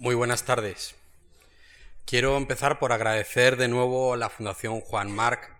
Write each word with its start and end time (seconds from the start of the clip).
Muy 0.00 0.14
buenas 0.14 0.44
tardes. 0.44 0.94
Quiero 2.04 2.36
empezar 2.36 2.78
por 2.78 2.92
agradecer 2.92 3.56
de 3.56 3.66
nuevo 3.66 4.14
a 4.14 4.16
la 4.16 4.30
Fundación 4.30 4.80
Juan 4.80 5.10
Marc 5.10 5.52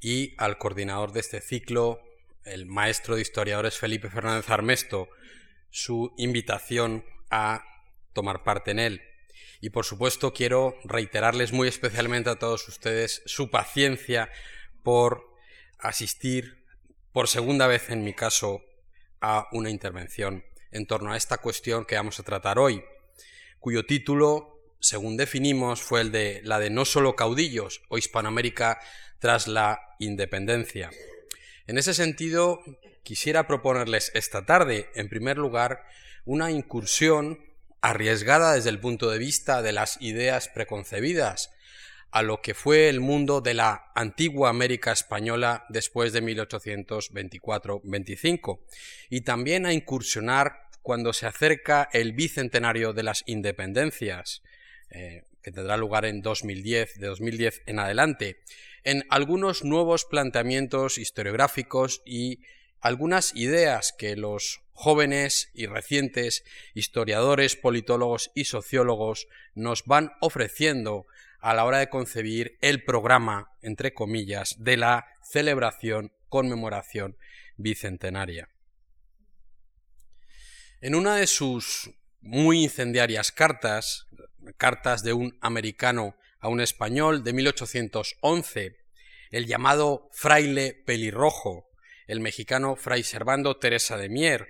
y 0.00 0.34
al 0.38 0.56
coordinador 0.56 1.12
de 1.12 1.20
este 1.20 1.42
ciclo, 1.42 2.00
el 2.46 2.64
maestro 2.64 3.14
de 3.14 3.20
historiadores 3.20 3.76
Felipe 3.76 4.08
Fernández 4.08 4.48
Armesto, 4.48 5.10
su 5.68 6.14
invitación 6.16 7.04
a 7.28 7.62
tomar 8.14 8.42
parte 8.42 8.70
en 8.70 8.78
él. 8.78 9.02
Y 9.60 9.68
por 9.68 9.84
supuesto 9.84 10.32
quiero 10.32 10.78
reiterarles 10.84 11.52
muy 11.52 11.68
especialmente 11.68 12.30
a 12.30 12.38
todos 12.38 12.66
ustedes 12.66 13.20
su 13.26 13.50
paciencia 13.50 14.30
por 14.82 15.28
asistir 15.78 16.64
por 17.12 17.28
segunda 17.28 17.66
vez 17.66 17.90
en 17.90 18.02
mi 18.02 18.14
caso 18.14 18.62
a 19.20 19.46
una 19.52 19.68
intervención 19.68 20.42
en 20.70 20.86
torno 20.86 21.12
a 21.12 21.18
esta 21.18 21.36
cuestión 21.36 21.84
que 21.84 21.96
vamos 21.96 22.18
a 22.18 22.22
tratar 22.22 22.58
hoy, 22.58 22.82
cuyo 23.64 23.86
título, 23.86 24.60
según 24.78 25.16
definimos, 25.16 25.80
fue 25.80 26.02
el 26.02 26.12
de 26.12 26.42
la 26.44 26.58
de 26.58 26.68
no 26.68 26.84
solo 26.84 27.16
caudillos 27.16 27.80
o 27.88 27.96
Hispanoamérica 27.96 28.78
tras 29.20 29.48
la 29.48 29.80
independencia. 29.98 30.90
En 31.66 31.78
ese 31.78 31.94
sentido, 31.94 32.60
quisiera 33.04 33.46
proponerles 33.46 34.10
esta 34.12 34.44
tarde, 34.44 34.90
en 34.94 35.08
primer 35.08 35.38
lugar, 35.38 35.86
una 36.26 36.50
incursión 36.50 37.40
arriesgada 37.80 38.52
desde 38.52 38.68
el 38.68 38.80
punto 38.80 39.10
de 39.10 39.16
vista 39.16 39.62
de 39.62 39.72
las 39.72 39.96
ideas 40.02 40.48
preconcebidas 40.48 41.50
a 42.10 42.22
lo 42.22 42.42
que 42.42 42.52
fue 42.52 42.90
el 42.90 43.00
mundo 43.00 43.40
de 43.40 43.54
la 43.54 43.92
antigua 43.94 44.50
América 44.50 44.92
española 44.92 45.64
después 45.70 46.12
de 46.12 46.22
1824-25 46.22 48.60
y 49.08 49.22
también 49.22 49.64
a 49.64 49.72
incursionar 49.72 50.63
cuando 50.84 51.14
se 51.14 51.24
acerca 51.24 51.88
el 51.94 52.12
bicentenario 52.12 52.92
de 52.92 53.02
las 53.02 53.24
independencias, 53.24 54.42
eh, 54.90 55.24
que 55.42 55.50
tendrá 55.50 55.78
lugar 55.78 56.04
en 56.04 56.20
2010, 56.20 57.00
de 57.00 57.06
2010 57.06 57.62
en 57.64 57.78
adelante, 57.78 58.36
en 58.84 59.02
algunos 59.08 59.64
nuevos 59.64 60.04
planteamientos 60.04 60.98
historiográficos 60.98 62.02
y 62.04 62.40
algunas 62.82 63.34
ideas 63.34 63.94
que 63.96 64.14
los 64.14 64.60
jóvenes 64.74 65.50
y 65.54 65.64
recientes 65.64 66.44
historiadores, 66.74 67.56
politólogos 67.56 68.30
y 68.34 68.44
sociólogos 68.44 69.26
nos 69.54 69.84
van 69.86 70.12
ofreciendo 70.20 71.06
a 71.40 71.54
la 71.54 71.64
hora 71.64 71.78
de 71.78 71.88
concebir 71.88 72.58
el 72.60 72.84
programa, 72.84 73.48
entre 73.62 73.94
comillas, 73.94 74.56
de 74.58 74.76
la 74.76 75.06
celebración, 75.22 76.12
conmemoración 76.28 77.16
bicentenaria. 77.56 78.50
En 80.84 80.94
una 80.94 81.16
de 81.16 81.26
sus 81.26 81.92
muy 82.20 82.62
incendiarias 82.62 83.32
cartas, 83.32 84.06
cartas 84.58 85.02
de 85.02 85.14
un 85.14 85.38
americano 85.40 86.14
a 86.40 86.48
un 86.48 86.60
español 86.60 87.24
de 87.24 87.32
1811, 87.32 88.76
el 89.30 89.46
llamado 89.46 90.10
fraile 90.12 90.74
pelirrojo, 90.84 91.70
el 92.06 92.20
mexicano 92.20 92.76
fray 92.76 93.02
Servando 93.02 93.56
Teresa 93.56 93.96
de 93.96 94.10
Mier, 94.10 94.46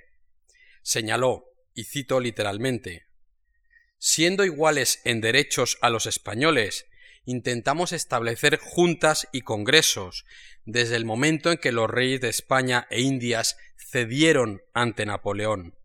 señaló, 0.82 1.44
y 1.72 1.84
cito 1.84 2.18
literalmente, 2.18 3.06
siendo 3.98 4.44
iguales 4.44 5.02
en 5.04 5.20
derechos 5.20 5.78
a 5.82 5.88
los 5.88 6.06
españoles, 6.06 6.86
intentamos 7.26 7.92
establecer 7.92 8.58
juntas 8.58 9.28
y 9.30 9.42
congresos 9.42 10.24
desde 10.64 10.96
el 10.96 11.04
momento 11.04 11.52
en 11.52 11.58
que 11.58 11.70
los 11.70 11.88
reyes 11.88 12.20
de 12.20 12.30
España 12.30 12.88
e 12.90 13.02
Indias 13.02 13.56
cedieron 13.76 14.62
ante 14.72 15.06
Napoleón. 15.06 15.76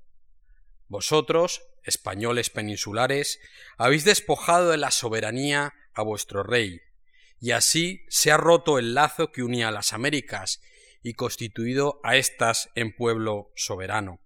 Vosotros, 0.90 1.62
españoles 1.84 2.50
peninsulares, 2.50 3.40
habéis 3.78 4.04
despojado 4.06 4.72
de 4.72 4.78
la 4.78 4.92
soberanía 4.92 5.74
a 5.94 6.02
vuestro 6.02 6.44
rey, 6.44 6.82
y 7.40 7.52
así 7.52 8.04
se 8.10 8.32
ha 8.32 8.38
roto 8.38 8.80
el 8.80 8.96
lazo 8.96 9.32
que 9.32 9.44
unía 9.44 9.70
a 9.70 9.72
las 9.72 9.94
Américas 9.94 10.62
y 11.04 11.14
constituido 11.14 12.02
a 12.04 12.18
éstas 12.18 12.70
en 12.76 12.94
pueblo 12.94 13.52
soberano. 13.56 14.20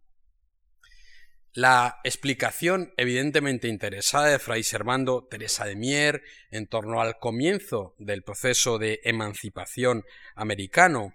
La 1.51 1.99
explicación 2.03 2.93
evidentemente 2.97 3.67
interesada 3.67 4.29
de 4.29 4.39
Fray 4.39 4.63
Servando 4.63 5.27
Teresa 5.29 5.65
de 5.65 5.75
Mier 5.75 6.23
en 6.49 6.65
torno 6.65 6.99
al 6.99 7.19
comienzo 7.19 7.93
del 7.99 8.23
proceso 8.23 8.79
de 8.79 9.01
emancipación 9.03 10.03
americano 10.33 11.13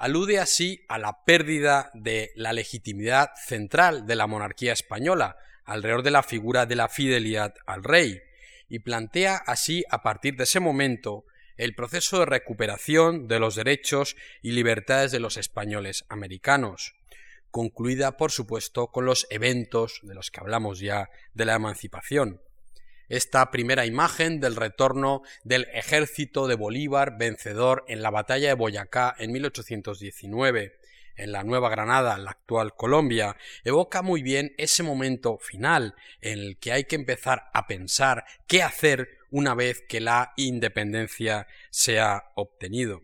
alude 0.00 0.38
así 0.38 0.82
a 0.88 0.98
la 0.98 1.24
pérdida 1.26 1.90
de 1.92 2.32
la 2.34 2.54
legitimidad 2.54 3.32
central 3.36 4.06
de 4.06 4.16
la 4.16 4.26
monarquía 4.26 4.72
española 4.72 5.36
alrededor 5.64 6.02
de 6.02 6.10
la 6.10 6.22
figura 6.22 6.64
de 6.64 6.74
la 6.74 6.88
fidelidad 6.88 7.52
al 7.66 7.84
rey 7.84 8.18
y 8.66 8.78
plantea 8.78 9.36
así 9.36 9.84
a 9.90 10.02
partir 10.02 10.36
de 10.36 10.44
ese 10.44 10.58
momento 10.58 11.26
el 11.58 11.74
proceso 11.74 12.20
de 12.20 12.24
recuperación 12.24 13.28
de 13.28 13.40
los 13.40 13.56
derechos 13.56 14.16
y 14.40 14.52
libertades 14.52 15.12
de 15.12 15.20
los 15.20 15.36
españoles 15.36 16.06
americanos, 16.08 16.94
concluida 17.50 18.16
por 18.16 18.32
supuesto 18.32 18.86
con 18.86 19.04
los 19.04 19.26
eventos 19.28 20.00
de 20.02 20.14
los 20.14 20.30
que 20.30 20.40
hablamos 20.40 20.80
ya 20.80 21.10
de 21.34 21.44
la 21.44 21.56
emancipación. 21.56 22.40
Esta 23.10 23.50
primera 23.50 23.86
imagen 23.86 24.38
del 24.38 24.54
retorno 24.54 25.22
del 25.42 25.66
ejército 25.72 26.46
de 26.46 26.54
Bolívar 26.54 27.18
vencedor 27.18 27.84
en 27.88 28.02
la 28.02 28.10
batalla 28.10 28.46
de 28.46 28.54
Boyacá 28.54 29.16
en 29.18 29.32
1819 29.32 30.78
en 31.16 31.32
la 31.32 31.42
Nueva 31.42 31.70
Granada, 31.70 32.16
la 32.18 32.30
actual 32.30 32.76
Colombia, 32.76 33.36
evoca 33.64 34.02
muy 34.02 34.22
bien 34.22 34.54
ese 34.58 34.84
momento 34.84 35.38
final 35.38 35.96
en 36.20 36.38
el 36.38 36.58
que 36.58 36.70
hay 36.70 36.84
que 36.84 36.94
empezar 36.94 37.50
a 37.52 37.66
pensar 37.66 38.24
qué 38.46 38.62
hacer 38.62 39.18
una 39.32 39.56
vez 39.56 39.82
que 39.88 39.98
la 39.98 40.32
independencia 40.36 41.48
se 41.70 41.98
ha 41.98 42.30
obtenido. 42.36 43.02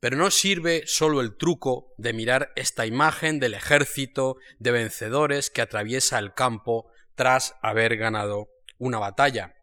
Pero 0.00 0.16
no 0.16 0.30
sirve 0.30 0.84
solo 0.86 1.20
el 1.20 1.36
truco 1.36 1.92
de 1.98 2.14
mirar 2.14 2.50
esta 2.56 2.86
imagen 2.86 3.40
del 3.40 3.52
ejército 3.52 4.38
de 4.58 4.70
vencedores 4.70 5.50
que 5.50 5.60
atraviesa 5.60 6.18
el 6.18 6.32
campo 6.32 6.90
tras 7.14 7.56
haber 7.60 7.98
ganado 7.98 8.51
una 8.82 8.98
batalla. 8.98 9.54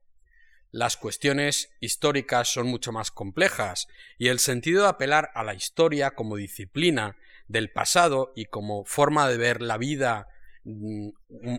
Las 0.71 0.95
cuestiones 0.95 1.71
históricas 1.81 2.53
son 2.53 2.67
mucho 2.67 2.91
más 2.93 3.11
complejas 3.11 3.87
y 4.17 4.29
el 4.29 4.39
sentido 4.39 4.83
de 4.83 4.89
apelar 4.89 5.29
a 5.33 5.43
la 5.43 5.53
historia 5.53 6.11
como 6.11 6.37
disciplina 6.37 7.17
del 7.47 7.69
pasado 7.69 8.31
y 8.35 8.45
como 8.45 8.85
forma 8.85 9.27
de 9.27 9.37
ver 9.37 9.61
la 9.61 9.77
vida 9.77 10.27
mm, 10.63 11.09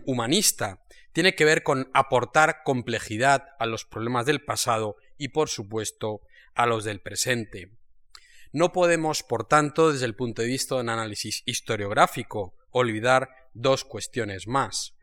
humanista 0.05 0.81
tiene 1.13 1.35
que 1.35 1.45
ver 1.45 1.61
con 1.61 1.91
aportar 1.93 2.63
complejidad 2.63 3.49
a 3.59 3.67
los 3.67 3.85
problemas 3.85 4.25
del 4.25 4.43
pasado 4.43 4.95
y 5.17 5.27
por 5.27 5.49
supuesto 5.49 6.21
a 6.55 6.65
los 6.65 6.83
del 6.83 7.01
presente. 7.01 7.69
No 8.53 8.71
podemos, 8.71 9.21
por 9.23 9.47
tanto, 9.47 9.91
desde 9.91 10.05
el 10.05 10.15
punto 10.15 10.41
de 10.41 10.47
vista 10.47 10.75
de 10.75 10.81
un 10.81 10.89
análisis 10.89 11.43
historiográfico, 11.45 12.55
olvidar 12.71 13.29
dos 13.53 13.83
cuestiones 13.85 14.47
más, 14.47 14.95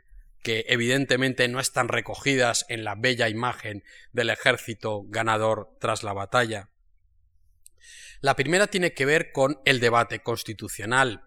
que 0.42 0.64
evidentemente 0.68 1.48
no 1.48 1.60
están 1.60 1.88
recogidas 1.88 2.64
en 2.68 2.84
la 2.84 2.94
bella 2.94 3.28
imagen 3.28 3.84
del 4.12 4.30
ejército 4.30 5.04
ganador 5.08 5.76
tras 5.80 6.02
la 6.02 6.12
batalla. 6.12 6.70
La 8.20 8.34
primera 8.34 8.66
tiene 8.66 8.92
que 8.92 9.06
ver 9.06 9.32
con 9.32 9.60
el 9.64 9.80
debate 9.80 10.20
constitucional, 10.20 11.22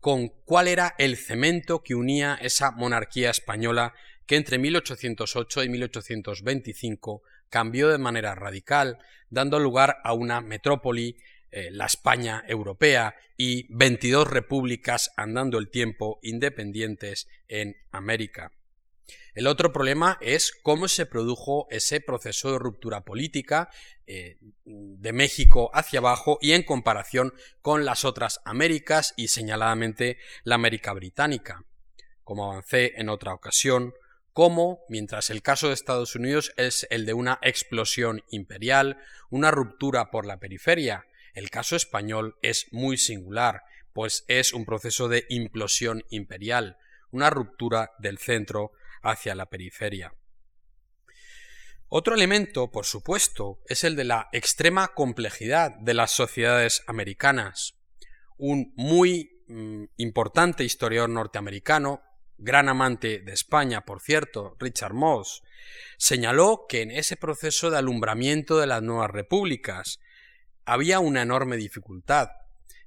con 0.00 0.28
cuál 0.44 0.68
era 0.68 0.94
el 0.98 1.16
cemento 1.16 1.82
que 1.82 1.94
unía 1.94 2.38
esa 2.40 2.72
monarquía 2.72 3.30
española 3.30 3.94
que 4.26 4.36
entre 4.36 4.58
1808 4.58 5.64
y 5.64 5.68
1825 5.68 7.22
cambió 7.48 7.88
de 7.88 7.98
manera 7.98 8.34
radical, 8.34 8.98
dando 9.30 9.58
lugar 9.60 9.98
a 10.02 10.12
una 10.12 10.40
metrópoli, 10.40 11.16
eh, 11.56 11.70
la 11.70 11.86
España 11.86 12.42
europea, 12.48 13.14
y 13.36 13.72
22 13.72 14.28
repúblicas 14.28 15.12
andando 15.16 15.58
el 15.58 15.70
tiempo 15.70 16.18
independientes 16.22 17.28
en 17.46 17.76
América. 17.92 18.50
El 19.34 19.46
otro 19.46 19.72
problema 19.72 20.18
es 20.20 20.52
cómo 20.52 20.88
se 20.88 21.06
produjo 21.06 21.68
ese 21.70 22.00
proceso 22.00 22.50
de 22.50 22.58
ruptura 22.58 23.04
política 23.04 23.70
eh, 24.08 24.36
de 24.64 25.12
México 25.12 25.70
hacia 25.72 26.00
abajo 26.00 26.38
y 26.40 26.52
en 26.52 26.64
comparación 26.64 27.32
con 27.62 27.84
las 27.84 28.04
otras 28.04 28.40
Américas 28.44 29.14
y 29.16 29.28
señaladamente 29.28 30.18
la 30.42 30.56
América 30.56 30.92
británica. 30.92 31.64
Como 32.24 32.50
avancé 32.50 32.94
en 32.96 33.08
otra 33.08 33.32
ocasión, 33.32 33.94
cómo, 34.32 34.80
mientras 34.88 35.30
el 35.30 35.40
caso 35.40 35.68
de 35.68 35.74
Estados 35.74 36.16
Unidos 36.16 36.52
es 36.56 36.86
el 36.90 37.06
de 37.06 37.14
una 37.14 37.38
explosión 37.42 38.24
imperial, 38.28 38.98
una 39.30 39.52
ruptura 39.52 40.10
por 40.10 40.26
la 40.26 40.38
periferia, 40.38 41.06
el 41.34 41.50
caso 41.50 41.76
español 41.76 42.36
es 42.42 42.68
muy 42.72 42.96
singular, 42.96 43.62
pues 43.92 44.24
es 44.28 44.52
un 44.52 44.64
proceso 44.64 45.08
de 45.08 45.26
implosión 45.28 46.04
imperial, 46.10 46.78
una 47.10 47.30
ruptura 47.30 47.92
del 47.98 48.18
centro 48.18 48.72
hacia 49.02 49.34
la 49.34 49.46
periferia. 49.46 50.14
Otro 51.88 52.14
elemento, 52.14 52.72
por 52.72 52.86
supuesto, 52.86 53.60
es 53.66 53.84
el 53.84 53.94
de 53.94 54.04
la 54.04 54.28
extrema 54.32 54.88
complejidad 54.88 55.70
de 55.76 55.94
las 55.94 56.10
sociedades 56.10 56.82
americanas. 56.86 57.74
Un 58.36 58.72
muy 58.74 59.44
mm, 59.46 59.84
importante 59.98 60.64
historiador 60.64 61.10
norteamericano, 61.10 62.02
gran 62.36 62.68
amante 62.68 63.20
de 63.20 63.32
España, 63.32 63.84
por 63.84 64.00
cierto, 64.00 64.56
Richard 64.58 64.94
Moss, 64.94 65.42
señaló 65.96 66.66
que 66.68 66.82
en 66.82 66.90
ese 66.90 67.16
proceso 67.16 67.70
de 67.70 67.78
alumbramiento 67.78 68.58
de 68.58 68.66
las 68.66 68.82
nuevas 68.82 69.10
repúblicas 69.10 70.00
había 70.66 71.00
una 71.00 71.22
enorme 71.22 71.56
dificultad, 71.56 72.28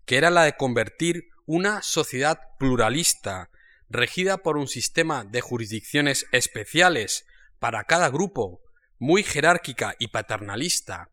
que 0.06 0.18
era 0.18 0.30
la 0.30 0.44
de 0.44 0.56
convertir 0.56 1.30
una 1.46 1.82
sociedad 1.82 2.40
pluralista, 2.60 3.50
regida 3.90 4.38
por 4.38 4.58
un 4.58 4.68
sistema 4.68 5.24
de 5.24 5.42
jurisdicciones 5.42 6.26
especiales 6.32 7.26
para 7.60 7.84
cada 7.86 8.10
grupo, 8.10 8.62
muy 9.00 9.24
jerárquica 9.24 9.96
y 10.00 10.08
paternalista, 10.08 11.12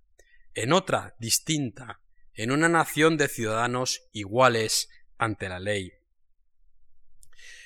en 0.54 0.72
otra 0.72 1.14
distinta, 1.18 2.00
en 2.34 2.50
una 2.50 2.68
nación 2.68 3.16
de 3.16 3.28
ciudadanos 3.28 4.02
iguales 4.12 4.88
ante 5.18 5.48
la 5.48 5.60
ley. 5.60 5.92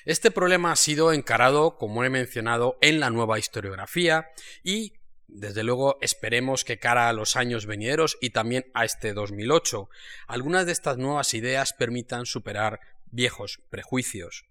Este 0.05 0.31
problema 0.31 0.71
ha 0.71 0.75
sido 0.75 1.13
encarado, 1.13 1.77
como 1.77 2.03
he 2.03 2.09
mencionado, 2.09 2.77
en 2.81 2.99
la 2.99 3.09
nueva 3.09 3.37
historiografía 3.37 4.27
y, 4.63 4.93
desde 5.31 5.63
luego, 5.63 5.97
esperemos 6.01 6.65
que 6.65 6.79
cara 6.79 7.07
a 7.07 7.13
los 7.13 7.35
años 7.35 7.65
venideros 7.65 8.17
y 8.19 8.31
también 8.31 8.65
a 8.73 8.85
este 8.85 9.13
2008, 9.13 9.89
algunas 10.27 10.65
de 10.65 10.71
estas 10.71 10.97
nuevas 10.97 11.33
ideas 11.33 11.73
permitan 11.73 12.25
superar 12.25 12.79
viejos 13.11 13.61
prejuicios. 13.69 14.45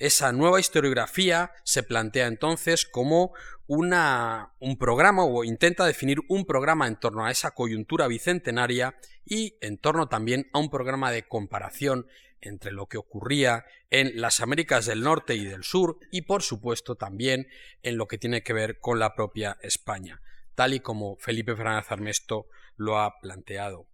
Esa 0.00 0.32
nueva 0.32 0.58
historiografía 0.58 1.52
se 1.62 1.82
plantea 1.82 2.26
entonces 2.26 2.86
como 2.86 3.34
una, 3.66 4.54
un 4.58 4.78
programa 4.78 5.24
o 5.24 5.44
intenta 5.44 5.84
definir 5.84 6.20
un 6.30 6.46
programa 6.46 6.88
en 6.88 6.98
torno 6.98 7.26
a 7.26 7.30
esa 7.30 7.50
coyuntura 7.50 8.08
bicentenaria 8.08 8.96
y 9.26 9.58
en 9.60 9.76
torno 9.76 10.08
también 10.08 10.48
a 10.54 10.58
un 10.58 10.70
programa 10.70 11.12
de 11.12 11.28
comparación 11.28 12.06
entre 12.40 12.72
lo 12.72 12.86
que 12.86 12.96
ocurría 12.96 13.66
en 13.90 14.18
las 14.18 14.40
Américas 14.40 14.86
del 14.86 15.02
Norte 15.02 15.34
y 15.34 15.44
del 15.44 15.64
Sur 15.64 15.98
y 16.10 16.22
por 16.22 16.42
supuesto 16.42 16.96
también 16.96 17.46
en 17.82 17.98
lo 17.98 18.08
que 18.08 18.16
tiene 18.16 18.42
que 18.42 18.54
ver 18.54 18.80
con 18.80 18.98
la 18.98 19.14
propia 19.14 19.58
España, 19.60 20.22
tal 20.54 20.72
y 20.72 20.80
como 20.80 21.18
Felipe 21.18 21.54
Fernández 21.54 21.92
Armesto 21.92 22.46
lo 22.74 22.98
ha 22.98 23.20
planteado. 23.20 23.86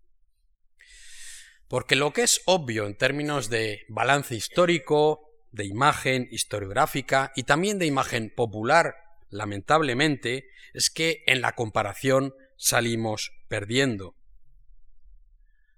Porque 1.66 1.96
lo 1.96 2.12
que 2.12 2.22
es 2.22 2.42
obvio 2.46 2.86
en 2.86 2.96
términos 2.96 3.50
de 3.50 3.84
balance 3.88 4.36
histórico, 4.36 5.25
de 5.56 5.64
imagen 5.64 6.28
historiográfica 6.30 7.32
y 7.34 7.44
también 7.44 7.78
de 7.78 7.86
imagen 7.86 8.30
popular, 8.30 8.94
lamentablemente, 9.30 10.50
es 10.74 10.90
que 10.90 11.24
en 11.26 11.40
la 11.40 11.52
comparación 11.52 12.34
salimos 12.56 13.32
perdiendo. 13.48 14.14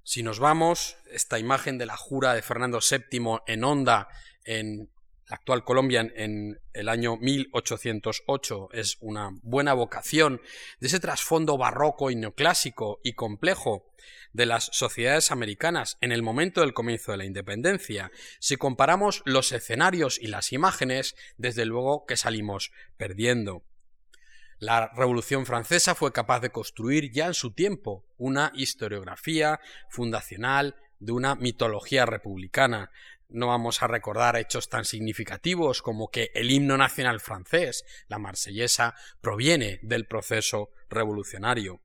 Si 0.03 0.23
nos 0.23 0.41
vamos, 0.41 0.97
esta 1.11 1.39
imagen 1.39 1.79
de 1.79 1.87
la 1.87 1.97
jura 1.97 2.35
de 2.35 2.43
Fernando 2.43 2.81
VII 2.81 3.39
en 3.47 3.65
Honda, 3.65 4.09
en 4.45 4.91
la 5.29 5.37
actual 5.37 5.63
Colombia 5.63 6.11
en 6.17 6.59
el 6.73 6.89
año 6.89 7.17
1808 7.19 8.71
es 8.73 8.97
una 9.01 9.31
buena 9.43 9.75
vocación 9.75 10.41
de 10.81 10.87
ese 10.87 11.01
trasfondo 11.01 11.59
barroco 11.59 12.11
y 12.11 12.17
neoclásico 12.17 12.99
y 13.05 13.13
complejo 13.13 13.93
de 14.33 14.47
las 14.47 14.71
sociedades 14.73 15.31
americanas 15.31 15.99
en 16.01 16.13
el 16.13 16.23
momento 16.23 16.61
del 16.61 16.75
comienzo 16.75 17.13
de 17.13 17.19
la 17.19 17.25
independencia. 17.25 18.11
Si 18.41 18.57
comparamos 18.57 19.23
los 19.25 19.53
escenarios 19.53 20.19
y 20.21 20.27
las 20.29 20.53
imágenes, 20.53 21.17
desde 21.37 21.65
luego 21.65 22.05
que 22.07 22.17
salimos 22.17 22.73
perdiendo. 22.97 23.65
La 24.59 24.91
Revolución 24.95 25.47
Francesa 25.47 25.95
fue 25.95 26.13
capaz 26.13 26.41
de 26.41 26.51
construir 26.51 27.13
ya 27.13 27.27
en 27.27 27.35
su 27.35 27.53
tiempo 27.53 28.05
una 28.17 28.51
historiografía 28.55 29.61
fundacional 29.89 30.75
de 30.99 31.13
una 31.13 31.37
mitología 31.37 32.07
republicana, 32.07 32.91
no 33.31 33.49
vamos 33.49 33.83
a 33.83 33.87
recordar 33.87 34.37
hechos 34.37 34.69
tan 34.71 34.85
significativos 34.85 35.83
como 35.83 36.11
que 36.11 36.31
el 36.35 36.51
himno 36.51 36.79
nacional 36.79 37.21
francés, 37.21 37.85
la 38.09 38.19
marsellesa, 38.19 38.95
proviene 39.21 39.81
del 39.83 40.07
proceso 40.07 40.71
revolucionario. 40.89 41.83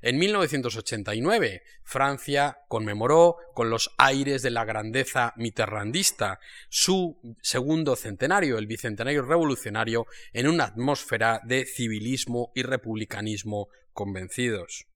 En 0.00 0.18
1989, 0.18 1.62
Francia 1.82 2.58
conmemoró 2.68 3.36
con 3.54 3.70
los 3.70 3.90
aires 3.98 4.42
de 4.42 4.50
la 4.50 4.64
grandeza 4.64 5.32
mitterrandista 5.36 6.38
su 6.68 7.36
segundo 7.42 7.96
centenario, 7.96 8.58
el 8.58 8.66
bicentenario 8.66 9.22
revolucionario, 9.22 10.06
en 10.32 10.48
una 10.48 10.64
atmósfera 10.64 11.40
de 11.44 11.66
civilismo 11.66 12.52
y 12.54 12.62
republicanismo 12.62 13.68
convencidos. 13.92 14.86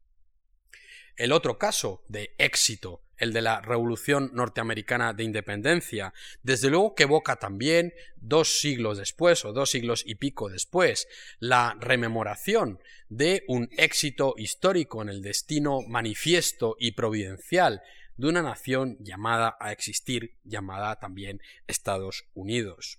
El 1.16 1.32
otro 1.32 1.58
caso 1.58 2.04
de 2.08 2.34
éxito 2.38 3.01
el 3.22 3.32
de 3.32 3.40
la 3.40 3.60
Revolución 3.60 4.32
Norteamericana 4.34 5.12
de 5.12 5.22
Independencia, 5.22 6.12
desde 6.42 6.70
luego 6.70 6.96
que 6.96 7.04
evoca 7.04 7.36
también, 7.36 7.94
dos 8.16 8.58
siglos 8.58 8.98
después, 8.98 9.44
o 9.44 9.52
dos 9.52 9.70
siglos 9.70 10.02
y 10.04 10.16
pico 10.16 10.48
después, 10.48 11.06
la 11.38 11.76
rememoración 11.78 12.80
de 13.08 13.44
un 13.46 13.68
éxito 13.78 14.34
histórico 14.36 15.02
en 15.02 15.08
el 15.08 15.22
destino 15.22 15.82
manifiesto 15.82 16.74
y 16.80 16.92
providencial 16.92 17.80
de 18.16 18.26
una 18.26 18.42
nación 18.42 18.96
llamada 18.98 19.56
a 19.60 19.70
existir, 19.70 20.34
llamada 20.42 20.98
también 20.98 21.40
Estados 21.68 22.24
Unidos. 22.34 22.98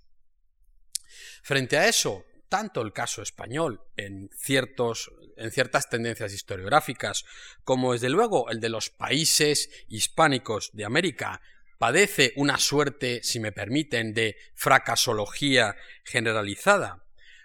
Frente 1.41 1.75
a 1.77 1.89
eso, 1.89 2.23
tanto 2.53 2.83
el 2.83 2.93
caso 2.93 3.23
español 3.23 3.81
en, 3.97 4.29
ciertos, 4.37 5.11
en 5.37 5.49
ciertas 5.49 5.89
tendencias 5.89 6.33
historiográficas, 6.33 7.25
como 7.63 7.93
desde 7.93 8.11
luego 8.11 8.51
el 8.51 8.59
de 8.59 8.69
los 8.69 8.91
países 8.91 9.71
hispánicos 9.89 10.69
de 10.71 10.85
América, 10.85 11.41
padece 11.79 12.31
una 12.35 12.59
suerte, 12.59 13.23
si 13.23 13.39
me 13.39 13.53
permiten, 13.53 14.13
de 14.13 14.37
fracasología 14.53 15.75
generalizada, 16.03 17.03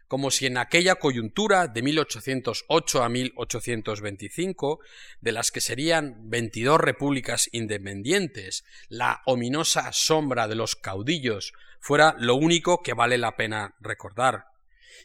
como 0.08 0.31
si 0.31 0.44
en 0.44 0.58
aquella 0.58 0.96
coyuntura 0.96 1.69
de 1.69 1.81
1808 1.81 3.02
a 3.02 3.08
1825, 3.08 4.81
de 5.22 5.32
las 5.32 5.50
que 5.50 5.62
serían 5.62 6.28
22 6.28 6.78
repúblicas 6.78 7.49
independientes, 7.52 8.62
la 8.90 9.22
ominosa 9.25 9.90
sombra 9.94 10.49
de 10.49 10.56
los 10.56 10.76
caudillos 10.76 11.55
fuera 11.81 12.14
lo 12.19 12.34
único 12.34 12.82
que 12.82 12.93
vale 12.93 13.16
la 13.16 13.37
pena 13.37 13.75
recordar 13.81 14.49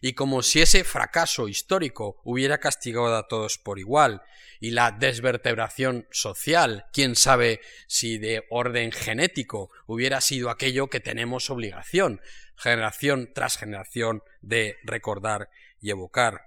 y 0.02 0.14
como 0.14 0.44
si 0.44 0.62
ese 0.62 0.84
fracaso 0.84 1.48
histórico 1.48 2.22
hubiera 2.24 2.60
castigado 2.60 3.16
a 3.16 3.28
todos 3.28 3.58
por 3.58 3.80
igual, 3.80 4.22
y 4.60 4.72
la 4.72 4.92
desvertebración 4.92 6.08
social, 6.12 6.86
quién 6.94 7.16
sabe 7.16 7.60
si 7.88 8.18
de 8.18 8.46
orden 8.50 8.92
genético, 8.92 9.70
hubiera 9.88 10.22
sido 10.22 10.50
aquello 10.50 10.88
que 10.88 11.02
tenemos 11.02 11.50
obligación, 11.50 12.22
generación 12.56 13.32
tras 13.34 13.58
generación, 13.58 14.24
de 14.42 14.78
recordar 14.84 15.50
y 15.82 15.90
evocar. 15.90 16.46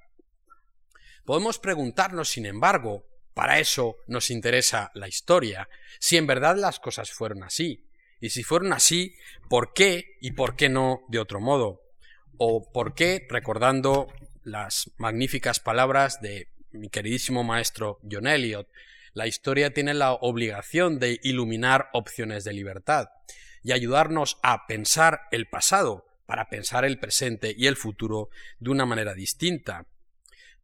Podemos 1.25 1.59
preguntarnos, 1.59 2.30
sin 2.30 2.47
embargo, 2.47 3.06
para 3.35 3.59
eso 3.59 3.97
nos 4.06 4.30
interesa 4.30 4.90
la 4.94 5.09
historia, 5.09 5.68
si 6.00 6.16
en 6.16 6.26
verdad 6.26 6.56
las 6.56 6.80
cosas 6.80 7.11
fueron 7.11 7.42
así, 7.42 7.87
y 8.18 8.30
si 8.30 8.42
fueron 8.42 8.73
así, 8.73 9.14
¿por 9.50 9.75
qué 9.75 10.16
y 10.23 10.32
por 10.32 10.56
qué 10.56 10.70
no 10.70 11.02
de 11.09 11.18
otro 11.18 11.40
modo? 11.40 11.82
O 12.38 12.71
por 12.73 12.95
qué, 12.95 13.26
recordando 13.28 14.09
las 14.45 14.90
magníficas 14.97 15.61
palabras 15.61 16.21
de 16.21 16.49
mi 16.73 16.88
queridísimo 16.88 17.43
maestro 17.45 17.99
John 18.09 18.26
Eliot, 18.26 18.69
la 19.12 19.26
historia 19.26 19.73
tiene 19.73 19.95
la 19.95 20.12
obligación 20.12 20.99
de 20.99 21.19
iluminar 21.23 21.88
opciones 21.93 22.45
de 22.45 22.52
libertad 22.52 23.09
y 23.62 23.73
ayudarnos 23.73 24.38
a 24.43 24.66
pensar 24.66 25.23
el 25.31 25.49
pasado 25.49 26.07
para 26.26 26.49
pensar 26.49 26.85
el 26.85 26.99
presente 26.99 27.55
y 27.57 27.66
el 27.66 27.76
futuro 27.76 28.28
de 28.59 28.71
una 28.71 28.85
manera 28.85 29.14
distinta. 29.14 29.87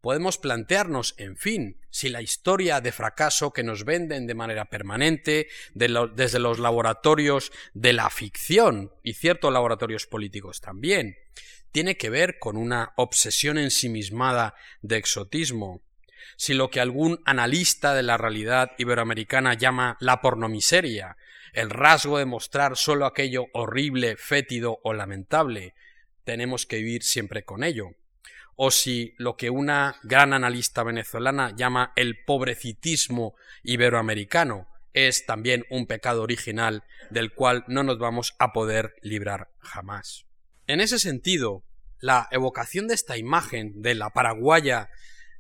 Podemos 0.02 0.36
plantearnos, 0.36 1.14
en 1.16 1.36
fin, 1.36 1.80
si 1.88 2.08
la 2.08 2.22
historia 2.22 2.80
de 2.80 2.90
fracaso 2.90 3.52
que 3.52 3.62
nos 3.62 3.84
venden 3.84 4.26
de 4.26 4.34
manera 4.34 4.64
permanente 4.64 5.48
desde 5.74 6.38
los 6.40 6.58
laboratorios 6.58 7.52
de 7.72 7.92
la 7.92 8.10
ficción 8.10 8.92
y 9.04 9.14
ciertos 9.14 9.52
laboratorios 9.52 10.06
políticos 10.06 10.60
también, 10.60 11.16
tiene 11.72 11.96
que 11.96 12.10
ver 12.10 12.38
con 12.38 12.56
una 12.56 12.92
obsesión 12.96 13.58
ensimismada 13.58 14.54
de 14.82 14.98
exotismo, 14.98 15.82
si 16.36 16.54
lo 16.54 16.70
que 16.70 16.80
algún 16.80 17.20
analista 17.24 17.94
de 17.94 18.02
la 18.02 18.16
realidad 18.16 18.72
iberoamericana 18.78 19.54
llama 19.54 19.96
la 20.00 20.20
pornomiseria, 20.20 21.16
el 21.52 21.70
rasgo 21.70 22.18
de 22.18 22.24
mostrar 22.24 22.76
solo 22.76 23.06
aquello 23.06 23.46
horrible, 23.52 24.16
fétido 24.16 24.80
o 24.82 24.94
lamentable, 24.94 25.74
tenemos 26.24 26.66
que 26.66 26.76
vivir 26.76 27.02
siempre 27.02 27.44
con 27.44 27.64
ello. 27.64 27.90
O 28.56 28.70
si 28.70 29.14
lo 29.18 29.36
que 29.36 29.50
una 29.50 29.96
gran 30.02 30.32
analista 30.32 30.82
venezolana 30.82 31.54
llama 31.56 31.92
el 31.96 32.22
pobrecitismo 32.24 33.34
iberoamericano 33.62 34.68
es 34.92 35.24
también 35.26 35.64
un 35.70 35.86
pecado 35.86 36.22
original 36.22 36.84
del 37.10 37.32
cual 37.32 37.64
no 37.66 37.82
nos 37.82 37.98
vamos 37.98 38.34
a 38.38 38.52
poder 38.52 38.94
librar 39.00 39.48
jamás. 39.58 40.26
En 40.66 40.80
ese 40.80 40.98
sentido, 40.98 41.64
la 42.00 42.28
evocación 42.30 42.88
de 42.88 42.94
esta 42.94 43.16
imagen 43.16 43.82
de 43.82 43.94
la 43.94 44.10
paraguaya 44.10 44.88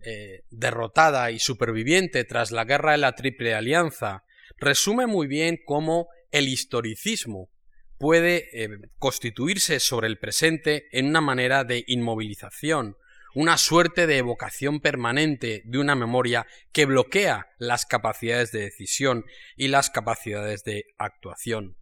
eh, 0.04 0.42
derrotada 0.50 1.30
y 1.30 1.38
superviviente 1.38 2.24
tras 2.24 2.50
la 2.50 2.64
guerra 2.64 2.92
de 2.92 2.98
la 2.98 3.14
Triple 3.14 3.54
Alianza 3.54 4.24
resume 4.58 5.06
muy 5.06 5.26
bien 5.26 5.58
cómo 5.64 6.08
el 6.32 6.48
historicismo 6.48 7.50
puede 7.98 8.48
eh, 8.52 8.68
constituirse 8.98 9.78
sobre 9.78 10.08
el 10.08 10.18
presente 10.18 10.88
en 10.90 11.06
una 11.06 11.20
manera 11.20 11.62
de 11.62 11.84
inmovilización, 11.86 12.96
una 13.34 13.56
suerte 13.58 14.08
de 14.08 14.18
evocación 14.18 14.80
permanente 14.80 15.62
de 15.64 15.78
una 15.78 15.94
memoria 15.94 16.46
que 16.72 16.84
bloquea 16.84 17.46
las 17.58 17.86
capacidades 17.86 18.50
de 18.50 18.62
decisión 18.62 19.24
y 19.56 19.68
las 19.68 19.88
capacidades 19.90 20.64
de 20.64 20.86
actuación. 20.98 21.76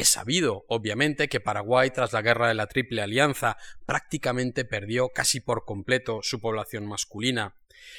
Es 0.00 0.08
sabido, 0.08 0.64
obviamente, 0.68 1.28
que 1.28 1.40
Paraguay, 1.40 1.90
tras 1.90 2.14
la 2.14 2.22
guerra 2.22 2.48
de 2.48 2.54
la 2.54 2.68
Triple 2.68 3.02
Alianza, 3.02 3.58
prácticamente 3.84 4.64
perdió 4.64 5.10
casi 5.10 5.40
por 5.40 5.66
completo 5.66 6.20
su 6.22 6.40
población 6.40 6.86
masculina. 6.86 7.54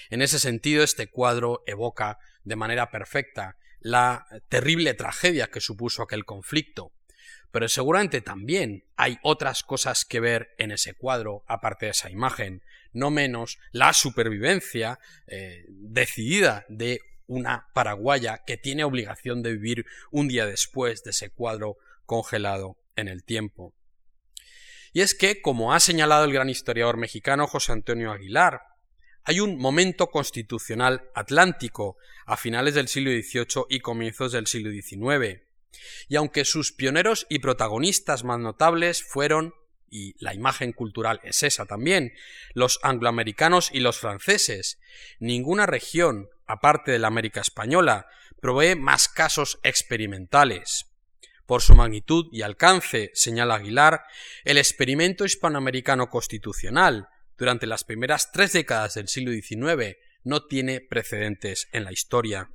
En 0.10 0.24
ese 0.24 0.40
sentido, 0.40 0.84
este 0.84 1.12
cuadro 1.12 1.62
evoca 1.68 2.18
de 2.44 2.56
manera 2.56 2.90
perfecta 2.90 3.56
la 3.82 4.26
terrible 4.50 4.96
tragedia 4.96 5.52
que 5.52 5.62
supuso 5.62 6.02
aquel 6.02 6.26
conflicto. 6.26 6.92
Pero 7.52 7.70
seguramente 7.70 8.22
también 8.22 8.84
hay 8.96 9.20
otras 9.22 9.62
cosas 9.62 10.04
que 10.04 10.20
ver 10.20 10.56
en 10.58 10.72
ese 10.72 10.96
cuadro, 10.96 11.44
aparte 11.46 11.86
de 11.86 11.92
esa 11.92 12.10
imagen, 12.10 12.64
no 12.94 13.12
menos 13.12 13.60
la 13.74 13.94
supervivencia 13.94 14.98
eh, 15.28 15.66
decidida 15.68 16.66
de 16.68 17.00
una 17.32 17.68
paraguaya 17.74 18.42
que 18.46 18.58
tiene 18.58 18.84
obligación 18.84 19.42
de 19.42 19.54
vivir 19.54 19.86
un 20.12 20.28
día 20.28 20.46
después 20.46 21.04
de 21.04 21.12
ese 21.12 21.30
cuadro 21.30 21.78
congelado 22.12 22.76
en 22.98 23.08
el 23.08 23.24
tiempo. 23.24 23.74
Y 24.92 25.00
es 25.00 25.16
que, 25.16 25.42
como 25.42 25.74
ha 25.74 25.80
señalado 25.80 26.26
el 26.26 26.34
gran 26.34 26.50
historiador 26.50 26.98
mexicano 26.98 27.48
José 27.48 27.72
Antonio 27.72 28.12
Aguilar, 28.12 28.60
hay 29.24 29.40
un 29.40 29.58
momento 29.58 30.08
constitucional 30.08 31.10
atlántico 31.16 31.96
a 32.26 32.36
finales 32.36 32.74
del 32.74 32.90
siglo 32.90 33.12
XVIII 33.12 33.64
y 33.70 33.80
comienzos 33.80 34.34
del 34.34 34.48
siglo 34.48 34.72
XIX. 34.72 35.40
Y 36.10 36.18
aunque 36.18 36.44
sus 36.44 36.74
pioneros 36.74 37.28
y 37.30 37.40
protagonistas 37.40 38.26
más 38.26 38.40
notables 38.40 39.02
fueron, 39.04 39.54
y 39.90 40.14
la 40.22 40.34
imagen 40.34 40.74
cultural 40.74 41.22
es 41.24 41.44
esa 41.44 41.66
también, 41.66 42.12
los 42.54 42.78
angloamericanos 42.84 43.70
y 43.72 43.80
los 43.80 44.00
franceses, 44.00 44.80
ninguna 45.22 45.66
región, 45.66 46.28
aparte 46.46 46.92
de 46.92 47.00
la 47.00 47.08
América 47.08 47.40
española, 47.40 48.06
provee 48.42 48.76
más 48.76 49.08
casos 49.08 49.60
experimentales. 49.64 50.91
Por 51.52 51.62
su 51.62 51.76
magnitud 51.76 52.28
y 52.32 52.44
alcance, 52.44 53.12
señala 53.14 53.56
Aguilar, 53.56 54.06
el 54.46 54.58
experimento 54.58 55.26
hispanoamericano 55.26 56.10
constitucional, 56.10 57.10
durante 57.38 57.68
las 57.68 57.84
primeras 57.84 58.32
tres 58.32 58.54
décadas 58.54 58.94
del 58.94 59.10
siglo 59.10 59.34
XIX, 59.34 59.98
no 60.24 60.46
tiene 60.46 60.80
precedentes 60.80 61.68
en 61.74 61.84
la 61.84 61.92
historia. 61.92 62.50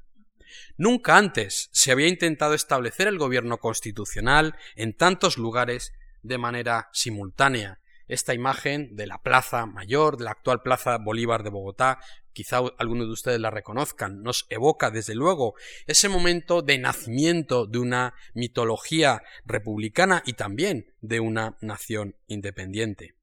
Nunca 0.78 1.18
antes 1.18 1.68
se 1.72 1.92
había 1.92 2.08
intentado 2.08 2.54
establecer 2.54 3.06
el 3.06 3.18
gobierno 3.18 3.58
constitucional 3.58 4.56
en 4.76 4.94
tantos 4.94 5.36
lugares 5.36 5.92
de 6.22 6.38
manera 6.38 6.88
simultánea. 6.94 7.80
Esta 8.08 8.34
imagen 8.34 8.94
de 8.94 9.06
la 9.06 9.22
Plaza 9.22 9.66
Mayor, 9.66 10.16
de 10.16 10.24
la 10.24 10.30
actual 10.30 10.62
Plaza 10.62 10.98
Bolívar 10.98 11.42
de 11.42 11.50
Bogotá, 11.50 11.98
quizá 12.32 12.60
algunos 12.78 13.06
de 13.06 13.12
ustedes 13.12 13.40
la 13.40 13.50
reconozcan, 13.50 14.22
nos 14.22 14.46
evoca 14.50 14.90
desde 14.90 15.14
luego 15.14 15.54
ese 15.86 16.08
momento 16.08 16.62
de 16.62 16.78
nacimiento 16.78 17.66
de 17.66 17.78
una 17.78 18.14
mitología 18.34 19.22
republicana 19.44 20.22
y 20.26 20.34
también 20.34 20.92
de 21.00 21.20
una 21.20 21.56
nación 21.60 22.14
independiente. 22.26 23.14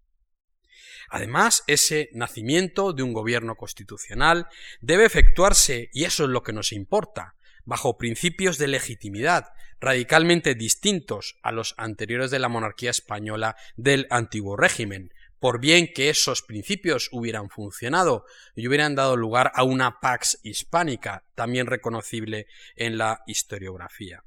Además, 1.10 1.64
ese 1.68 2.10
nacimiento 2.14 2.92
de 2.92 3.04
un 3.04 3.14
gobierno 3.14 3.56
constitucional 3.56 4.48
debe 4.82 5.06
efectuarse, 5.06 5.90
y 5.94 6.06
eso 6.06 6.24
es 6.24 6.30
lo 6.30 6.42
que 6.44 6.54
nos 6.54 6.72
importa, 6.72 7.36
bajo 7.66 7.98
principios 7.98 8.58
de 8.58 8.68
legitimidad 8.68 9.54
radicalmente 9.80 10.56
distintos 10.56 11.36
a 11.44 11.52
los 11.52 11.76
anteriores 11.78 12.32
de 12.32 12.40
la 12.40 12.48
monarquía 12.48 12.90
española 12.90 13.58
del 13.76 14.08
antiguo 14.10 14.56
régimen, 14.56 15.14
por 15.40 15.60
bien 15.60 15.92
que 15.94 16.10
esos 16.10 16.42
principios 16.42 17.10
hubieran 17.12 17.50
funcionado 17.50 18.26
y 18.56 18.66
hubieran 18.68 18.96
dado 18.96 19.18
lugar 19.18 19.52
a 19.56 19.64
una 19.64 20.00
pax 20.00 20.40
hispánica, 20.42 21.26
también 21.36 21.68
reconocible 21.68 22.48
en 22.78 22.98
la 22.98 23.24
historiografía. 23.28 24.24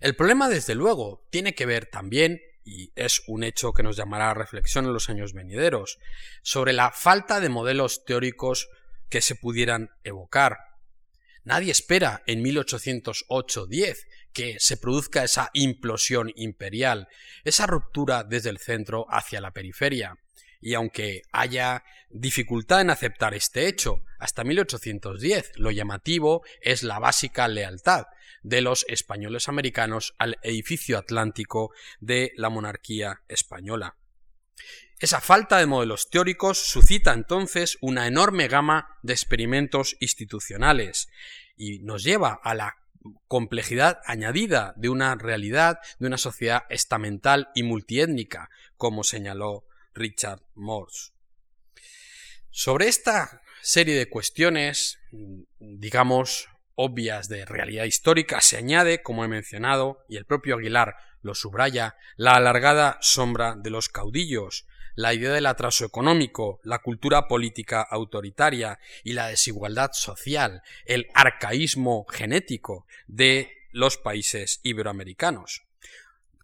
El 0.00 0.14
problema, 0.14 0.50
desde 0.50 0.74
luego, 0.74 1.26
tiene 1.30 1.54
que 1.54 1.64
ver 1.64 1.86
también 1.86 2.40
y 2.66 2.92
es 2.96 3.22
un 3.28 3.44
hecho 3.44 3.72
que 3.72 3.82
nos 3.82 3.96
llamará 3.96 4.30
a 4.30 4.34
reflexión 4.34 4.84
en 4.84 4.92
los 4.92 5.08
años 5.08 5.32
venideros, 5.32 5.98
sobre 6.42 6.72
la 6.72 6.90
falta 6.90 7.40
de 7.40 7.48
modelos 7.48 8.04
teóricos 8.04 8.68
que 9.08 9.20
se 9.20 9.36
pudieran 9.36 9.90
evocar. 10.02 10.58
Nadie 11.46 11.70
espera 11.70 12.24
en 12.26 12.42
1808-10 12.42 13.98
que 14.32 14.56
se 14.58 14.76
produzca 14.76 15.22
esa 15.22 15.50
implosión 15.54 16.32
imperial, 16.34 17.06
esa 17.44 17.68
ruptura 17.68 18.24
desde 18.24 18.50
el 18.50 18.58
centro 18.58 19.06
hacia 19.08 19.40
la 19.40 19.52
periferia. 19.52 20.18
Y 20.60 20.74
aunque 20.74 21.22
haya 21.30 21.84
dificultad 22.10 22.80
en 22.80 22.90
aceptar 22.90 23.32
este 23.34 23.68
hecho, 23.68 24.02
hasta 24.18 24.42
1810 24.42 25.52
lo 25.54 25.70
llamativo 25.70 26.42
es 26.60 26.82
la 26.82 26.98
básica 26.98 27.46
lealtad, 27.46 28.06
de 28.42 28.60
los 28.60 28.84
españoles 28.88 29.48
americanos 29.48 30.14
al 30.18 30.38
edificio 30.42 30.98
atlántico 30.98 31.70
de 32.00 32.32
la 32.34 32.50
monarquía 32.50 33.22
española. 33.28 33.96
Esa 34.98 35.20
falta 35.20 35.58
de 35.58 35.66
modelos 35.66 36.08
teóricos 36.08 36.58
suscita 36.58 37.12
entonces 37.12 37.76
una 37.80 38.06
enorme 38.06 38.48
gama 38.48 38.98
de 39.02 39.12
experimentos 39.12 39.96
institucionales 40.00 41.08
y 41.56 41.80
nos 41.80 42.02
lleva 42.02 42.40
a 42.42 42.54
la 42.54 42.76
complejidad 43.28 44.00
añadida 44.06 44.72
de 44.76 44.88
una 44.88 45.14
realidad, 45.14 45.78
de 45.98 46.06
una 46.06 46.18
sociedad 46.18 46.64
estamental 46.70 47.50
y 47.54 47.62
multiétnica, 47.62 48.50
como 48.76 49.04
señaló 49.04 49.66
Richard 49.94 50.42
Morse. 50.54 51.12
Sobre 52.50 52.88
esta 52.88 53.42
serie 53.60 53.96
de 53.96 54.08
cuestiones, 54.08 54.98
digamos, 55.58 56.48
obvias 56.74 57.28
de 57.28 57.44
realidad 57.44 57.84
histórica, 57.84 58.40
se 58.40 58.56
añade, 58.56 59.02
como 59.02 59.24
he 59.24 59.28
mencionado, 59.28 60.04
y 60.08 60.16
el 60.16 60.24
propio 60.24 60.56
Aguilar 60.56 60.94
lo 61.22 61.34
subraya, 61.34 61.96
la 62.16 62.34
alargada 62.34 62.98
sombra 63.00 63.54
de 63.56 63.70
los 63.70 63.88
caudillos, 63.88 64.66
la 64.94 65.12
idea 65.12 65.32
del 65.32 65.46
atraso 65.46 65.84
económico, 65.84 66.60
la 66.64 66.78
cultura 66.78 67.28
política 67.28 67.82
autoritaria 67.82 68.78
y 69.04 69.12
la 69.12 69.28
desigualdad 69.28 69.90
social, 69.92 70.62
el 70.86 71.08
arcaísmo 71.14 72.06
genético 72.08 72.86
de 73.06 73.52
los 73.72 73.98
países 73.98 74.60
iberoamericanos 74.62 75.66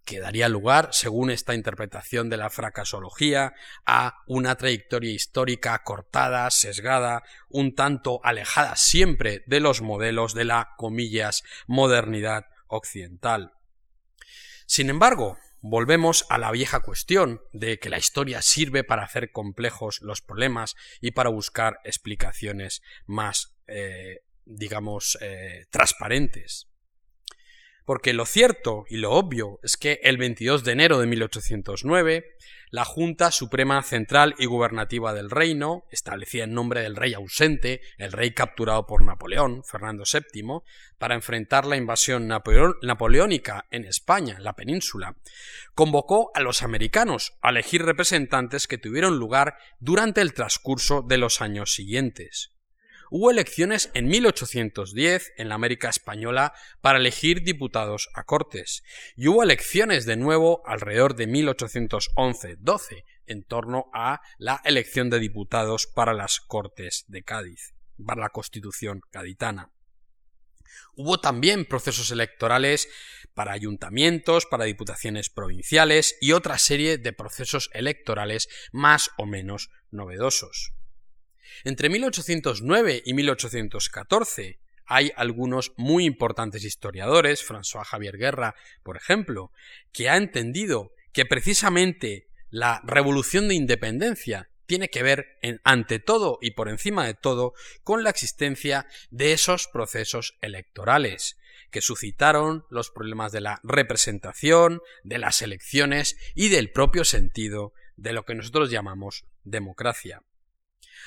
que 0.05 0.21
daría 0.21 0.49
lugar, 0.49 0.89
según 0.93 1.31
esta 1.31 1.55
interpretación 1.55 2.29
de 2.29 2.37
la 2.37 2.51
fracasología, 2.51 3.55
a 3.87 4.23
una 4.27 4.57
trayectoria 4.57 5.13
histórica 5.13 5.81
cortada, 5.85 6.51
sesgada, 6.51 7.23
un 7.49 7.75
tanto 7.75 8.21
alejada 8.25 8.77
siempre 8.77 9.45
de 9.47 9.61
los 9.61 9.81
modelos 9.81 10.35
de 10.35 10.45
la, 10.45 10.71
comillas, 10.77 11.45
modernidad 11.67 12.47
occidental. 12.67 13.53
Sin 14.75 14.89
embargo, 14.89 15.37
volvemos 15.61 16.25
a 16.31 16.39
la 16.39 16.51
vieja 16.51 16.81
cuestión 16.81 17.43
de 17.53 17.79
que 17.79 17.91
la 17.91 17.99
historia 17.99 18.41
sirve 18.41 18.85
para 18.85 19.03
hacer 19.03 19.31
complejos 19.31 20.01
los 20.01 20.23
problemas 20.23 20.77
y 21.03 21.11
para 21.11 21.29
buscar 21.29 21.81
explicaciones 21.85 22.81
más, 23.05 23.55
eh, 23.67 24.21
digamos, 24.47 25.19
eh, 25.21 25.67
transparentes. 25.69 26.72
Porque 27.85 28.13
lo 28.13 28.27
cierto 28.27 28.85
y 28.89 28.97
lo 28.99 29.13
obvio 29.13 29.59
es 29.63 29.77
que 29.77 30.01
el 30.03 30.17
22 30.17 30.65
de 30.65 30.73
enero 30.73 30.99
de 30.99 31.07
1809, 31.07 32.37
la 32.71 32.85
Junta 32.85 33.31
Suprema 33.31 33.83
Central 33.83 34.35
y 34.39 34.47
Gubernativa 34.47 35.13
del 35.13 35.31
Reino, 35.31 35.85
establecida 35.91 36.45
en 36.45 36.55
nombre 36.55 36.83
del 36.83 36.97
rey 36.97 37.13
ausente, 37.13 37.83
el 37.99 38.13
rey 38.13 38.33
capturado 38.33 38.87
por 38.87 39.05
Napoleón, 39.05 39.63
Fernando 39.65 40.05
VII, 40.11 40.61
para 40.97 41.15
enfrentar 41.15 41.67
la 41.67 41.77
invasión 41.77 42.29
napoleónica 42.29 43.67
en 43.71 43.85
España, 43.85 44.39
la 44.41 44.55
península, 44.55 45.17
convocó 45.75 46.31
a 46.35 46.41
los 46.41 46.63
americanos 46.63 47.35
a 47.43 47.51
elegir 47.51 47.83
representantes 47.83 48.67
que 48.67 48.79
tuvieron 48.79 49.19
lugar 49.19 49.59
durante 49.79 50.23
el 50.23 50.33
transcurso 50.33 51.03
de 51.03 51.19
los 51.19 51.43
años 51.43 51.75
siguientes. 51.75 52.53
Hubo 53.15 53.31
elecciones 53.31 53.91
en 53.93 54.07
1810 54.07 55.35
en 55.37 55.51
la 55.51 55.57
América 55.57 55.91
Española 55.91 56.55
para 56.81 56.97
elegir 56.99 57.43
diputados 57.43 58.09
a 58.15 58.25
Cortes, 58.25 58.83
y 59.17 59.29
hubo 59.29 59.43
elecciones 59.43 60.07
de 60.07 60.17
nuevo 60.17 60.63
alrededor 60.65 61.15
de 61.15 61.29
1811-12 61.29 63.05
en 63.27 63.45
torno 63.45 63.91
a 63.93 64.23
la 64.39 64.63
elección 64.65 65.11
de 65.11 65.19
diputados 65.19 65.87
para 65.87 66.15
las 66.15 66.41
Cortes 66.41 67.05
de 67.09 67.23
Cádiz, 67.23 67.75
para 68.03 68.23
la 68.23 68.31
Constitución 68.31 69.03
gaditana. 69.13 69.71
Hubo 70.97 71.21
también 71.21 71.67
procesos 71.67 72.13
electorales 72.13 72.89
para 73.35 73.53
ayuntamientos, 73.53 74.47
para 74.47 74.65
diputaciones 74.65 75.29
provinciales 75.29 76.17
y 76.23 76.33
otra 76.33 76.57
serie 76.57 76.97
de 76.97 77.13
procesos 77.13 77.69
electorales 77.75 78.49
más 78.73 79.11
o 79.19 79.27
menos 79.27 79.69
novedosos. 79.91 80.73
Entre 81.65 81.89
1809 81.89 83.03
y 83.05 83.15
1814, 83.15 84.59
hay 84.87 85.13
algunos 85.17 85.73
muy 85.77 86.05
importantes 86.05 86.65
historiadores, 86.65 87.47
François 87.47 87.85
Javier 87.85 88.19
Guerra, 88.19 88.55
por 88.83 88.97
ejemplo, 88.97 89.53
que 89.93 90.09
ha 90.09 90.17
entendido 90.17 90.93
que 91.13 91.25
precisamente 91.25 92.29
la 92.51 92.83
revolución 92.85 93.49
de 93.49 93.55
independencia 93.55 94.51
tiene 94.67 94.89
que 94.89 95.03
ver, 95.03 95.39
ante 95.65 95.99
todo 95.99 96.39
y 96.41 96.53
por 96.53 96.69
encima 96.69 97.07
de 97.07 97.15
todo, 97.15 97.55
con 97.85 98.05
la 98.05 98.11
existencia 98.11 98.87
de 99.11 99.33
esos 99.33 99.69
procesos 99.69 100.37
electorales 100.41 101.39
que 101.71 101.81
suscitaron 101.81 102.65
los 102.71 102.91
problemas 102.91 103.33
de 103.33 103.41
la 103.41 103.61
representación, 103.63 104.83
de 105.05 105.19
las 105.19 105.43
elecciones 105.43 106.17
y 106.35 106.49
del 106.49 106.71
propio 106.71 107.05
sentido 107.05 107.73
de 107.97 108.13
lo 108.13 108.25
que 108.25 108.35
nosotros 108.35 108.71
llamamos 108.71 109.25
democracia 109.43 110.23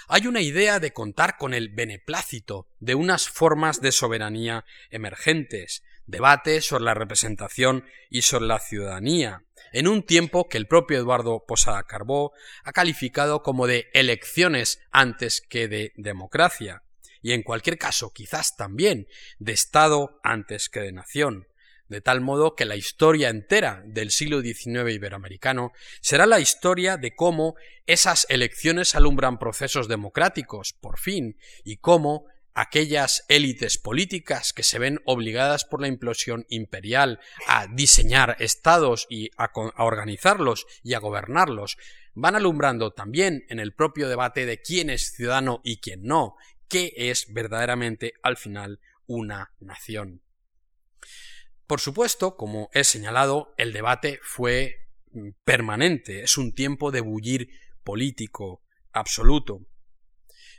hay 0.08 0.28
una 0.28 0.42
idea 0.42 0.80
de 0.80 0.94
contar 0.94 1.38
con 1.38 1.54
el 1.54 1.70
beneplácito 1.70 2.68
de 2.80 2.96
unas 2.96 3.30
formas 3.30 3.82
de 3.82 3.92
soberanía 3.92 4.66
emergentes, 4.90 5.84
debate 6.06 6.62
sobre 6.62 6.86
la 6.86 6.94
representación 6.94 7.86
y 8.10 8.22
sobre 8.22 8.46
la 8.46 8.60
ciudadanía, 8.60 9.44
en 9.72 9.88
un 9.88 10.04
tiempo 10.04 10.48
que 10.48 10.58
el 10.58 10.68
propio 10.68 10.98
Eduardo 10.98 11.46
Posada 11.48 11.84
Carbó 11.84 12.34
ha 12.64 12.72
calificado 12.72 13.42
como 13.42 13.68
de 13.68 13.90
elecciones 13.94 14.80
antes 14.92 15.42
que 15.42 15.68
de 15.68 15.92
democracia, 15.96 16.84
y 17.22 17.32
en 17.32 17.42
cualquier 17.42 17.78
caso 17.78 18.14
quizás 18.14 18.56
también 18.56 19.08
de 19.40 19.54
Estado 19.54 20.20
antes 20.24 20.70
que 20.70 20.82
de 20.82 20.92
nación 20.92 21.48
de 21.88 22.02
tal 22.02 22.22
modo 22.22 22.56
que 22.56 22.66
la 22.66 22.76
historia 22.76 23.30
entera 23.30 23.84
del 23.86 24.12
siglo 24.12 24.42
XIX 24.42 24.94
iberoamericano 24.94 25.72
será 26.02 26.26
la 26.26 26.40
historia 26.40 26.98
de 26.98 27.16
cómo 27.16 27.56
esas 27.86 28.26
elecciones 28.30 28.96
alumbran 28.96 29.38
procesos 29.38 29.88
democráticos, 29.88 30.74
por 30.74 31.00
fin, 31.00 31.38
y 31.64 31.78
cómo 31.78 32.26
aquellas 32.56 33.26
élites 33.28 33.78
políticas 33.78 34.54
que 34.54 34.64
se 34.64 34.80
ven 34.80 35.00
obligadas 35.06 35.66
por 35.66 35.82
la 35.82 35.90
implosión 35.90 36.46
imperial 36.50 37.20
a 37.48 37.68
diseñar 37.68 38.38
estados 38.40 39.06
y 39.10 39.30
a, 39.38 39.52
organizarlos 39.78 40.66
y 40.82 40.94
a 40.94 41.00
gobernarlos, 41.00 41.78
van 42.14 42.36
alumbrando 42.36 42.94
también 42.94 43.46
en 43.50 43.60
el 43.60 43.74
propio 43.74 44.08
debate 44.08 44.46
de 44.46 44.62
quién 44.62 44.90
es 44.90 45.12
ciudadano 45.12 45.60
y 45.64 45.82
quién 45.82 46.04
no, 46.04 46.38
qué 46.70 46.94
es 46.96 47.28
verdaderamente 47.34 48.14
al 48.24 48.38
final 48.38 48.80
una 49.06 49.52
nación. 49.60 50.22
Por 51.68 51.80
supuesto, 51.80 52.36
como 52.36 52.70
he 52.74 52.84
señalado, 52.84 53.54
el 53.58 53.74
debate 53.74 54.20
fue 54.24 54.90
mm, 55.12 55.30
permanente, 55.44 56.24
es 56.24 56.38
un 56.38 56.54
tiempo 56.54 56.92
de 56.92 57.02
bullir 57.02 57.50
político 57.84 58.62
absoluto. 58.92 59.62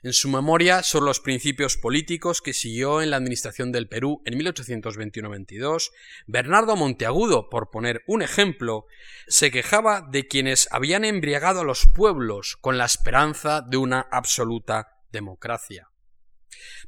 En 0.03 0.13
su 0.13 0.29
memoria 0.29 0.83
son 0.83 1.05
los 1.05 1.21
principios 1.21 1.77
políticos 1.77 2.43
que 2.43 2.53
siguió 2.53 3.03
en 3.03 3.11
la 3.11 3.17
administración 3.17 3.73
del 3.73 3.89
Perú 3.89 4.23
en 4.25 4.39
1821-22, 4.39 5.91
Bernardo 6.27 6.77
Monteagudo, 6.77 7.49
por 7.49 7.71
poner 7.71 8.03
un 8.07 8.23
ejemplo, 8.23 8.85
se 9.27 9.51
quejaba 9.51 10.07
de 10.09 10.27
quienes 10.27 10.69
habían 10.71 11.05
embriagado 11.05 11.61
a 11.61 11.65
los 11.65 11.87
pueblos 11.87 12.57
con 12.61 12.79
la 12.79 12.85
esperanza 12.85 13.63
de 13.63 13.79
una 13.79 14.01
absoluta 14.01 14.89
democracia. 15.11 15.89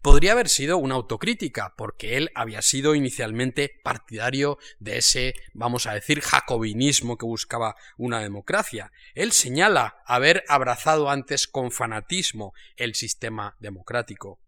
Podría 0.02 0.32
haber 0.32 0.48
sido 0.48 0.78
una 0.78 0.94
autocrítica, 0.94 1.74
porque 1.76 2.16
él 2.16 2.30
había 2.34 2.62
sido 2.62 2.94
inicialmente 2.94 3.80
partidario 3.82 4.58
de 4.78 4.98
ese, 4.98 5.34
vamos 5.54 5.86
a 5.86 5.94
decir, 5.94 6.20
jacobinismo 6.20 7.16
que 7.16 7.26
buscaba 7.26 7.76
una 7.96 8.20
democracia. 8.20 8.92
Él 9.14 9.32
señala 9.32 10.02
haber 10.06 10.44
abrazado 10.48 11.10
antes 11.10 11.46
con 11.46 11.70
fanatismo 11.70 12.52
el 12.76 12.94
sistema 12.94 13.56
democrático. 13.60 14.40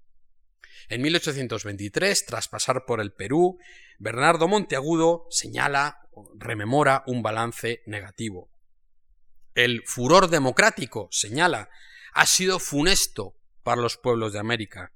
En 0.89 1.03
1823, 1.03 2.27
tras 2.27 2.49
pasar 2.49 2.85
por 2.85 3.01
el 3.01 3.13
Perú, 3.13 3.59
Bernardo 3.99 4.49
Monteagudo 4.49 5.27
señala, 5.31 6.09
rememora 6.37 7.05
un 7.07 7.23
balance 7.23 7.83
negativo. 7.87 8.51
El 9.55 9.83
furor 9.85 10.29
democrático, 10.29 11.09
señala, 11.11 11.71
ha 12.13 12.27
sido 12.27 12.59
funesto 12.59 13.37
para 13.63 13.81
los 13.81 13.97
pueblos 13.97 14.33
de 14.33 14.39
América. 14.39 14.93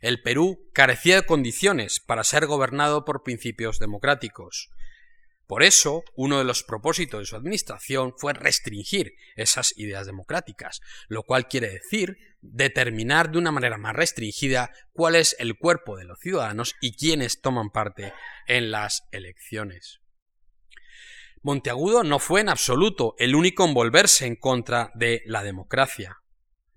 El 0.00 0.22
Perú 0.22 0.70
carecía 0.72 1.16
de 1.16 1.26
condiciones 1.26 2.00
para 2.00 2.24
ser 2.24 2.46
gobernado 2.46 3.04
por 3.04 3.22
principios 3.22 3.78
democráticos. 3.78 4.70
Por 5.50 5.64
eso, 5.64 6.04
uno 6.14 6.38
de 6.38 6.44
los 6.44 6.62
propósitos 6.62 7.18
de 7.18 7.26
su 7.26 7.34
administración 7.34 8.14
fue 8.16 8.34
restringir 8.34 9.14
esas 9.34 9.76
ideas 9.76 10.06
democráticas, 10.06 10.80
lo 11.08 11.24
cual 11.24 11.48
quiere 11.48 11.68
decir 11.68 12.18
determinar 12.40 13.32
de 13.32 13.38
una 13.38 13.50
manera 13.50 13.76
más 13.76 13.96
restringida 13.96 14.70
cuál 14.92 15.16
es 15.16 15.34
el 15.40 15.58
cuerpo 15.58 15.96
de 15.96 16.04
los 16.04 16.20
ciudadanos 16.20 16.76
y 16.80 16.94
quiénes 16.94 17.40
toman 17.40 17.70
parte 17.70 18.12
en 18.46 18.70
las 18.70 19.08
elecciones. 19.10 19.98
Monteagudo 21.42 22.04
no 22.04 22.20
fue 22.20 22.42
en 22.42 22.48
absoluto 22.48 23.16
el 23.18 23.34
único 23.34 23.64
en 23.64 23.74
volverse 23.74 24.26
en 24.26 24.36
contra 24.36 24.92
de 24.94 25.22
la 25.26 25.42
democracia. 25.42 26.19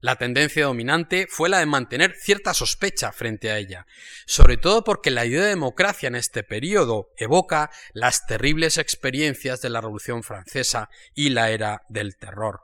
La 0.03 0.17
tendencia 0.17 0.65
dominante 0.65 1.27
fue 1.29 1.47
la 1.47 1.59
de 1.59 1.65
mantener 1.65 2.13
cierta 2.19 2.53
sospecha 2.53 3.13
frente 3.13 3.51
a 3.51 3.57
ella, 3.57 3.87
sobre 4.25 4.57
todo 4.57 4.83
porque 4.83 5.11
la 5.11 5.25
idea 5.25 5.43
de 5.43 5.47
democracia 5.47 6.07
en 6.07 6.15
este 6.15 6.43
periodo 6.43 7.13
evoca 7.15 7.71
las 7.93 8.27
terribles 8.27 8.77
experiencias 8.77 9.61
de 9.61 9.69
la 9.69 9.79
Revolución 9.79 10.21
Francesa 10.21 10.89
y 11.15 11.29
la 11.29 11.51
era 11.51 11.83
del 11.87 12.17
terror. 12.17 12.63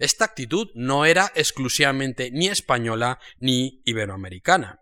Esta 0.00 0.24
actitud 0.24 0.70
no 0.74 1.04
era 1.04 1.30
exclusivamente 1.36 2.32
ni 2.32 2.48
española 2.48 3.20
ni 3.38 3.80
iberoamericana. 3.84 4.80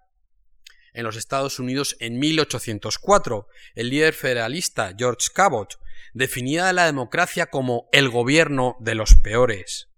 En 0.94 1.04
los 1.04 1.16
Estados 1.16 1.58
Unidos 1.58 1.98
en 2.00 2.18
1804, 2.18 3.46
el 3.74 3.90
líder 3.90 4.14
federalista 4.14 4.94
George 4.96 5.28
Cabot 5.34 5.78
definía 6.14 6.72
la 6.72 6.86
democracia 6.86 7.50
como 7.50 7.90
el 7.92 8.08
gobierno 8.08 8.78
de 8.80 8.94
los 8.94 9.16
peores. 9.16 9.91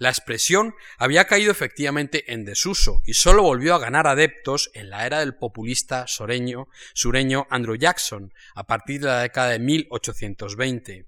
La 0.00 0.08
expresión 0.08 0.74
había 0.96 1.26
caído 1.26 1.52
efectivamente 1.52 2.32
en 2.32 2.46
desuso 2.46 3.02
y 3.04 3.12
solo 3.12 3.42
volvió 3.42 3.74
a 3.74 3.78
ganar 3.78 4.06
adeptos 4.06 4.70
en 4.72 4.88
la 4.88 5.04
era 5.04 5.20
del 5.20 5.34
populista 5.34 6.06
sureño, 6.06 6.68
Andrew 7.50 7.76
Jackson, 7.76 8.32
a 8.54 8.66
partir 8.66 9.02
de 9.02 9.08
la 9.08 9.20
década 9.20 9.50
de 9.50 9.58
1820 9.58 11.06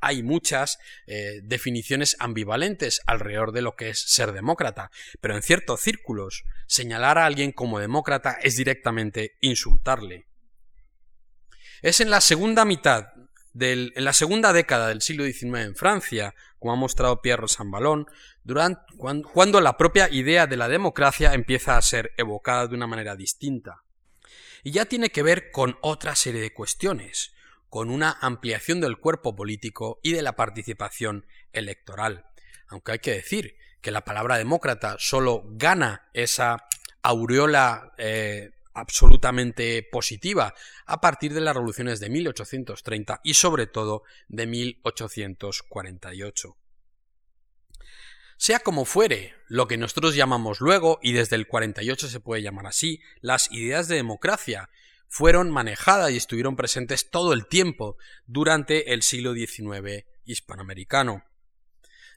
hay 0.00 0.22
muchas 0.24 0.78
eh, 1.06 1.40
definiciones 1.44 2.16
ambivalentes 2.18 3.00
alrededor 3.06 3.52
de 3.52 3.62
lo 3.62 3.76
que 3.76 3.90
es 3.90 4.00
ser 4.00 4.32
demócrata, 4.32 4.90
pero 5.20 5.36
en 5.36 5.42
ciertos 5.42 5.80
círculos 5.80 6.42
señalar 6.66 7.16
a 7.18 7.26
alguien 7.26 7.52
como 7.52 7.78
demócrata 7.78 8.32
es 8.42 8.56
directamente 8.56 9.38
insultarle. 9.40 10.26
Es 11.80 12.00
en 12.00 12.10
la 12.10 12.20
segunda 12.20 12.66
mitad 12.66 13.14
en 13.58 14.04
la 14.04 14.12
segunda 14.12 14.52
década 14.52 14.88
del 14.88 15.00
siglo 15.00 15.24
XIX 15.24 15.60
en 15.60 15.76
Francia, 15.76 16.34
como 16.58 16.72
ha 16.72 16.76
mostrado 16.76 17.22
Pierre 17.22 17.48
Sambalón, 17.48 18.06
cuando 19.32 19.60
la 19.60 19.76
propia 19.76 20.08
idea 20.10 20.46
de 20.46 20.56
la 20.56 20.68
democracia 20.68 21.34
empieza 21.34 21.76
a 21.76 21.82
ser 21.82 22.12
evocada 22.16 22.66
de 22.66 22.74
una 22.74 22.86
manera 22.86 23.16
distinta. 23.16 23.82
Y 24.62 24.72
ya 24.72 24.86
tiene 24.86 25.10
que 25.10 25.22
ver 25.22 25.50
con 25.50 25.78
otra 25.82 26.14
serie 26.14 26.40
de 26.40 26.52
cuestiones, 26.52 27.32
con 27.68 27.90
una 27.90 28.16
ampliación 28.20 28.80
del 28.80 28.98
cuerpo 28.98 29.36
político 29.36 30.00
y 30.02 30.12
de 30.12 30.22
la 30.22 30.36
participación 30.36 31.26
electoral. 31.52 32.24
Aunque 32.68 32.92
hay 32.92 32.98
que 32.98 33.12
decir 33.12 33.56
que 33.80 33.90
la 33.90 34.04
palabra 34.04 34.38
demócrata 34.38 34.96
solo 34.98 35.42
gana 35.44 36.08
esa 36.14 36.66
aureola 37.02 37.92
eh, 37.98 38.53
absolutamente 38.74 39.82
positiva 39.90 40.54
a 40.86 41.00
partir 41.00 41.32
de 41.32 41.40
las 41.40 41.54
revoluciones 41.54 42.00
de 42.00 42.10
1830 42.10 43.20
y 43.24 43.34
sobre 43.34 43.66
todo 43.66 44.02
de 44.28 44.46
1848. 44.46 46.56
Sea 48.36 48.58
como 48.58 48.84
fuere, 48.84 49.34
lo 49.48 49.68
que 49.68 49.76
nosotros 49.76 50.16
llamamos 50.16 50.60
luego, 50.60 50.98
y 51.02 51.12
desde 51.12 51.36
el 51.36 51.46
48 51.46 52.08
se 52.08 52.20
puede 52.20 52.42
llamar 52.42 52.66
así, 52.66 53.00
las 53.20 53.50
ideas 53.52 53.88
de 53.88 53.96
democracia, 53.96 54.70
fueron 55.08 55.50
manejadas 55.50 56.10
y 56.10 56.16
estuvieron 56.16 56.56
presentes 56.56 57.10
todo 57.10 57.32
el 57.32 57.46
tiempo 57.46 57.96
durante 58.26 58.92
el 58.92 59.02
siglo 59.02 59.32
XIX 59.32 60.04
hispanoamericano 60.24 61.24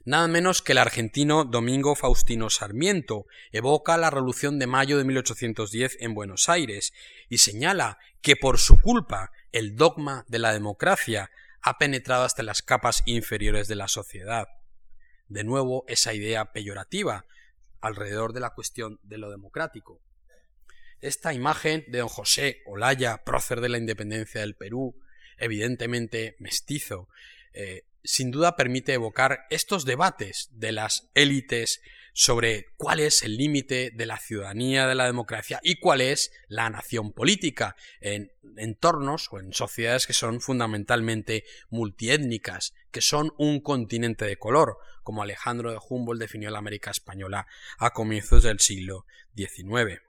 nada 0.08 0.26
menos 0.26 0.62
que 0.62 0.72
el 0.72 0.78
argentino 0.78 1.44
Domingo 1.44 1.94
Faustino 1.94 2.48
Sarmiento 2.48 3.26
evoca 3.52 3.98
la 3.98 4.08
Revolución 4.08 4.58
de 4.58 4.66
Mayo 4.66 4.96
de 4.96 5.04
1810 5.04 5.98
en 6.00 6.14
Buenos 6.14 6.48
Aires 6.48 6.94
y 7.28 7.38
señala 7.38 7.98
que 8.22 8.34
por 8.34 8.56
su 8.56 8.80
culpa 8.80 9.32
el 9.52 9.76
dogma 9.76 10.24
de 10.26 10.38
la 10.38 10.54
democracia 10.54 11.30
ha 11.60 11.76
penetrado 11.76 12.24
hasta 12.24 12.42
las 12.42 12.62
capas 12.62 13.02
inferiores 13.04 13.68
de 13.68 13.74
la 13.74 13.86
sociedad. 13.86 14.48
De 15.28 15.44
nuevo, 15.44 15.84
esa 15.88 16.14
idea 16.14 16.52
peyorativa 16.52 17.26
alrededor 17.82 18.32
de 18.32 18.40
la 18.40 18.54
cuestión 18.54 19.00
de 19.02 19.18
lo 19.18 19.30
democrático. 19.30 20.00
Esta 21.02 21.34
imagen 21.34 21.84
de 21.86 21.98
don 21.98 22.08
José 22.08 22.62
Olaya, 22.64 23.24
prócer 23.24 23.60
de 23.60 23.68
la 23.68 23.76
independencia 23.76 24.40
del 24.40 24.56
Perú, 24.56 24.98
evidentemente 25.36 26.34
mestizo, 26.38 27.10
eh, 27.52 27.84
sin 28.04 28.30
duda 28.30 28.56
permite 28.56 28.94
evocar 28.94 29.46
estos 29.50 29.84
debates 29.84 30.48
de 30.52 30.72
las 30.72 31.10
élites 31.14 31.80
sobre 32.12 32.66
cuál 32.76 32.98
es 32.98 33.22
el 33.22 33.36
límite 33.36 33.92
de 33.94 34.06
la 34.06 34.18
ciudadanía 34.18 34.88
de 34.88 34.96
la 34.96 35.06
democracia 35.06 35.60
y 35.62 35.76
cuál 35.78 36.00
es 36.00 36.32
la 36.48 36.68
nación 36.68 37.12
política 37.12 37.76
en 38.00 38.32
entornos 38.56 39.28
o 39.30 39.38
en 39.38 39.52
sociedades 39.52 40.06
que 40.06 40.14
son 40.14 40.40
fundamentalmente 40.40 41.44
multiétnicas, 41.70 42.74
que 42.90 43.02
son 43.02 43.32
un 43.38 43.60
continente 43.60 44.24
de 44.24 44.36
color, 44.36 44.78
como 45.04 45.22
Alejandro 45.22 45.70
de 45.70 45.78
Humboldt 45.88 46.20
definió 46.20 46.50
la 46.50 46.58
América 46.58 46.90
española 46.90 47.46
a 47.78 47.90
comienzos 47.90 48.42
del 48.42 48.58
siglo 48.58 49.06
XIX. 49.36 50.07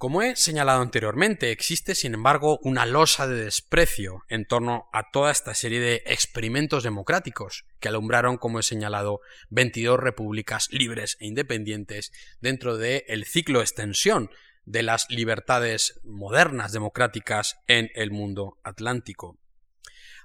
Como 0.00 0.22
he 0.22 0.34
señalado 0.34 0.80
anteriormente, 0.80 1.52
existe 1.52 1.94
sin 1.94 2.14
embargo 2.14 2.58
una 2.62 2.86
losa 2.86 3.28
de 3.28 3.44
desprecio 3.44 4.24
en 4.30 4.46
torno 4.46 4.88
a 4.94 5.10
toda 5.10 5.30
esta 5.30 5.52
serie 5.52 5.78
de 5.78 6.02
experimentos 6.06 6.84
democráticos 6.84 7.66
que 7.80 7.88
alumbraron, 7.88 8.38
como 8.38 8.58
he 8.58 8.62
señalado, 8.62 9.20
22 9.50 10.00
repúblicas 10.00 10.68
libres 10.70 11.18
e 11.20 11.26
independientes 11.26 12.12
dentro 12.40 12.78
del 12.78 13.26
ciclo 13.26 13.58
de 13.58 13.64
extensión 13.66 14.30
de 14.64 14.84
las 14.84 15.04
libertades 15.10 16.00
modernas 16.02 16.72
democráticas 16.72 17.58
en 17.66 17.90
el 17.94 18.10
mundo 18.10 18.58
atlántico. 18.64 19.38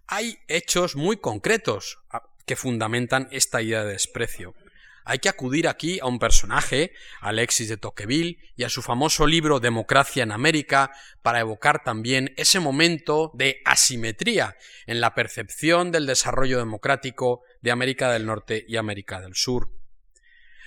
Hay 0.08 0.38
hechos 0.48 0.96
muy 0.96 1.18
concretos 1.18 1.98
ah, 2.12 2.24
que 2.46 2.56
fundamentan 2.56 3.28
esta 3.30 3.62
idea 3.62 3.84
de 3.84 3.92
desprecio 3.92 4.56
hay 5.06 5.20
que 5.20 5.30
acudir 5.30 5.68
aquí 5.68 6.00
a 6.00 6.08
un 6.08 6.20
personaje, 6.20 6.92
Alexis 7.22 7.70
de 7.70 7.78
Tocqueville, 7.78 8.40
y 8.56 8.64
a 8.64 8.70
su 8.70 8.82
famoso 8.82 9.28
libro 9.28 9.60
Democracia 9.60 10.24
en 10.24 10.32
América, 10.32 10.92
para 11.22 11.40
evocar 11.40 11.84
también 11.84 12.34
ese 12.38 12.60
momento 12.60 13.32
de 13.36 13.62
asimetría 13.66 14.58
en 14.88 15.00
la 15.00 15.14
percepción 15.14 15.92
del 15.92 16.08
desarrollo 16.08 16.58
democrático 16.58 17.42
de 17.62 17.72
América 17.72 18.12
del 18.12 18.26
Norte 18.26 18.66
y 18.68 18.78
América 18.78 19.22
del 19.22 19.36
Sur. 19.36 19.70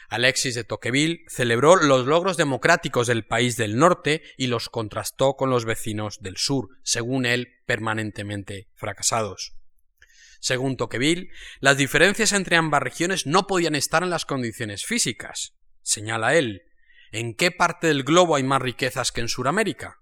Alexis 0.09 0.55
de 0.55 0.65
Tocqueville 0.65 1.25
celebró 1.29 1.77
los 1.77 2.07
logros 2.07 2.37
democráticos 2.37 3.09
del 3.09 3.27
país 3.27 3.57
del 3.57 3.77
norte 3.77 4.23
y 4.39 4.47
los 4.47 4.71
contrastó 4.71 5.35
con 5.35 5.51
los 5.51 5.67
vecinos 5.67 6.21
del 6.21 6.39
sur, 6.39 6.71
según 6.83 7.27
él 7.27 7.59
permanentemente 7.67 8.69
fracasados. 8.75 9.58
Según 10.39 10.77
Tocqueville, 10.77 11.31
las 11.61 11.77
diferencias 11.77 12.33
entre 12.33 12.57
ambas 12.57 12.83
regiones 12.83 13.27
no 13.27 13.47
podían 13.47 13.75
estar 13.75 14.03
en 14.03 14.11
las 14.11 14.25
condiciones 14.25 14.85
físicas. 14.85 15.55
Señala 15.83 16.35
él, 16.35 16.63
¿en 17.13 17.35
qué 17.35 17.51
parte 17.51 17.89
del 17.89 18.05
globo 18.05 18.37
hay 18.37 18.43
más 18.43 18.63
riquezas 18.63 19.13
que 19.13 19.21
en 19.21 19.29
Sudamérica? 19.29 20.01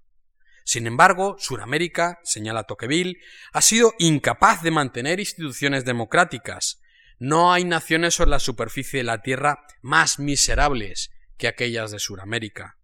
Sin 0.65 0.87
embargo, 0.87 1.37
Sudamérica, 1.39 2.19
señala 2.25 2.65
Tocqueville, 2.65 3.19
ha 3.53 3.63
sido 3.63 3.95
incapaz 3.99 4.63
de 4.63 4.73
mantener 4.73 5.21
instituciones 5.21 5.85
democráticas. 5.85 6.81
No 7.19 7.53
hay 7.53 7.65
naciones 7.65 8.15
sobre 8.15 8.31
la 8.31 8.41
superficie 8.41 8.99
de 8.99 9.05
la 9.05 9.23
Tierra 9.23 9.65
más 9.81 10.19
miserables 10.19 11.11
que 11.39 11.49
aquellas 11.49 11.93
de 11.93 11.99
Sudamérica 11.99 12.77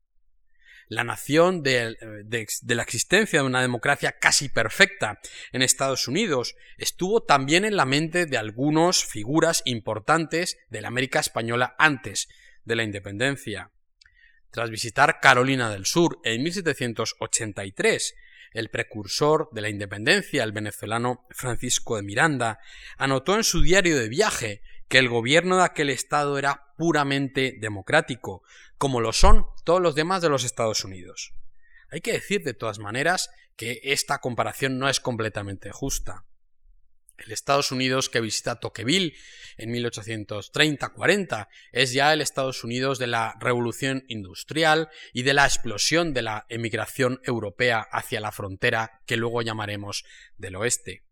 la 0.92 1.04
nación 1.04 1.62
de, 1.62 1.96
la 2.66 2.82
existencia 2.82 3.40
de 3.40 3.46
una 3.46 3.62
democracia 3.62 4.12
casi 4.12 4.50
perfecta 4.50 5.20
en 5.52 5.62
Estados 5.62 6.06
Unidos 6.06 6.54
estuvo 6.76 7.22
también 7.22 7.64
en 7.64 7.76
la 7.76 7.86
mente 7.86 8.26
de 8.26 8.36
algunas 8.36 9.02
figuras 9.02 9.62
importantes 9.64 10.58
de 10.68 10.82
la 10.82 10.88
América 10.88 11.20
española 11.20 11.74
antes 11.78 12.28
de 12.64 12.76
la 12.76 12.82
independencia. 12.82 13.70
Tras 14.50 14.68
visitar 14.68 15.18
Carolina 15.20 15.70
del 15.70 15.86
Sur 15.86 16.18
en 16.24 16.42
1783, 16.42 18.14
el 18.52 18.68
precursor 18.68 19.48
de 19.52 19.62
la 19.62 19.70
independencia, 19.70 20.44
el 20.44 20.52
venezolano 20.52 21.26
Francisco 21.30 21.96
de 21.96 22.02
Miranda, 22.02 22.58
anotó 22.98 23.36
en 23.36 23.44
su 23.44 23.62
diario 23.62 23.98
de 23.98 24.10
viaje 24.10 24.60
que 24.88 24.98
el 24.98 25.08
gobierno 25.08 25.56
de 25.56 25.64
aquel 25.64 25.88
estado 25.88 26.38
era 26.38 26.66
puramente 26.76 27.56
democrático, 27.58 28.42
como 28.82 29.00
lo 29.00 29.12
son 29.12 29.46
todos 29.62 29.80
los 29.80 29.94
demás 29.94 30.22
de 30.22 30.28
los 30.28 30.42
Estados 30.42 30.84
Unidos. 30.84 31.34
Hay 31.88 32.00
que 32.00 32.14
decir 32.14 32.42
de 32.42 32.52
todas 32.52 32.80
maneras 32.80 33.30
que 33.54 33.78
esta 33.84 34.18
comparación 34.18 34.80
no 34.80 34.88
es 34.88 34.98
completamente 34.98 35.70
justa. 35.70 36.26
El 37.16 37.30
Estados 37.30 37.70
Unidos 37.70 38.08
que 38.08 38.20
visita 38.20 38.58
Tocqueville 38.58 39.14
en 39.56 39.72
1830-40 39.72 41.46
es 41.70 41.92
ya 41.92 42.12
el 42.12 42.20
Estados 42.20 42.64
Unidos 42.64 42.98
de 42.98 43.06
la 43.06 43.36
revolución 43.38 44.02
industrial 44.08 44.88
y 45.12 45.22
de 45.22 45.34
la 45.34 45.44
explosión 45.44 46.12
de 46.12 46.22
la 46.22 46.46
emigración 46.48 47.20
europea 47.22 47.86
hacia 47.92 48.18
la 48.18 48.32
frontera 48.32 49.00
que 49.06 49.16
luego 49.16 49.42
llamaremos 49.42 50.02
del 50.38 50.56
oeste. 50.56 51.04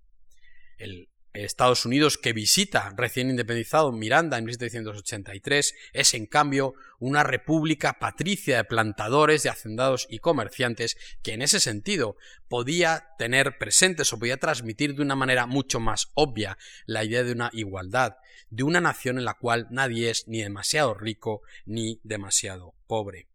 El 0.76 1.08
Estados 1.32 1.86
Unidos 1.86 2.18
que 2.18 2.32
visita 2.32 2.92
recién 2.96 3.30
independizado 3.30 3.92
Miranda 3.92 4.36
en 4.36 4.44
1783 4.44 5.74
es 5.92 6.14
en 6.14 6.26
cambio 6.26 6.74
una 6.98 7.22
república 7.22 7.98
patricia 8.00 8.56
de 8.56 8.64
plantadores, 8.64 9.44
de 9.44 9.50
hacendados 9.50 10.08
y 10.10 10.18
comerciantes 10.18 10.96
que 11.22 11.34
en 11.34 11.42
ese 11.42 11.60
sentido 11.60 12.16
podía 12.48 13.10
tener 13.16 13.58
presentes 13.58 14.12
o 14.12 14.18
podía 14.18 14.38
transmitir 14.38 14.94
de 14.94 15.02
una 15.02 15.14
manera 15.14 15.46
mucho 15.46 15.78
más 15.78 16.08
obvia 16.14 16.58
la 16.86 17.04
idea 17.04 17.22
de 17.22 17.32
una 17.32 17.50
igualdad, 17.52 18.16
de 18.50 18.64
una 18.64 18.80
nación 18.80 19.18
en 19.18 19.24
la 19.24 19.34
cual 19.34 19.68
nadie 19.70 20.10
es 20.10 20.26
ni 20.26 20.42
demasiado 20.42 20.94
rico 20.94 21.42
ni 21.64 22.00
demasiado 22.02 22.74
pobre. 22.88 23.28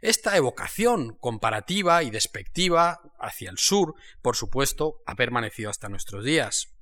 Esta 0.00 0.36
evocación 0.36 1.16
comparativa 1.16 2.02
y 2.02 2.10
despectiva 2.10 3.00
hacia 3.18 3.50
el 3.50 3.56
sur, 3.56 3.94
por 4.20 4.36
supuesto, 4.36 5.02
ha 5.06 5.14
permanecido 5.14 5.70
hasta 5.70 5.88
nuestros 5.88 6.24
días 6.24 6.73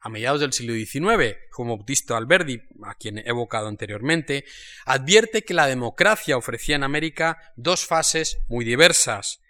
a 0.00 0.08
mediados 0.08 0.40
del 0.40 0.52
siglo 0.52 0.74
XIX, 0.74 1.36
como 1.50 1.76
Bautista 1.76 2.16
Alberdi, 2.16 2.62
a 2.84 2.94
quien 2.94 3.18
he 3.18 3.28
evocado 3.28 3.68
anteriormente, 3.68 4.44
advierte 4.86 5.42
que 5.42 5.54
la 5.54 5.66
democracia 5.66 6.36
ofrecía 6.36 6.76
en 6.76 6.84
América 6.84 7.52
dos 7.56 7.86
fases 7.86 8.38
muy 8.48 8.64
diversas. 8.64 9.40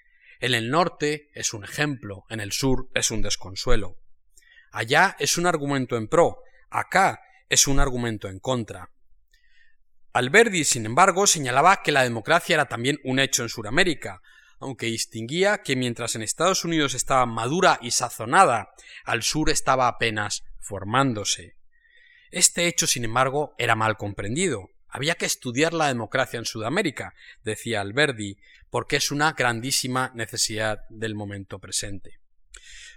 En 0.40 0.54
el 0.54 0.70
norte 0.70 1.30
es 1.34 1.54
un 1.54 1.64
ejemplo, 1.64 2.24
en 2.30 2.40
el 2.40 2.52
sur 2.52 2.90
es 2.94 3.10
un 3.10 3.22
desconsuelo. 3.22 3.98
Allá 4.72 5.16
es 5.18 5.36
un 5.38 5.46
argumento 5.46 5.96
en 5.96 6.08
pro, 6.08 6.38
acá 6.68 7.20
es 7.48 7.66
un 7.66 7.78
argumento 7.78 8.28
en 8.28 8.40
contra. 8.40 8.90
Alberdi, 10.12 10.64
sin 10.64 10.86
embargo, 10.86 11.26
señalaba 11.26 11.82
que 11.82 11.92
la 11.92 12.02
democracia 12.02 12.54
era 12.54 12.66
también 12.66 12.98
un 13.04 13.20
hecho 13.20 13.42
en 13.42 13.48
Sudamérica, 13.48 14.22
aunque 14.61 14.87
distinguía 14.87 15.62
que 15.62 15.75
mientras 15.75 16.14
en 16.14 16.23
Estados 16.23 16.64
Unidos 16.64 16.94
estaba 16.94 17.27
madura 17.27 17.79
y 17.83 17.90
sazonada, 17.90 18.70
al 19.05 19.23
sur 19.23 19.51
estaba 19.51 19.88
apenas 19.88 20.44
formándose. 20.61 21.57
Este 22.31 22.68
hecho, 22.68 22.87
sin 22.87 23.05
embargo, 23.05 23.55
era 23.59 23.75
mal 23.75 23.96
comprendido. 23.96 24.68
Había 24.87 25.14
que 25.14 25.27
estudiar 25.27 25.73
la 25.73 25.88
democracia 25.88 26.38
en 26.38 26.44
Sudamérica, 26.44 27.14
decía 27.42 27.81
Alberdi, 27.81 28.37
porque 28.70 28.96
es 28.96 29.11
una 29.11 29.33
grandísima 29.33 30.12
necesidad 30.14 30.81
del 30.90 31.14
momento 31.14 31.59
presente. 31.59 32.19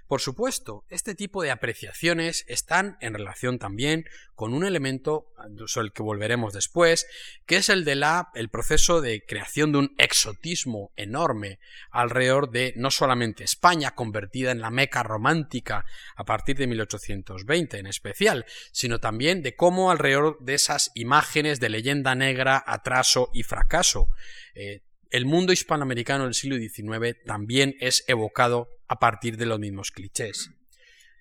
Por 0.07 0.21
supuesto, 0.21 0.83
este 0.89 1.15
tipo 1.15 1.41
de 1.41 1.51
apreciaciones 1.51 2.45
están 2.47 2.97
en 2.99 3.13
relación 3.13 3.57
también 3.57 4.05
con 4.35 4.53
un 4.53 4.65
elemento 4.65 5.27
sobre 5.67 5.87
el 5.87 5.93
que 5.93 6.03
volveremos 6.03 6.53
después, 6.53 7.07
que 7.45 7.57
es 7.57 7.69
el 7.69 7.85
de 7.85 7.95
la 7.95 8.29
el 8.35 8.49
proceso 8.49 9.01
de 9.01 9.23
creación 9.25 9.71
de 9.71 9.77
un 9.79 9.95
exotismo 9.97 10.91
enorme 10.95 11.59
alrededor 11.89 12.51
de 12.51 12.73
no 12.75 12.91
solamente 12.91 13.43
España 13.43 13.95
convertida 13.95 14.51
en 14.51 14.61
la 14.61 14.71
meca 14.71 15.03
romántica 15.03 15.85
a 16.15 16.25
partir 16.25 16.57
de 16.57 16.67
1820 16.67 17.79
en 17.79 17.87
especial, 17.87 18.45
sino 18.71 18.99
también 18.99 19.41
de 19.41 19.55
cómo 19.55 19.89
alrededor 19.89 20.37
de 20.41 20.55
esas 20.55 20.91
imágenes 20.95 21.59
de 21.59 21.69
leyenda 21.69 22.15
negra, 22.15 22.63
atraso 22.65 23.29
y 23.33 23.43
fracaso 23.43 24.09
eh, 24.55 24.81
el 25.13 25.25
mundo 25.25 25.53
hispanoamericano 25.53 26.23
del 26.23 26.33
siglo 26.33 26.57
XIX 26.57 27.23
también 27.23 27.75
es 27.79 28.03
evocado 28.07 28.67
a 28.87 28.97
partir 28.97 29.37
de 29.37 29.45
los 29.45 29.59
mismos 29.59 29.91
clichés. 29.91 30.49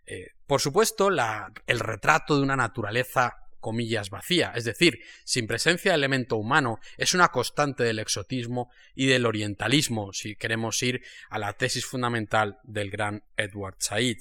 Eh, 0.06 0.28
por 0.46 0.62
supuesto, 0.62 1.10
el 1.10 1.78
retrato 1.78 2.34
de 2.34 2.42
una 2.42 2.56
naturaleza 2.56 3.36
comillas 3.60 4.08
vacía, 4.08 4.54
es 4.56 4.64
decir, 4.64 4.98
sin 5.24 5.46
presencia 5.46 5.92
de 5.92 5.96
elemento 5.96 6.36
humano, 6.36 6.80
es 6.96 7.12
una 7.12 7.28
constante 7.28 7.84
del 7.84 7.98
exotismo 7.98 8.70
y 8.94 9.06
del 9.06 9.26
orientalismo, 9.26 10.14
si 10.14 10.36
queremos 10.36 10.82
ir 10.82 11.02
a 11.28 11.38
la 11.38 11.52
tesis 11.52 11.84
fundamental 11.84 12.58
del 12.64 12.90
gran 12.90 13.22
Edward 13.36 13.76
Said. 13.78 14.16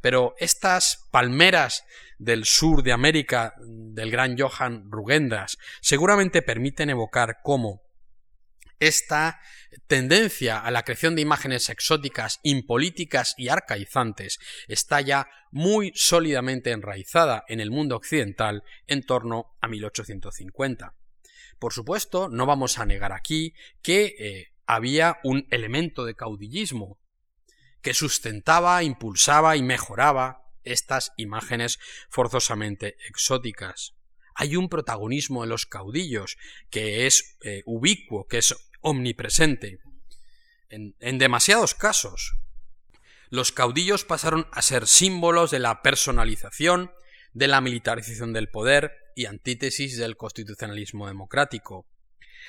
Pero 0.00 0.36
estas 0.38 1.08
palmeras 1.10 1.84
del 2.18 2.44
sur 2.44 2.84
de 2.84 2.92
América 2.92 3.54
del 3.58 4.12
gran 4.12 4.38
Johann 4.38 4.88
Rugendas 4.88 5.58
seguramente 5.80 6.42
permiten 6.42 6.90
evocar 6.90 7.38
cómo 7.42 7.85
esta 8.78 9.40
tendencia 9.86 10.58
a 10.58 10.70
la 10.70 10.82
creación 10.82 11.14
de 11.14 11.22
imágenes 11.22 11.68
exóticas, 11.68 12.40
impolíticas 12.42 13.34
y 13.36 13.48
arcaizantes 13.48 14.38
está 14.68 15.00
ya 15.00 15.28
muy 15.50 15.92
sólidamente 15.94 16.70
enraizada 16.70 17.44
en 17.48 17.60
el 17.60 17.70
mundo 17.70 17.96
occidental 17.96 18.62
en 18.86 19.02
torno 19.02 19.56
a 19.60 19.68
1850. 19.68 20.94
Por 21.58 21.72
supuesto, 21.72 22.28
no 22.28 22.46
vamos 22.46 22.78
a 22.78 22.86
negar 22.86 23.12
aquí 23.12 23.54
que 23.82 24.14
eh, 24.18 24.46
había 24.66 25.18
un 25.24 25.46
elemento 25.50 26.04
de 26.04 26.14
caudillismo 26.14 26.98
que 27.80 27.94
sustentaba, 27.94 28.82
impulsaba 28.82 29.56
y 29.56 29.62
mejoraba 29.62 30.42
estas 30.64 31.12
imágenes 31.16 31.78
forzosamente 32.10 32.96
exóticas. 33.08 33.95
Hay 34.36 34.56
un 34.56 34.68
protagonismo 34.68 35.42
en 35.42 35.50
los 35.50 35.66
caudillos 35.66 36.36
que 36.70 37.06
es 37.06 37.36
eh, 37.42 37.62
ubicuo, 37.66 38.26
que 38.26 38.38
es 38.38 38.54
omnipresente. 38.80 39.78
en 40.68 41.18
demasiados 41.18 41.74
casos, 41.74 42.34
los 43.30 43.50
caudillos 43.50 44.04
pasaron 44.04 44.46
a 44.52 44.62
ser 44.62 44.86
símbolos 44.86 45.50
de 45.50 45.58
la 45.58 45.82
personalización, 45.82 46.92
de 47.32 47.48
la 47.48 47.60
militarización 47.60 48.32
del 48.32 48.48
poder 48.48 48.92
y 49.14 49.26
antítesis 49.26 49.96
del 49.96 50.16
constitucionalismo 50.16 51.08
democrático. 51.08 51.86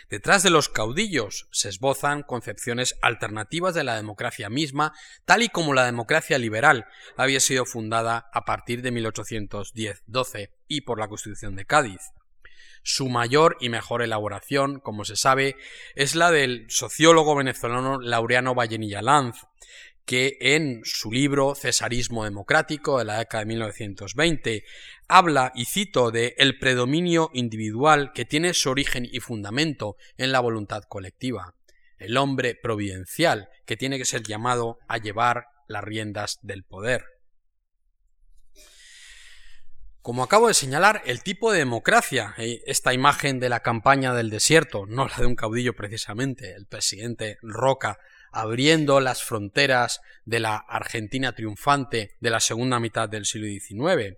Detrás 0.09 0.43
de 0.43 0.49
los 0.49 0.69
caudillos 0.69 1.47
se 1.51 1.69
esbozan 1.69 2.23
concepciones 2.23 2.95
alternativas 3.01 3.75
de 3.75 3.83
la 3.83 3.95
democracia 3.95 4.49
misma, 4.49 4.93
tal 5.25 5.43
y 5.43 5.49
como 5.49 5.73
la 5.73 5.85
democracia 5.85 6.37
liberal 6.37 6.85
había 7.17 7.39
sido 7.39 7.65
fundada 7.65 8.29
a 8.33 8.45
partir 8.45 8.81
de 8.81 8.91
1810-12 8.93 10.51
y 10.67 10.81
por 10.81 10.99
la 10.99 11.07
Constitución 11.07 11.55
de 11.55 11.65
Cádiz. 11.65 12.01
Su 12.83 13.09
mayor 13.09 13.57
y 13.59 13.69
mejor 13.69 14.01
elaboración, 14.01 14.79
como 14.79 15.03
se 15.03 15.17
sabe, 15.17 15.57
es 15.95 16.15
la 16.15 16.31
del 16.31 16.67
sociólogo 16.69 17.35
venezolano 17.35 17.99
Laureano 17.99 18.55
Vallenilla 18.55 19.01
Lanz, 19.01 19.35
que 20.05 20.37
en 20.39 20.79
su 20.85 21.11
libro 21.11 21.53
Cesarismo 21.53 22.23
Democrático 22.23 22.97
de 22.97 23.03
la 23.03 23.17
década 23.17 23.41
de 23.41 23.47
1920 23.47 24.63
habla, 25.07 25.51
y 25.55 25.65
cito, 25.65 26.11
de 26.11 26.35
el 26.37 26.57
predominio 26.59 27.29
individual 27.33 28.11
que 28.13 28.25
tiene 28.25 28.53
su 28.53 28.69
origen 28.69 29.07
y 29.09 29.19
fundamento 29.19 29.95
en 30.17 30.31
la 30.31 30.39
voluntad 30.39 30.83
colectiva, 30.83 31.55
el 31.97 32.17
hombre 32.17 32.55
providencial 32.55 33.49
que 33.65 33.77
tiene 33.77 33.97
que 33.97 34.05
ser 34.05 34.23
llamado 34.23 34.77
a 34.87 34.97
llevar 34.97 35.45
las 35.67 35.83
riendas 35.83 36.39
del 36.41 36.63
poder. 36.63 37.05
Como 40.01 40.23
acabo 40.23 40.47
de 40.47 40.53
señalar, 40.53 41.01
el 41.05 41.21
tipo 41.21 41.51
de 41.51 41.59
democracia, 41.59 42.33
eh, 42.37 42.61
esta 42.65 42.93
imagen 42.93 43.41
de 43.41 43.49
la 43.49 43.59
campaña 43.59 44.13
del 44.13 44.29
desierto, 44.29 44.85
no 44.87 45.05
la 45.05 45.17
de 45.17 45.25
un 45.25 45.35
caudillo 45.35 45.75
precisamente, 45.75 46.53
el 46.53 46.65
presidente 46.65 47.37
Roca 47.41 47.97
abriendo 48.31 48.99
las 48.99 49.23
fronteras 49.23 49.99
de 50.23 50.39
la 50.39 50.57
Argentina 50.57 51.33
triunfante 51.33 52.15
de 52.19 52.29
la 52.29 52.39
segunda 52.39 52.79
mitad 52.79 53.09
del 53.09 53.25
siglo 53.25 53.47
XIX. 53.47 54.15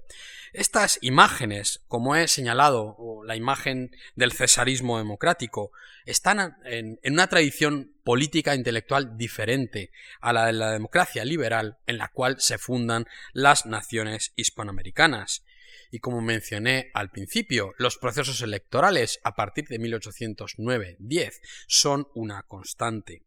Estas 0.53 0.97
imágenes, 1.01 1.81
como 1.87 2.15
he 2.15 2.27
señalado, 2.27 2.95
o 2.97 3.23
la 3.23 3.35
imagen 3.35 3.91
del 4.15 4.31
cesarismo 4.31 4.97
democrático, 4.97 5.71
están 6.05 6.57
en, 6.65 6.99
una 7.03 7.27
tradición 7.27 7.93
política 8.03 8.53
e 8.53 8.57
intelectual 8.57 9.17
diferente 9.17 9.91
a 10.19 10.33
la 10.33 10.47
de 10.47 10.53
la 10.53 10.71
democracia 10.71 11.23
liberal 11.23 11.77
en 11.85 11.97
la 11.97 12.07
cual 12.07 12.39
se 12.39 12.57
fundan 12.57 13.05
las 13.33 13.65
naciones 13.65 14.33
hispanoamericanas. 14.35 15.43
Y 15.91 15.99
como 15.99 16.21
mencioné 16.21 16.91
al 16.93 17.09
principio, 17.09 17.73
los 17.77 17.97
procesos 17.97 18.41
electorales 18.41 19.19
a 19.23 19.35
partir 19.35 19.67
de 19.67 19.79
1809-10 19.79 21.39
son 21.67 22.07
una 22.13 22.43
constante. 22.43 23.23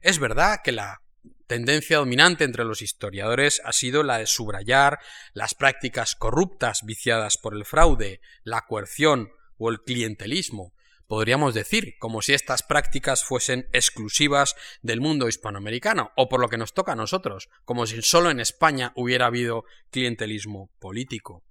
Es 0.00 0.18
verdad 0.18 0.60
que 0.64 0.72
la 0.72 1.02
tendencia 1.46 1.98
dominante 1.98 2.44
entre 2.44 2.64
los 2.64 2.82
historiadores 2.82 3.60
ha 3.64 3.72
sido 3.72 4.02
la 4.02 4.18
de 4.18 4.26
subrayar 4.26 4.98
las 5.34 5.54
prácticas 5.54 6.14
corruptas 6.14 6.80
viciadas 6.84 7.38
por 7.38 7.54
el 7.54 7.64
fraude, 7.64 8.20
la 8.42 8.62
coerción 8.62 9.30
o 9.58 9.70
el 9.70 9.80
clientelismo, 9.80 10.72
podríamos 11.12 11.52
decir, 11.52 11.96
como 11.98 12.22
si 12.22 12.32
estas 12.32 12.62
prácticas 12.62 13.22
fuesen 13.22 13.68
exclusivas 13.74 14.56
del 14.80 15.02
mundo 15.02 15.28
hispanoamericano, 15.28 16.10
o 16.16 16.30
por 16.30 16.40
lo 16.40 16.48
que 16.48 16.56
nos 16.56 16.72
toca 16.72 16.92
a 16.92 16.96
nosotros, 16.96 17.50
como 17.66 17.86
si 17.86 18.00
solo 18.00 18.30
en 18.30 18.40
España 18.40 18.92
hubiera 18.96 19.26
habido 19.26 19.64
clientelismo 19.90 20.70
político. 20.78 21.44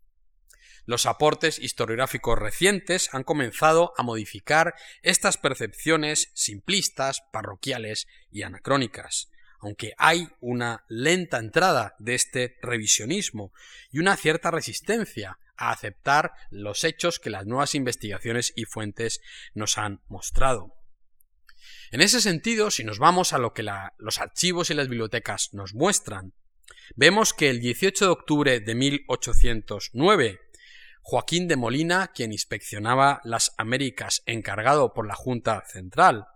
Los 0.86 1.06
aportes 1.06 1.60
historiográficos 1.60 2.40
recientes 2.40 3.14
han 3.14 3.24
comenzado 3.24 3.94
a 3.98 4.04
modificar 4.04 4.74
estas 5.04 5.38
percepciones 5.38 6.32
simplistas, 6.34 7.22
parroquiales 7.32 8.08
y 8.32 8.42
anacrónicas, 8.42 9.31
aunque 9.62 9.94
hay 9.98 10.28
una 10.40 10.84
lenta 10.90 11.38
entrada 11.38 11.96
de 12.00 12.16
este 12.16 12.58
revisionismo 12.62 13.54
y 13.92 14.00
una 14.00 14.18
cierta 14.18 14.52
resistencia 14.52 15.38
a 15.56 15.72
aceptar 15.72 16.34
los 16.50 16.84
hechos 16.84 17.20
que 17.20 17.30
las 17.30 17.46
nuevas 17.46 17.76
investigaciones 17.76 18.52
y 18.56 18.66
fuentes 18.66 19.22
nos 19.54 19.78
han 19.78 20.02
mostrado. 20.08 20.76
En 21.92 22.02
ese 22.02 22.22
sentido, 22.22 22.72
si 22.72 22.84
nos 22.84 22.98
vamos 22.98 23.34
a 23.34 23.38
lo 23.38 23.54
que 23.54 23.64
los 23.98 24.20
archivos 24.20 24.70
y 24.70 24.74
las 24.74 24.88
bibliotecas 24.88 25.50
nos 25.54 25.74
muestran, 25.74 26.34
vemos 26.96 27.34
que 27.34 27.50
el 27.50 27.60
18 27.60 28.06
de 28.06 28.12
octubre 28.12 28.60
de 28.60 28.76
1809 28.76 30.40
Joaquín 31.04 31.48
de 31.48 31.56
Molina, 31.56 32.12
quien 32.14 32.32
inspeccionaba 32.32 33.22
las 33.24 33.54
Américas 33.58 34.22
encargado 34.26 34.94
por 34.94 35.08
la 35.08 35.16
Junta 35.16 35.64
Central, 35.68 36.28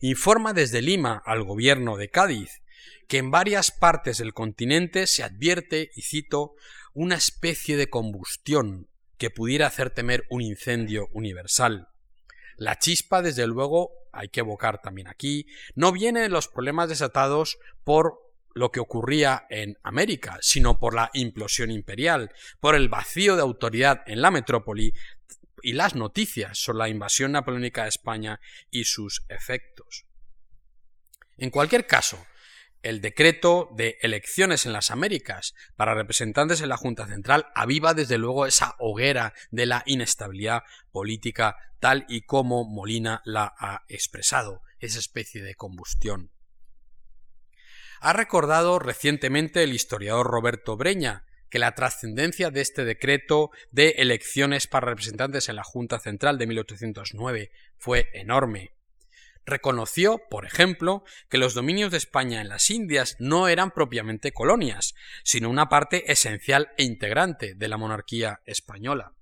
informa 0.00 0.52
desde 0.52 0.82
Lima 0.82 1.22
al 1.24 1.42
gobierno 1.42 1.96
de 1.96 2.08
Cádiz 2.08 2.61
que 3.08 3.18
en 3.18 3.30
varias 3.30 3.70
partes 3.70 4.18
del 4.18 4.34
continente 4.34 5.06
se 5.06 5.22
advierte, 5.22 5.90
y 5.94 6.02
cito, 6.02 6.54
una 6.94 7.16
especie 7.16 7.76
de 7.76 7.88
combustión 7.88 8.88
que 9.18 9.30
pudiera 9.30 9.66
hacer 9.66 9.90
temer 9.90 10.24
un 10.30 10.42
incendio 10.42 11.08
universal. 11.12 11.88
La 12.56 12.78
chispa, 12.78 13.22
desde 13.22 13.46
luego, 13.46 13.92
hay 14.12 14.28
que 14.28 14.40
evocar 14.40 14.80
también 14.82 15.08
aquí, 15.08 15.46
no 15.74 15.92
viene 15.92 16.20
de 16.20 16.28
los 16.28 16.48
problemas 16.48 16.88
desatados 16.88 17.58
por 17.84 18.18
lo 18.54 18.70
que 18.70 18.80
ocurría 18.80 19.46
en 19.48 19.78
América, 19.82 20.38
sino 20.42 20.78
por 20.78 20.94
la 20.94 21.10
implosión 21.14 21.70
imperial, 21.70 22.30
por 22.60 22.74
el 22.74 22.88
vacío 22.88 23.36
de 23.36 23.42
autoridad 23.42 24.02
en 24.06 24.20
la 24.20 24.30
metrópoli 24.30 24.92
y 25.62 25.72
las 25.72 25.94
noticias 25.94 26.58
sobre 26.58 26.78
la 26.78 26.88
invasión 26.88 27.32
napoleónica 27.32 27.84
de 27.84 27.88
España 27.88 28.40
y 28.70 28.84
sus 28.84 29.24
efectos. 29.28 30.04
En 31.38 31.50
cualquier 31.50 31.86
caso, 31.86 32.24
el 32.82 33.00
decreto 33.00 33.68
de 33.76 33.98
elecciones 34.02 34.66
en 34.66 34.72
las 34.72 34.90
Américas 34.90 35.54
para 35.76 35.94
representantes 35.94 36.60
en 36.60 36.68
la 36.68 36.76
Junta 36.76 37.06
Central 37.06 37.46
aviva 37.54 37.94
desde 37.94 38.18
luego 38.18 38.46
esa 38.46 38.74
hoguera 38.78 39.34
de 39.50 39.66
la 39.66 39.82
inestabilidad 39.86 40.62
política 40.90 41.56
tal 41.80 42.04
y 42.08 42.22
como 42.22 42.64
Molina 42.64 43.22
la 43.24 43.52
ha 43.58 43.82
expresado, 43.88 44.62
esa 44.78 44.98
especie 44.98 45.42
de 45.42 45.54
combustión 45.54 46.30
ha 48.02 48.12
recordado 48.12 48.80
recientemente 48.80 49.62
el 49.62 49.72
historiador 49.72 50.26
Roberto 50.26 50.76
Breña 50.76 51.24
que 51.48 51.60
la 51.60 51.76
trascendencia 51.76 52.50
de 52.50 52.60
este 52.60 52.84
decreto 52.84 53.50
de 53.70 53.90
elecciones 53.98 54.66
para 54.66 54.88
representantes 54.88 55.48
en 55.48 55.54
la 55.54 55.62
Junta 55.62 56.00
Central 56.00 56.36
de 56.36 56.48
1809 56.48 57.52
fue 57.76 58.08
enorme. 58.12 58.72
Reconoció, 59.44 60.20
por 60.30 60.46
ejemplo, 60.46 61.04
que 61.28 61.38
los 61.38 61.54
dominios 61.54 61.90
de 61.90 61.96
España 61.96 62.40
en 62.40 62.48
las 62.48 62.70
Indias 62.70 63.16
no 63.18 63.48
eran 63.48 63.72
propiamente 63.72 64.32
colonias, 64.32 64.94
sino 65.24 65.50
una 65.50 65.68
parte 65.68 66.12
esencial 66.12 66.70
e 66.76 66.84
integrante 66.84 67.54
de 67.54 67.68
la 67.68 67.76
monarquía 67.76 68.40
española. 68.46 69.14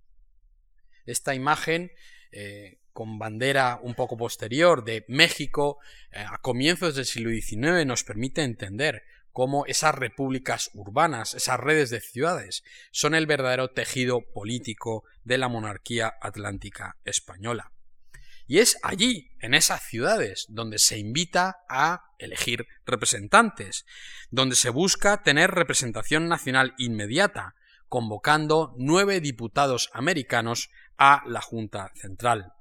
Esta 1.07 1.35
imagen 1.35 1.91
eh, 2.33 2.81
con 2.93 3.19
bandera 3.19 3.81
un 3.83 3.95
poco 3.95 4.19
posterior 4.19 4.85
de 4.85 5.07
México 5.09 5.79
eh, 6.11 6.25
a 6.29 6.39
comienzos 6.39 6.95
del 6.95 7.07
siglo 7.07 7.31
XIX 7.31 7.87
nos 7.87 8.05
permite 8.05 8.43
entender 8.43 9.03
cómo 9.33 9.65
esas 9.67 9.95
repúblicas 9.95 10.71
urbanas, 10.75 11.35
esas 11.35 11.59
redes 11.59 11.89
de 11.89 12.01
ciudades, 12.01 12.63
son 12.91 13.15
el 13.15 13.27
verdadero 13.27 13.69
tejido 13.69 14.21
político 14.33 15.05
de 15.25 15.39
la 15.39 15.49
monarquía 15.49 16.13
atlántica 16.21 16.99
española. 17.05 17.73
Y 18.51 18.59
es 18.59 18.79
allí, 18.83 19.31
en 19.39 19.55
esas 19.55 19.81
ciudades, 19.81 20.47
donde 20.49 20.81
se 20.81 20.99
invita 20.99 21.59
a 21.69 22.03
elegir 22.19 22.67
representantes, 22.85 23.87
donde 24.31 24.57
se 24.57 24.71
busca 24.71 25.23
tener 25.23 25.53
representación 25.53 26.27
nacional 26.27 26.75
inmediata, 26.77 27.55
convocando 27.87 28.75
nueve 28.77 29.21
diputados 29.21 29.89
americanos 29.93 30.69
a 30.99 31.23
la 31.29 31.41
Junta 31.41 31.93
Central. 31.95 32.53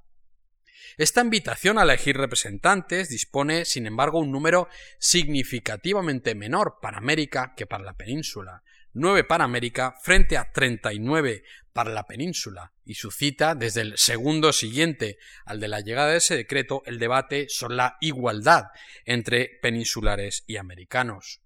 Esta 0.96 1.22
invitación 1.22 1.76
a 1.76 1.82
elegir 1.82 2.16
representantes 2.16 3.08
dispone, 3.08 3.64
sin 3.64 3.84
embargo, 3.88 4.20
un 4.20 4.30
número 4.30 4.68
significativamente 5.00 6.36
menor 6.36 6.78
para 6.80 6.98
América 6.98 7.54
que 7.56 7.66
para 7.66 7.82
la 7.82 7.94
península, 7.94 8.62
9 8.92 9.24
para 9.24 9.44
América 9.44 9.94
frente 10.02 10.36
a 10.36 10.50
39 10.52 11.44
para 11.72 11.90
la 11.90 12.06
península, 12.06 12.72
y 12.84 12.94
suscita 12.94 13.54
desde 13.54 13.82
el 13.82 13.98
segundo 13.98 14.52
siguiente 14.52 15.18
al 15.44 15.60
de 15.60 15.68
la 15.68 15.80
llegada 15.80 16.10
de 16.10 16.18
ese 16.18 16.36
decreto 16.36 16.82
el 16.86 16.98
debate 16.98 17.46
sobre 17.48 17.76
la 17.76 17.96
igualdad 18.00 18.64
entre 19.04 19.58
peninsulares 19.62 20.44
y 20.46 20.56
americanos 20.56 21.40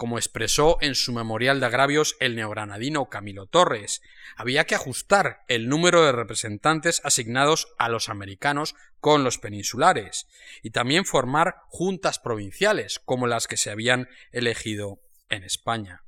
como 0.00 0.16
expresó 0.16 0.78
en 0.80 0.94
su 0.94 1.12
memorial 1.12 1.60
de 1.60 1.66
agravios 1.66 2.16
el 2.20 2.34
neogranadino 2.34 3.10
Camilo 3.10 3.44
Torres. 3.44 4.00
Había 4.34 4.64
que 4.64 4.74
ajustar 4.74 5.42
el 5.46 5.68
número 5.68 6.02
de 6.02 6.12
representantes 6.12 7.02
asignados 7.04 7.68
a 7.76 7.90
los 7.90 8.08
americanos 8.08 8.74
con 9.00 9.24
los 9.24 9.36
peninsulares, 9.36 10.26
y 10.62 10.70
también 10.70 11.04
formar 11.04 11.56
juntas 11.68 12.18
provinciales 12.18 12.98
como 13.04 13.26
las 13.26 13.46
que 13.46 13.58
se 13.58 13.70
habían 13.70 14.08
elegido 14.32 15.02
en 15.28 15.44
España. 15.44 16.02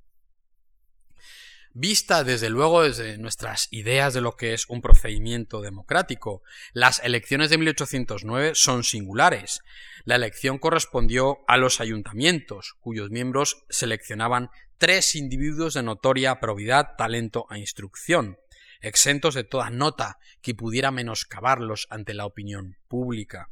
Vista 1.74 2.22
desde 2.22 2.50
luego 2.50 2.82
desde 2.82 3.16
nuestras 3.16 3.68
ideas 3.70 4.12
de 4.12 4.20
lo 4.20 4.36
que 4.36 4.52
es 4.52 4.66
un 4.68 4.82
procedimiento 4.82 5.62
democrático, 5.62 6.42
las 6.74 7.02
elecciones 7.02 7.48
de 7.48 7.56
1809 7.56 8.52
son 8.54 8.84
singulares. 8.84 9.60
La 10.04 10.16
elección 10.16 10.58
correspondió 10.58 11.38
a 11.48 11.56
los 11.56 11.80
ayuntamientos, 11.80 12.74
cuyos 12.80 13.08
miembros 13.08 13.64
seleccionaban 13.70 14.50
tres 14.76 15.14
individuos 15.14 15.72
de 15.72 15.82
notoria 15.82 16.40
probidad, 16.40 16.88
talento 16.98 17.46
e 17.50 17.58
instrucción, 17.58 18.36
exentos 18.82 19.34
de 19.34 19.44
toda 19.44 19.70
nota 19.70 20.18
que 20.42 20.54
pudiera 20.54 20.90
menoscabarlos 20.90 21.86
ante 21.88 22.12
la 22.12 22.26
opinión 22.26 22.76
pública. 22.86 23.48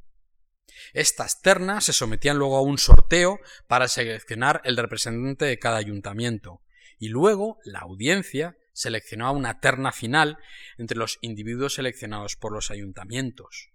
Estas 0.93 1.41
ternas 1.41 1.85
se 1.85 1.95
sometían 1.95 2.37
luego 2.37 2.59
a 2.59 2.63
un 2.63 2.77
sorteo 2.77 3.39
para 3.67 3.89
seleccionar 3.89 4.61
el 4.65 4.77
representante 4.77 5.47
de 5.47 5.59
cada 5.59 5.79
ayuntamiento, 5.79 6.61
y 7.01 7.09
luego 7.09 7.59
la 7.65 7.81
audiencia 7.81 8.57
seleccionaba 8.73 9.33
una 9.33 9.59
terna 9.59 9.91
final 9.91 10.39
entre 10.79 10.99
los 10.99 11.19
individuos 11.23 11.75
seleccionados 11.75 12.37
por 12.37 12.53
los 12.53 12.71
ayuntamientos. 12.71 13.71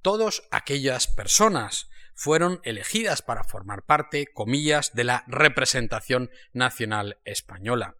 Todas 0.00 0.44
aquellas 0.50 1.08
personas 1.08 1.90
fueron 2.14 2.60
elegidas 2.62 3.20
para 3.20 3.42
formar 3.42 3.82
parte, 3.82 4.28
comillas, 4.32 4.94
de 4.94 5.04
la 5.04 5.24
representación 5.26 6.30
nacional 6.52 7.18
española. 7.24 7.96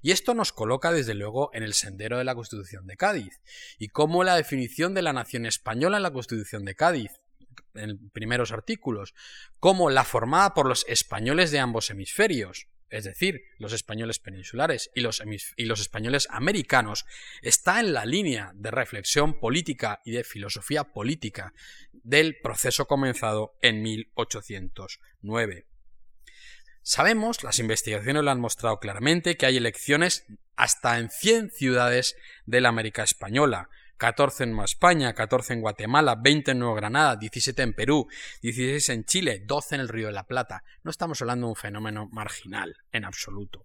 Y 0.00 0.12
esto 0.12 0.32
nos 0.32 0.52
coloca 0.52 0.90
desde 0.90 1.14
luego 1.14 1.50
en 1.52 1.62
el 1.62 1.74
sendero 1.74 2.16
de 2.16 2.24
la 2.24 2.34
Constitución 2.34 2.86
de 2.86 2.96
Cádiz, 2.96 3.40
y 3.78 3.88
como 3.88 4.24
la 4.24 4.36
definición 4.36 4.94
de 4.94 5.02
la 5.02 5.12
nación 5.12 5.44
española 5.44 5.98
en 5.98 6.02
la 6.02 6.12
Constitución 6.12 6.64
de 6.64 6.74
Cádiz, 6.74 7.10
en 7.74 8.08
primeros 8.10 8.52
artículos, 8.52 9.14
como 9.58 9.90
la 9.90 10.04
formada 10.04 10.54
por 10.54 10.66
los 10.66 10.86
españoles 10.88 11.50
de 11.50 11.58
ambos 11.58 11.90
hemisferios, 11.90 12.69
es 12.90 13.04
decir, 13.04 13.42
los 13.58 13.72
españoles 13.72 14.18
peninsulares 14.18 14.90
y 14.94 15.00
los, 15.00 15.20
españoles 15.80 16.26
americanos, 16.30 17.06
está 17.42 17.80
en 17.80 17.92
la 17.92 18.04
línea 18.04 18.52
de 18.54 18.70
reflexión 18.70 19.38
política 19.38 20.00
y 20.04 20.12
de 20.12 20.24
filosofía 20.24 20.84
política 20.84 21.54
del 21.92 22.36
proceso 22.40 22.86
comenzado 22.86 23.56
en 23.62 23.82
1809. 23.82 25.66
Sabemos, 26.82 27.44
las 27.44 27.58
investigaciones 27.58 28.24
lo 28.24 28.30
han 28.30 28.40
mostrado 28.40 28.80
claramente, 28.80 29.36
que 29.36 29.46
hay 29.46 29.56
elecciones 29.56 30.26
hasta 30.56 30.98
en 30.98 31.10
100 31.10 31.50
ciudades 31.50 32.16
de 32.46 32.60
la 32.60 32.70
América 32.70 33.02
Española, 33.02 33.68
14 34.00 34.44
en 34.44 34.58
España, 34.60 35.12
14 35.12 35.52
en 35.52 35.60
Guatemala, 35.60 36.14
20 36.14 36.52
en 36.52 36.58
Nueva 36.58 36.74
Granada, 36.74 37.16
17 37.16 37.62
en 37.62 37.74
Perú, 37.74 38.08
16 38.40 38.88
en 38.88 39.04
Chile, 39.04 39.42
12 39.44 39.74
en 39.74 39.80
el 39.82 39.88
Río 39.88 40.06
de 40.06 40.14
la 40.14 40.26
Plata. 40.26 40.64
No 40.82 40.90
estamos 40.90 41.20
hablando 41.20 41.46
de 41.46 41.50
un 41.50 41.56
fenómeno 41.56 42.08
marginal, 42.10 42.78
en 42.92 43.04
absoluto. 43.04 43.62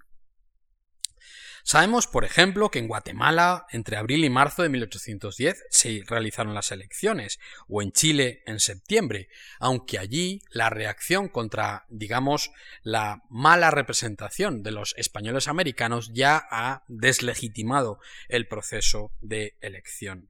Sabemos, 1.68 2.06
por 2.06 2.26
ejemplo, 2.26 2.70
que 2.70 2.78
en 2.78 2.88
Guatemala, 2.88 3.66
entre 3.72 3.98
abril 3.98 4.24
y 4.24 4.30
marzo 4.30 4.62
de 4.62 4.70
1810, 4.70 5.64
se 5.72 6.04
realizaron 6.06 6.54
las 6.54 6.72
elecciones, 6.72 7.40
o 7.68 7.82
en 7.82 7.92
Chile 7.92 8.44
en 8.46 8.60
septiembre, 8.60 9.30
aunque 9.60 9.98
allí 9.98 10.44
la 10.52 10.70
reacción 10.70 11.28
contra, 11.28 11.88
digamos, 11.90 12.52
la 12.84 13.24
mala 13.32 13.72
representación 13.72 14.62
de 14.62 14.74
los 14.74 14.94
españoles 14.96 15.48
americanos 15.48 16.12
ya 16.14 16.40
ha 16.52 16.84
deslegitimado 16.88 17.98
el 18.30 18.48
proceso 18.48 19.12
de 19.22 19.58
elección. 19.60 20.30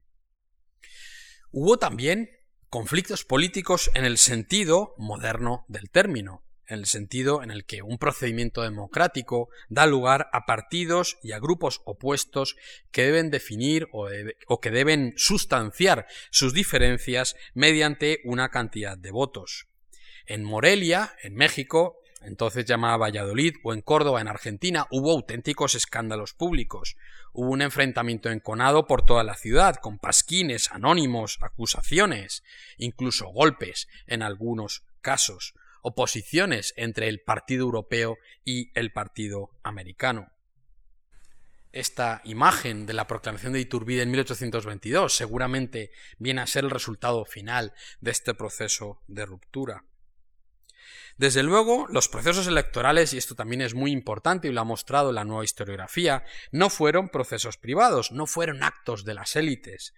Hubo 1.50 1.78
también 1.78 2.30
conflictos 2.70 3.26
políticos 3.26 3.90
en 3.92 4.06
el 4.06 4.16
sentido 4.16 4.94
moderno 4.96 5.66
del 5.68 5.90
término 5.90 6.45
en 6.68 6.78
el 6.78 6.86
sentido 6.86 7.42
en 7.42 7.50
el 7.50 7.64
que 7.64 7.82
un 7.82 7.98
procedimiento 7.98 8.62
democrático 8.62 9.48
da 9.68 9.86
lugar 9.86 10.28
a 10.32 10.46
partidos 10.46 11.18
y 11.22 11.32
a 11.32 11.38
grupos 11.38 11.80
opuestos 11.84 12.56
que 12.90 13.04
deben 13.04 13.30
definir 13.30 13.88
o, 13.92 14.60
que 14.60 14.70
deben 14.70 15.14
sustanciar 15.16 16.06
sus 16.30 16.52
diferencias 16.52 17.36
mediante 17.54 18.20
una 18.24 18.48
cantidad 18.48 18.98
de 18.98 19.10
votos. 19.10 19.66
En 20.26 20.42
Morelia, 20.42 21.14
en 21.22 21.34
México, 21.34 21.98
entonces 22.20 22.64
llamada 22.64 22.96
Valladolid, 22.96 23.54
o 23.62 23.72
en 23.72 23.82
Córdoba, 23.82 24.20
en 24.20 24.26
Argentina, 24.26 24.86
hubo 24.90 25.12
auténticos 25.12 25.76
escándalos 25.76 26.34
públicos. 26.34 26.96
Hubo 27.32 27.50
un 27.50 27.62
enfrentamiento 27.62 28.30
enconado 28.30 28.86
por 28.86 29.04
toda 29.04 29.22
la 29.22 29.36
ciudad, 29.36 29.76
con 29.76 29.98
pasquines, 29.98 30.72
anónimos, 30.72 31.38
acusaciones, 31.40 32.42
incluso 32.78 33.28
golpes 33.28 33.86
en 34.08 34.22
algunos 34.22 34.82
casos 35.00 35.54
oposiciones 35.86 36.74
entre 36.76 37.06
el 37.06 37.20
Partido 37.20 37.62
Europeo 37.62 38.18
y 38.44 38.72
el 38.74 38.92
Partido 38.92 39.50
Americano. 39.62 40.32
Esta 41.70 42.22
imagen 42.24 42.86
de 42.86 42.92
la 42.92 43.06
proclamación 43.06 43.52
de 43.52 43.60
Iturbide 43.60 44.02
en 44.02 44.10
1822 44.10 45.16
seguramente 45.16 45.92
viene 46.18 46.40
a 46.40 46.48
ser 46.48 46.64
el 46.64 46.72
resultado 46.72 47.24
final 47.24 47.72
de 48.00 48.10
este 48.10 48.34
proceso 48.34 49.00
de 49.06 49.26
ruptura. 49.26 49.84
Desde 51.18 51.42
luego, 51.42 51.86
los 51.88 52.10
procesos 52.10 52.46
electorales, 52.46 53.14
y 53.14 53.16
esto 53.16 53.34
también 53.34 53.62
es 53.62 53.72
muy 53.72 53.90
importante 53.90 54.48
y 54.48 54.52
lo 54.52 54.60
ha 54.60 54.64
mostrado 54.64 55.12
la 55.12 55.24
nueva 55.24 55.44
historiografía, 55.44 56.24
no 56.52 56.68
fueron 56.68 57.08
procesos 57.08 57.56
privados, 57.56 58.12
no 58.12 58.26
fueron 58.26 58.62
actos 58.62 59.06
de 59.06 59.14
las 59.14 59.34
élites. 59.34 59.94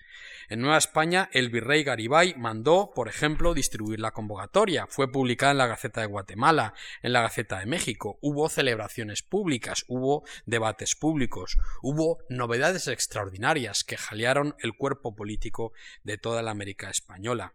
En 0.49 0.61
Nueva 0.61 0.79
España, 0.79 1.29
el 1.33 1.51
virrey 1.51 1.83
Garibay 1.83 2.37
mandó, 2.37 2.93
por 2.95 3.09
ejemplo, 3.09 3.53
distribuir 3.53 3.99
la 3.99 4.13
convocatoria. 4.13 4.87
Fue 4.87 5.11
publicada 5.11 5.51
en 5.51 5.59
la 5.59 5.67
Gaceta 5.67 6.03
de 6.03 6.07
Guatemala, 6.07 6.75
en 7.03 7.13
la 7.13 7.23
Gaceta 7.23 7.59
de 7.59 7.67
México. 7.67 8.21
Hubo 8.23 8.49
celebraciones 8.49 9.25
públicas, 9.25 9.85
hubo 9.89 10.23
debates 10.47 10.95
públicos, 10.95 11.59
hubo 11.83 12.19
novedades 12.29 12.87
extraordinarias 12.87 13.83
que 13.83 13.97
jalearon 13.97 14.55
el 14.61 14.77
cuerpo 14.77 15.17
político 15.17 15.73
de 16.05 16.17
toda 16.17 16.43
la 16.43 16.53
América 16.53 16.91
española. 16.91 17.55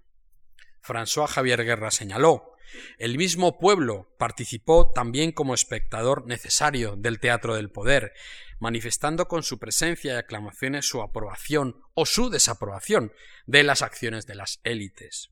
François 0.86 1.28
Javier 1.28 1.64
Guerra 1.64 1.92
señaló 1.92 2.53
el 2.98 3.18
mismo 3.18 3.60
pueblo 3.60 4.14
participó 4.18 4.92
también 4.92 5.32
como 5.32 5.54
espectador 5.54 6.26
necesario 6.26 6.96
del 6.96 7.20
teatro 7.20 7.56
del 7.56 7.72
poder, 7.72 8.14
manifestando 8.60 9.28
con 9.28 9.44
su 9.44 9.60
presencia 9.60 10.14
y 10.14 10.18
aclamaciones 10.18 10.88
su 10.88 11.02
aprobación 11.02 11.82
o 11.94 12.06
su 12.06 12.30
desaprobación 12.30 13.14
de 13.46 13.64
las 13.64 13.82
acciones 13.82 14.26
de 14.26 14.36
las 14.36 14.60
élites. 14.64 15.30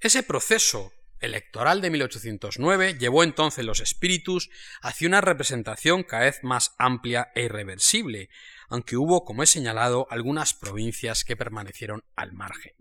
Ese 0.00 0.22
proceso 0.22 0.92
electoral 1.20 1.80
de 1.80 1.90
1809 1.90 2.98
llevó 2.98 3.24
entonces 3.24 3.64
los 3.64 3.80
espíritus 3.80 4.50
hacia 4.82 5.08
una 5.08 5.20
representación 5.20 6.02
cada 6.02 6.24
vez 6.24 6.40
más 6.42 6.74
amplia 6.78 7.32
e 7.34 7.44
irreversible, 7.44 8.28
aunque 8.68 8.96
hubo, 8.96 9.24
como 9.24 9.42
he 9.42 9.46
señalado, 9.46 10.06
algunas 10.10 10.54
provincias 10.54 11.24
que 11.24 11.36
permanecieron 11.36 12.04
al 12.14 12.32
margen. 12.32 12.74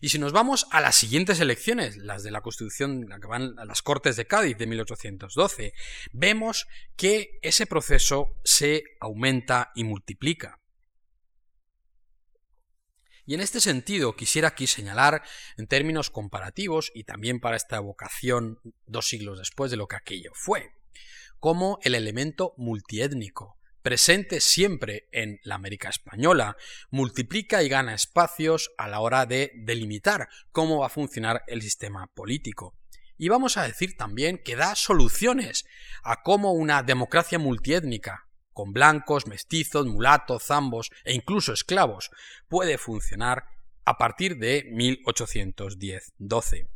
Y 0.00 0.08
si 0.08 0.18
nos 0.18 0.32
vamos 0.32 0.66
a 0.70 0.80
las 0.80 0.96
siguientes 0.96 1.40
elecciones, 1.40 1.96
las 1.96 2.22
de 2.22 2.30
la 2.30 2.40
Constitución, 2.40 3.06
que 3.08 3.26
van 3.26 3.54
las 3.56 3.82
Cortes 3.82 4.16
de 4.16 4.26
Cádiz 4.26 4.56
de 4.58 4.66
1812, 4.66 5.72
vemos 6.12 6.66
que 6.96 7.38
ese 7.42 7.66
proceso 7.66 8.40
se 8.44 8.84
aumenta 9.00 9.72
y 9.74 9.84
multiplica. 9.84 10.60
Y 13.26 13.34
en 13.34 13.40
este 13.40 13.60
sentido 13.60 14.16
quisiera 14.16 14.48
aquí 14.48 14.66
señalar, 14.66 15.22
en 15.56 15.66
términos 15.66 16.10
comparativos 16.10 16.92
y 16.94 17.04
también 17.04 17.40
para 17.40 17.56
esta 17.56 17.76
evocación 17.76 18.60
dos 18.86 19.08
siglos 19.08 19.38
después 19.38 19.70
de 19.70 19.78
lo 19.78 19.88
que 19.88 19.96
aquello 19.96 20.32
fue, 20.34 20.72
como 21.38 21.78
el 21.82 21.94
elemento 21.94 22.54
multiétnico, 22.58 23.56
presente 23.84 24.40
siempre 24.40 25.08
en 25.12 25.38
la 25.42 25.56
América 25.56 25.90
española, 25.90 26.56
multiplica 26.90 27.62
y 27.62 27.68
gana 27.68 27.94
espacios 27.94 28.70
a 28.78 28.88
la 28.88 29.00
hora 29.00 29.26
de 29.26 29.52
delimitar 29.56 30.30
cómo 30.52 30.78
va 30.78 30.86
a 30.86 30.88
funcionar 30.88 31.42
el 31.48 31.60
sistema 31.60 32.06
político. 32.06 32.74
Y 33.18 33.28
vamos 33.28 33.58
a 33.58 33.64
decir 33.64 33.98
también 33.98 34.40
que 34.42 34.56
da 34.56 34.74
soluciones 34.74 35.66
a 36.02 36.22
cómo 36.22 36.52
una 36.52 36.82
democracia 36.82 37.38
multiétnica, 37.38 38.26
con 38.54 38.72
blancos, 38.72 39.26
mestizos, 39.26 39.86
mulatos, 39.86 40.44
zambos 40.44 40.90
e 41.04 41.12
incluso 41.12 41.52
esclavos, 41.52 42.10
puede 42.48 42.78
funcionar 42.78 43.44
a 43.84 43.98
partir 43.98 44.38
de 44.38 44.64
1810-12. 44.72 46.73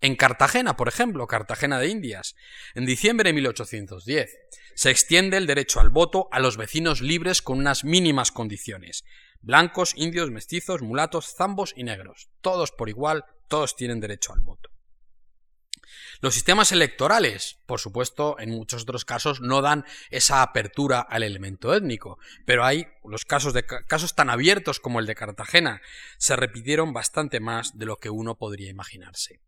En 0.00 0.16
Cartagena, 0.16 0.76
por 0.76 0.88
ejemplo, 0.88 1.26
Cartagena 1.26 1.78
de 1.78 1.88
Indias, 1.88 2.36
en 2.74 2.86
diciembre 2.86 3.30
de 3.30 3.34
1810, 3.34 4.30
se 4.74 4.90
extiende 4.90 5.38
el 5.38 5.46
derecho 5.46 5.80
al 5.80 5.88
voto 5.88 6.28
a 6.32 6.40
los 6.40 6.56
vecinos 6.56 7.00
libres 7.00 7.40
con 7.40 7.58
unas 7.58 7.82
mínimas 7.84 8.30
condiciones. 8.30 9.04
Blancos, 9.40 9.94
indios, 9.96 10.30
mestizos, 10.30 10.82
mulatos, 10.82 11.34
zambos 11.34 11.72
y 11.76 11.84
negros. 11.84 12.28
Todos 12.42 12.72
por 12.72 12.88
igual, 12.88 13.24
todos 13.48 13.74
tienen 13.74 14.00
derecho 14.00 14.32
al 14.34 14.40
voto. 14.40 14.70
Los 16.20 16.34
sistemas 16.34 16.72
electorales, 16.72 17.58
por 17.66 17.80
supuesto, 17.80 18.36
en 18.38 18.50
muchos 18.50 18.82
otros 18.82 19.04
casos 19.04 19.40
no 19.40 19.62
dan 19.62 19.84
esa 20.10 20.42
apertura 20.42 21.00
al 21.00 21.22
elemento 21.22 21.74
étnico, 21.74 22.18
pero 22.44 22.64
hay 22.64 22.86
los 23.04 23.24
casos, 23.24 23.52
de, 23.52 23.64
casos 23.64 24.14
tan 24.14 24.30
abiertos 24.30 24.80
como 24.80 25.00
el 25.00 25.06
de 25.06 25.14
Cartagena 25.14 25.80
se 26.18 26.36
repitieron 26.36 26.92
bastante 26.92 27.40
más 27.40 27.78
de 27.78 27.86
lo 27.86 27.96
que 27.96 28.10
uno 28.10 28.36
podría 28.36 28.70
imaginarse. 28.70 29.40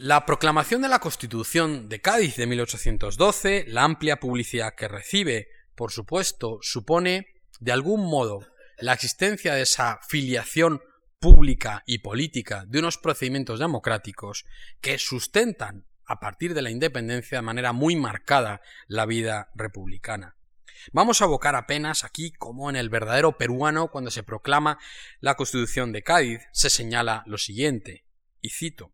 La 0.00 0.24
proclamación 0.24 0.80
de 0.80 0.88
la 0.88 1.00
Constitución 1.00 1.88
de 1.88 2.00
Cádiz 2.00 2.36
de 2.36 2.46
1812, 2.46 3.64
la 3.66 3.82
amplia 3.82 4.20
publicidad 4.20 4.76
que 4.76 4.86
recibe, 4.86 5.48
por 5.74 5.90
supuesto, 5.90 6.60
supone, 6.62 7.26
de 7.58 7.72
algún 7.72 8.08
modo, 8.08 8.46
la 8.78 8.92
existencia 8.92 9.54
de 9.54 9.62
esa 9.62 9.98
filiación 10.06 10.80
pública 11.18 11.82
y 11.84 11.98
política 11.98 12.64
de 12.68 12.78
unos 12.78 12.96
procedimientos 12.96 13.58
democráticos 13.58 14.44
que 14.80 14.98
sustentan, 14.98 15.84
a 16.06 16.20
partir 16.20 16.54
de 16.54 16.62
la 16.62 16.70
independencia, 16.70 17.38
de 17.38 17.42
manera 17.42 17.72
muy 17.72 17.96
marcada, 17.96 18.60
la 18.86 19.04
vida 19.04 19.50
republicana. 19.56 20.36
Vamos 20.92 21.20
a 21.20 21.24
abocar 21.24 21.56
apenas 21.56 22.04
aquí 22.04 22.30
como 22.30 22.70
en 22.70 22.76
el 22.76 22.88
verdadero 22.88 23.36
peruano 23.36 23.88
cuando 23.88 24.12
se 24.12 24.22
proclama 24.22 24.78
la 25.18 25.34
Constitución 25.34 25.90
de 25.90 26.04
Cádiz 26.04 26.42
se 26.52 26.70
señala 26.70 27.24
lo 27.26 27.36
siguiente, 27.36 28.04
y 28.40 28.50
cito 28.50 28.92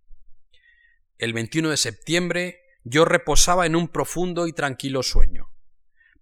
El 1.19 1.33
21 1.33 1.71
de 1.71 1.77
septiembre 1.77 2.61
yo 2.83 3.05
reposaba 3.05 3.67
en 3.67 3.77
un 3.77 3.89
profundo 3.89 4.47
y 4.47 4.53
tranquilo 4.53 5.03
sueño. 5.03 5.51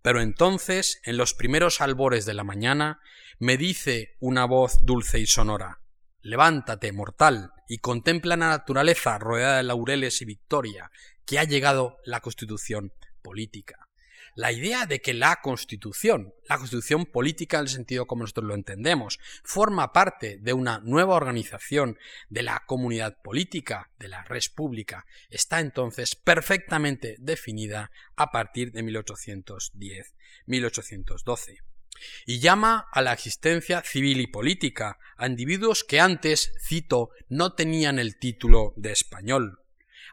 Pero 0.03 0.21
entonces, 0.21 1.01
en 1.05 1.17
los 1.17 1.35
primeros 1.35 1.81
albores 1.81 2.27
de 2.27 2.35
la 2.35 2.45
mañana, 2.45 3.01
me 3.39 3.57
dice 3.57 4.17
una 4.21 4.45
voz 4.45 4.85
dulce 4.85 5.19
y 5.21 5.27
sonora 5.27 5.81
Levántate, 6.21 6.93
mortal, 6.93 7.51
y 7.67 7.79
contempla 7.79 8.37
la 8.37 8.51
naturaleza 8.51 9.19
rodeada 9.19 9.57
de 9.57 9.65
laureles 9.65 10.23
y 10.23 10.25
victoria, 10.25 10.91
que 11.27 11.41
ha 11.41 11.45
llegado 11.45 11.99
la 12.05 12.21
Constitución 12.21 12.93
política 13.23 13.82
la 14.35 14.53
idea 14.53 14.87
de 14.87 15.01
que 15.01 15.15
la 15.15 15.41
Constitución, 15.43 16.35
la 16.49 16.59
Constitución 16.59 17.07
política 17.07 17.59
en 17.59 17.63
el 17.63 17.69
sentido 17.69 18.07
como 18.07 18.23
nosotros 18.23 18.47
lo 18.47 18.55
entendemos, 18.55 19.19
forma 19.45 19.93
parte 19.93 20.39
de 20.39 20.53
una 20.53 20.81
nueva 20.81 21.15
organización 21.15 21.99
de 22.29 22.43
la 22.43 22.65
comunidad 22.67 23.23
política, 23.23 23.91
de 23.99 24.09
la 24.09 24.25
res 24.25 24.49
pública, 24.49 25.07
está 25.31 25.61
entonces 25.61 26.17
perfectamente 26.17 27.17
definida 27.19 27.91
a 28.17 28.31
partir 28.31 28.73
de 28.73 28.83
1810-1812 28.85 31.63
y 32.27 32.41
llama 32.41 32.89
a 32.93 33.03
la 33.03 33.13
existencia 33.13 33.83
civil 33.83 34.21
y 34.21 34.27
política 34.27 34.99
a 35.17 35.27
individuos 35.27 35.85
que 35.85 36.01
antes, 36.01 36.53
cito, 36.61 37.11
no 37.29 37.55
tenían 37.55 37.99
el 37.99 38.19
título 38.19 38.73
de 38.77 38.93
español. 38.93 39.61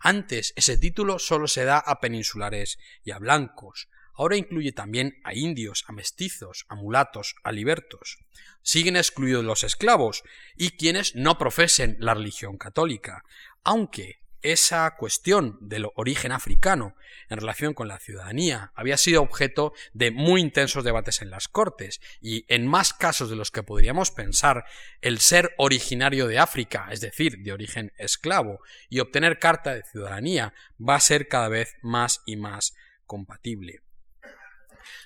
Antes 0.02 0.54
ese 0.56 0.78
título 0.78 1.20
solo 1.20 1.48
se 1.48 1.66
da 1.66 1.80
a 1.80 2.00
peninsulares 2.00 2.78
y 3.04 3.12
a 3.12 3.20
blancos, 3.20 3.90
ahora 4.20 4.36
incluye 4.36 4.74
también 4.74 5.18
a 5.24 5.34
indios, 5.34 5.86
a 5.88 5.94
mestizos, 5.94 6.66
a 6.68 6.76
mulatos, 6.76 7.36
a 7.42 7.54
libertos. 7.54 8.18
Siguen 8.62 8.98
excluidos 8.98 9.46
los 9.46 9.64
esclavos 9.64 10.24
y 10.58 10.72
quienes 10.72 11.16
no 11.16 11.38
profesen 11.38 11.96
la 12.00 12.14
religión 12.14 12.58
católica, 12.58 13.24
aunque 13.64 14.20
esa 14.42 14.94
cuestión 14.98 15.58
del 15.62 15.88
origen 15.96 16.34
africano 16.34 16.96
en 17.30 17.40
relación 17.40 17.74
con 17.74 17.88
la 17.88 17.98
ciudadanía 17.98 18.74
había 18.76 18.98
sido 18.98 19.22
objeto 19.22 19.72
de 19.94 20.12
muy 20.12 20.42
intensos 20.42 20.84
debates 20.84 21.22
en 21.22 21.30
las 21.30 21.48
Cortes 21.48 22.02
y 22.22 22.44
en 22.54 22.68
más 22.68 22.94
casos 22.94 23.30
de 23.30 23.38
los 23.38 23.52
que 23.52 23.64
podríamos 23.64 24.12
pensar 24.12 24.66
el 25.00 25.20
ser 25.20 25.54
originario 25.58 26.28
de 26.28 26.40
África, 26.40 26.90
es 26.92 27.00
decir, 27.00 27.38
de 27.40 27.54
origen 27.54 27.94
esclavo, 27.98 28.60
y 28.90 29.00
obtener 29.00 29.40
carta 29.40 29.74
de 29.74 29.84
ciudadanía 29.84 30.54
va 30.78 30.96
a 30.96 31.02
ser 31.02 31.30
cada 31.30 31.48
vez 31.48 31.78
más 31.82 32.22
y 32.26 32.36
más 32.36 32.76
compatible. 33.06 33.80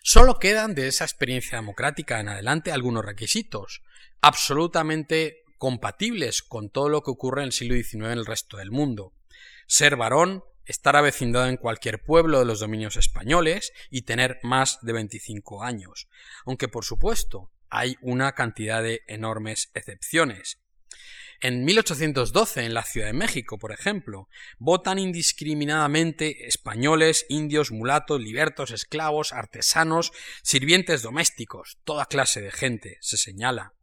Solo 0.01 0.39
quedan 0.39 0.75
de 0.75 0.87
esa 0.87 1.05
experiencia 1.05 1.57
democrática 1.57 2.19
en 2.19 2.29
adelante 2.29 2.71
algunos 2.71 3.05
requisitos 3.05 3.81
absolutamente 4.21 5.43
compatibles 5.57 6.41
con 6.41 6.69
todo 6.69 6.89
lo 6.89 7.01
que 7.03 7.11
ocurre 7.11 7.41
en 7.41 7.47
el 7.47 7.51
siglo 7.51 7.75
XIX 7.75 7.93
en 7.93 8.11
el 8.11 8.25
resto 8.25 8.57
del 8.57 8.71
mundo. 8.71 9.13
Ser 9.67 9.95
varón, 9.95 10.43
estar 10.65 10.95
avecindado 10.95 11.47
en 11.47 11.57
cualquier 11.57 12.03
pueblo 12.03 12.39
de 12.39 12.45
los 12.45 12.59
dominios 12.59 12.97
españoles 12.97 13.71
y 13.89 14.03
tener 14.03 14.39
más 14.43 14.79
de 14.81 14.93
25 14.93 15.63
años. 15.63 16.07
Aunque 16.45 16.67
por 16.67 16.85
supuesto 16.85 17.51
hay 17.69 17.95
una 18.01 18.33
cantidad 18.33 18.83
de 18.83 19.01
enormes 19.07 19.71
excepciones. 19.73 20.59
En 21.43 21.65
1812, 21.65 22.63
en 22.63 22.73
la 22.73 22.83
Ciudad 22.83 23.07
de 23.07 23.11
México, 23.11 23.59
por 23.59 23.73
ejemplo, 23.73 24.29
votan 24.59 24.97
indiscriminadamente 24.97 26.47
españoles, 26.47 27.25
indios, 27.27 27.69
mulatos, 27.69 28.21
libertos, 28.21 28.71
esclavos, 28.71 29.33
artesanos, 29.33 30.13
sirvientes 30.41 31.01
domésticos, 31.01 31.79
toda 31.83 32.05
clase 32.05 32.39
de 32.39 32.49
gente, 32.49 32.97
se 33.01 33.17
señala. 33.17 33.73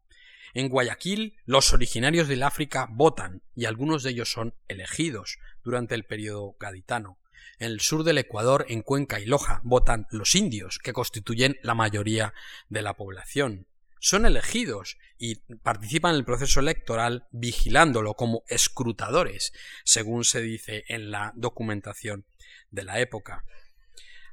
En 0.55 0.71
Guayaquil, 0.71 1.37
los 1.45 1.75
originarios 1.75 2.29
del 2.29 2.45
África 2.45 2.89
votan, 2.91 3.43
y 3.55 3.67
algunos 3.67 4.05
de 4.05 4.13
ellos 4.13 4.33
son 4.33 4.55
elegidos 4.67 5.39
durante 5.63 5.95
el 5.95 6.05
periodo 6.05 6.57
gaditano. 6.59 7.19
En 7.59 7.73
el 7.73 7.81
sur 7.81 8.05
del 8.05 8.17
Ecuador, 8.17 8.65
en 8.71 8.81
Cuenca 8.81 9.21
y 9.21 9.27
Loja, 9.27 9.61
votan 9.65 10.07
los 10.11 10.35
indios, 10.35 10.79
que 10.79 10.95
constituyen 10.95 11.59
la 11.63 11.75
mayoría 11.75 12.33
de 12.71 12.81
la 12.81 12.95
población 12.95 13.67
son 14.01 14.27
elegidos 14.27 14.99
y 15.19 15.37
participan 15.63 16.13
en 16.13 16.17
el 16.17 16.25
proceso 16.25 16.61
electoral 16.61 17.29
vigilándolo 17.31 18.15
como 18.15 18.43
escrutadores, 18.49 19.53
según 19.85 20.25
se 20.25 20.41
dice 20.41 20.85
en 20.89 21.11
la 21.11 21.33
documentación 21.37 22.27
de 22.71 22.85
la 22.85 23.01
época. 23.01 23.45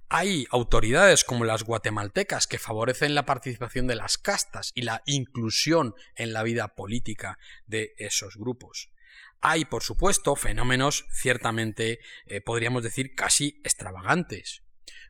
Hay 0.09 0.47
autoridades 0.51 1.25
como 1.25 1.43
las 1.43 1.63
guatemaltecas 1.63 2.47
que 2.47 2.59
favorecen 2.59 3.13
la 3.13 3.25
participación 3.25 3.87
de 3.87 3.95
las 3.95 4.17
castas 4.17 4.71
y 4.73 4.83
la 4.83 5.03
inclusión 5.05 5.95
en 6.15 6.31
la 6.31 6.43
vida 6.43 6.75
política 6.75 7.37
de 7.65 7.93
esos 7.97 8.37
grupos. 8.37 8.89
Hay, 9.41 9.65
por 9.65 9.83
supuesto, 9.83 10.35
fenómenos 10.37 11.05
ciertamente, 11.11 11.99
eh, 12.25 12.39
podríamos 12.39 12.83
decir, 12.83 13.13
casi 13.15 13.59
extravagantes 13.65 14.63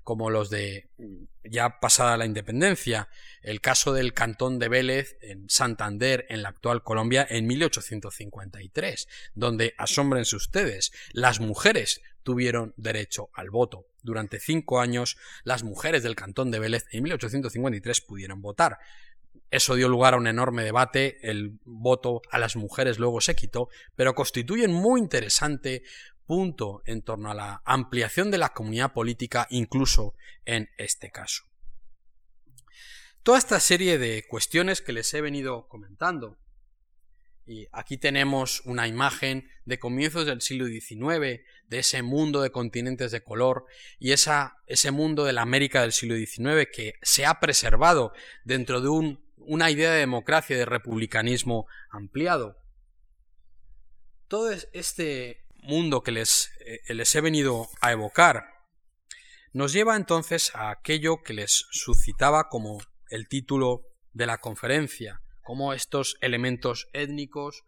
como 0.03 0.29
los 0.29 0.49
de 0.49 0.89
mm, 0.97 1.23
ya 1.43 1.79
pasada 1.79 2.17
la 2.17 2.25
independencia, 2.25 3.09
el 3.41 3.61
caso 3.61 3.93
del 3.93 4.13
cantón 4.13 4.59
de 4.59 4.69
Vélez 4.69 5.17
en 5.21 5.49
Santander, 5.49 6.25
en 6.29 6.43
la 6.43 6.49
actual 6.49 6.83
Colombia, 6.83 7.25
en 7.29 7.47
1853, 7.47 9.07
donde, 9.33 9.73
asómbrense 9.77 10.35
ustedes, 10.35 10.91
las 11.11 11.39
mujeres 11.39 12.01
tuvieron 12.23 12.73
derecho 12.77 13.29
al 13.33 13.49
voto. 13.49 13.87
Durante 14.01 14.39
cinco 14.39 14.81
años, 14.81 15.17
las 15.43 15.63
mujeres 15.63 16.03
del 16.03 16.15
cantón 16.15 16.51
de 16.51 16.59
Vélez 16.59 16.85
en 16.91 17.03
1853 17.03 18.01
pudieron 18.01 18.41
votar. 18.41 18.79
Eso 19.49 19.75
dio 19.75 19.87
lugar 19.87 20.13
a 20.13 20.17
un 20.17 20.27
enorme 20.27 20.63
debate, 20.63 21.19
el 21.21 21.57
voto 21.63 22.21
a 22.29 22.37
las 22.37 22.57
mujeres 22.57 22.99
luego 22.99 23.21
se 23.21 23.35
quitó, 23.35 23.69
pero 23.95 24.13
constituyen 24.13 24.73
muy 24.73 24.99
interesante 24.99 25.83
punto 26.27 26.83
en 26.85 27.01
torno 27.01 27.31
a 27.31 27.33
la 27.33 27.61
ampliación 27.65 28.29
de 28.29 28.37
la 28.37 28.49
comunidad 28.49 28.93
política 28.93 29.47
incluso 29.49 30.13
en 30.45 30.69
este 30.77 31.09
caso. 31.09 31.43
Toda 33.23 33.39
esta 33.39 33.59
serie 33.59 33.97
de 33.97 34.25
cuestiones 34.27 34.81
que 34.81 34.93
les 34.93 35.13
he 35.13 35.21
venido 35.21 35.67
comentando, 35.67 36.37
y 37.45 37.67
aquí 37.71 37.97
tenemos 37.97 38.61
una 38.65 38.87
imagen 38.87 39.49
de 39.65 39.79
comienzos 39.79 40.25
del 40.25 40.41
siglo 40.41 40.67
XIX, 40.67 41.41
de 41.67 41.79
ese 41.79 42.01
mundo 42.01 42.41
de 42.41 42.51
continentes 42.51 43.11
de 43.11 43.23
color 43.23 43.65
y 43.99 44.11
esa, 44.11 44.57
ese 44.67 44.91
mundo 44.91 45.23
de 45.23 45.33
la 45.33 45.41
América 45.41 45.81
del 45.81 45.93
siglo 45.93 46.15
XIX 46.15 46.69
que 46.71 46.93
se 47.01 47.25
ha 47.25 47.39
preservado 47.39 48.11
dentro 48.43 48.81
de 48.81 48.89
un, 48.89 49.25
una 49.37 49.71
idea 49.71 49.91
de 49.91 49.99
democracia 49.99 50.55
y 50.55 50.59
de 50.59 50.65
republicanismo 50.65 51.67
ampliado. 51.89 52.57
Todo 54.27 54.51
este 54.73 55.46
mundo 55.63 56.01
que 56.01 56.11
les, 56.11 56.51
eh, 56.65 56.93
les 56.93 57.15
he 57.15 57.21
venido 57.21 57.67
a 57.81 57.91
evocar 57.91 58.57
nos 59.57 59.73
lleva 59.73 59.95
entonces 59.95 60.51
a 60.53 60.69
aquello 60.69 61.23
que 61.23 61.33
les 61.33 61.65
suscitaba 61.71 62.47
como 62.47 62.77
el 63.09 63.27
título 63.27 63.87
de 64.13 64.27
la 64.27 64.37
conferencia, 64.37 65.21
cómo 65.41 65.73
estos 65.73 66.15
elementos 66.21 66.87
étnicos 66.93 67.63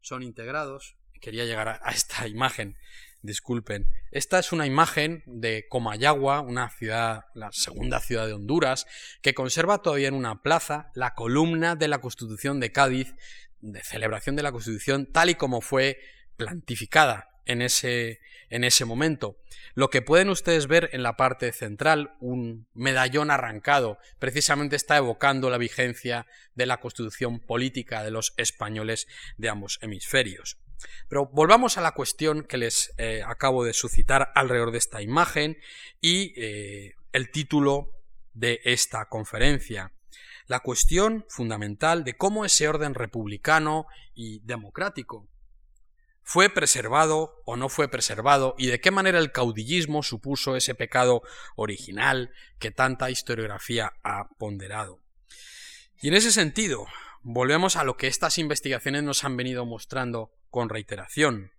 son 0.00 0.22
integrados. 0.22 0.96
Quería 1.20 1.44
llegar 1.44 1.80
a 1.82 1.90
esta 1.90 2.26
imagen, 2.28 2.78
disculpen. 3.20 3.86
Esta 4.10 4.38
es 4.38 4.52
una 4.52 4.64
imagen 4.66 5.22
de 5.26 5.66
Comayagua, 5.68 6.40
una 6.40 6.70
ciudad, 6.70 7.24
la 7.34 7.52
segunda 7.52 8.00
ciudad 8.00 8.26
de 8.26 8.32
Honduras, 8.32 8.86
que 9.20 9.34
conserva 9.34 9.82
todavía 9.82 10.08
en 10.08 10.14
una 10.14 10.40
plaza 10.40 10.90
la 10.94 11.12
columna 11.12 11.76
de 11.76 11.88
la 11.88 12.00
Constitución 12.00 12.58
de 12.58 12.72
Cádiz, 12.72 13.14
de 13.60 13.82
celebración 13.82 14.34
de 14.34 14.44
la 14.44 14.52
Constitución, 14.52 15.10
tal 15.12 15.28
y 15.28 15.34
como 15.34 15.60
fue 15.60 15.98
plantificada 16.38 17.28
en 17.44 17.60
ese, 17.60 18.20
en 18.48 18.64
ese 18.64 18.84
momento. 18.86 19.36
Lo 19.74 19.90
que 19.90 20.02
pueden 20.02 20.30
ustedes 20.30 20.66
ver 20.66 20.90
en 20.92 21.02
la 21.02 21.16
parte 21.16 21.52
central, 21.52 22.16
un 22.20 22.68
medallón 22.74 23.30
arrancado, 23.30 23.98
precisamente 24.18 24.76
está 24.76 24.96
evocando 24.96 25.50
la 25.50 25.58
vigencia 25.58 26.26
de 26.54 26.66
la 26.66 26.80
constitución 26.80 27.40
política 27.40 28.02
de 28.02 28.10
los 28.10 28.32
españoles 28.36 29.06
de 29.36 29.48
ambos 29.50 29.78
hemisferios. 29.82 30.58
Pero 31.08 31.26
volvamos 31.26 31.76
a 31.76 31.80
la 31.80 31.92
cuestión 31.92 32.44
que 32.44 32.56
les 32.56 32.94
eh, 32.98 33.22
acabo 33.26 33.64
de 33.64 33.72
suscitar 33.72 34.30
alrededor 34.34 34.70
de 34.70 34.78
esta 34.78 35.02
imagen 35.02 35.58
y 36.00 36.34
eh, 36.40 36.94
el 37.12 37.30
título 37.30 37.90
de 38.32 38.60
esta 38.64 39.06
conferencia. 39.06 39.92
La 40.46 40.60
cuestión 40.60 41.26
fundamental 41.28 42.04
de 42.04 42.16
cómo 42.16 42.44
ese 42.44 42.68
orden 42.68 42.94
republicano 42.94 43.86
y 44.14 44.40
democrático 44.40 45.28
¿Fue 46.30 46.50
preservado 46.50 47.40
o 47.46 47.56
no 47.56 47.70
fue 47.70 47.88
preservado? 47.88 48.54
¿Y 48.58 48.66
de 48.66 48.82
qué 48.82 48.90
manera 48.90 49.18
el 49.18 49.32
caudillismo 49.32 50.02
supuso 50.02 50.56
ese 50.56 50.74
pecado 50.74 51.22
original 51.56 52.34
que 52.58 52.70
tanta 52.70 53.08
historiografía 53.08 53.94
ha 54.04 54.28
ponderado? 54.36 55.00
Y 56.02 56.08
en 56.08 56.14
ese 56.14 56.30
sentido, 56.30 56.86
volvemos 57.22 57.76
a 57.76 57.84
lo 57.84 57.96
que 57.96 58.08
estas 58.08 58.36
investigaciones 58.36 59.04
nos 59.04 59.24
han 59.24 59.38
venido 59.38 59.64
mostrando 59.64 60.30
con 60.50 60.68
reiteración, 60.68 61.52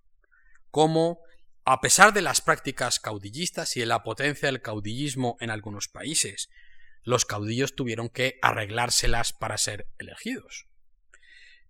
cómo, 0.69 1.17
a 1.65 1.81
pesar 1.81 2.13
de 2.13 2.21
las 2.21 2.39
prácticas 2.39 2.99
caudillistas 2.99 3.75
y 3.75 3.79
de 3.79 3.87
la 3.87 4.03
potencia 4.03 4.49
del 4.49 4.61
caudillismo 4.61 5.35
en 5.39 5.49
algunos 5.49 5.87
países, 5.87 6.51
los 7.01 7.25
caudillos 7.25 7.73
tuvieron 7.75 8.07
que 8.07 8.37
arreglárselas 8.43 9.33
para 9.33 9.57
ser 9.57 9.87
elegidos 9.97 10.68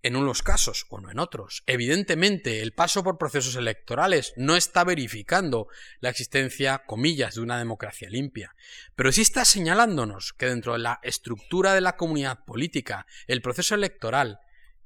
en 0.03 0.15
unos 0.15 0.41
casos 0.41 0.85
o 0.89 0.99
no 0.99 1.11
en 1.11 1.19
otros. 1.19 1.63
Evidentemente, 1.65 2.61
el 2.61 2.73
paso 2.73 3.03
por 3.03 3.17
procesos 3.17 3.55
electorales 3.55 4.33
no 4.35 4.55
está 4.55 4.83
verificando 4.83 5.67
la 5.99 6.09
existencia, 6.09 6.83
comillas, 6.85 7.35
de 7.35 7.41
una 7.41 7.57
democracia 7.57 8.09
limpia, 8.09 8.55
pero 8.95 9.11
sí 9.11 9.21
está 9.21 9.45
señalándonos 9.45 10.33
que 10.33 10.47
dentro 10.47 10.73
de 10.73 10.79
la 10.79 10.99
estructura 11.03 11.73
de 11.73 11.81
la 11.81 11.97
comunidad 11.97 12.45
política, 12.45 13.05
el 13.27 13.41
proceso 13.41 13.75
electoral 13.75 14.39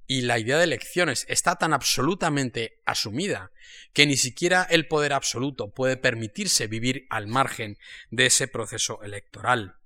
y 0.07 0.21
la 0.21 0.37
idea 0.39 0.57
de 0.57 0.65
elecciones 0.65 1.25
está 1.29 1.55
tan 1.55 1.73
absolutamente 1.73 2.81
asumida 2.85 3.51
que 3.93 4.05
ni 4.05 4.17
siquiera 4.17 4.67
el 4.69 4.87
poder 4.87 5.13
absoluto 5.13 5.73
puede 5.73 5.97
permitirse 5.97 6.67
vivir 6.67 7.07
al 7.09 7.27
margen 7.27 7.77
de 8.11 8.25
ese 8.25 8.47
proceso 8.47 9.01
electoral. 9.03 9.77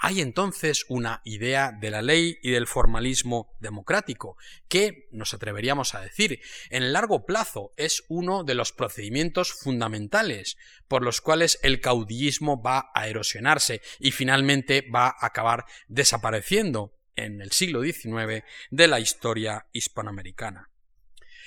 Hay 0.00 0.20
entonces 0.20 0.84
una 0.88 1.20
idea 1.24 1.72
de 1.72 1.90
la 1.90 2.02
ley 2.02 2.38
y 2.40 2.52
del 2.52 2.68
formalismo 2.68 3.52
democrático, 3.58 4.36
que, 4.68 5.08
nos 5.10 5.34
atreveríamos 5.34 5.94
a 5.94 6.00
decir, 6.00 6.40
en 6.70 6.92
largo 6.92 7.26
plazo 7.26 7.72
es 7.76 8.04
uno 8.08 8.44
de 8.44 8.54
los 8.54 8.72
procedimientos 8.72 9.52
fundamentales 9.52 10.56
por 10.86 11.02
los 11.02 11.20
cuales 11.20 11.58
el 11.64 11.80
caudillismo 11.80 12.62
va 12.62 12.92
a 12.94 13.08
erosionarse 13.08 13.82
y 13.98 14.12
finalmente 14.12 14.86
va 14.88 15.08
a 15.08 15.26
acabar 15.26 15.64
desapareciendo 15.88 16.94
en 17.16 17.42
el 17.42 17.50
siglo 17.50 17.82
XIX 17.82 18.44
de 18.70 18.86
la 18.86 19.00
historia 19.00 19.66
hispanoamericana. 19.72 20.70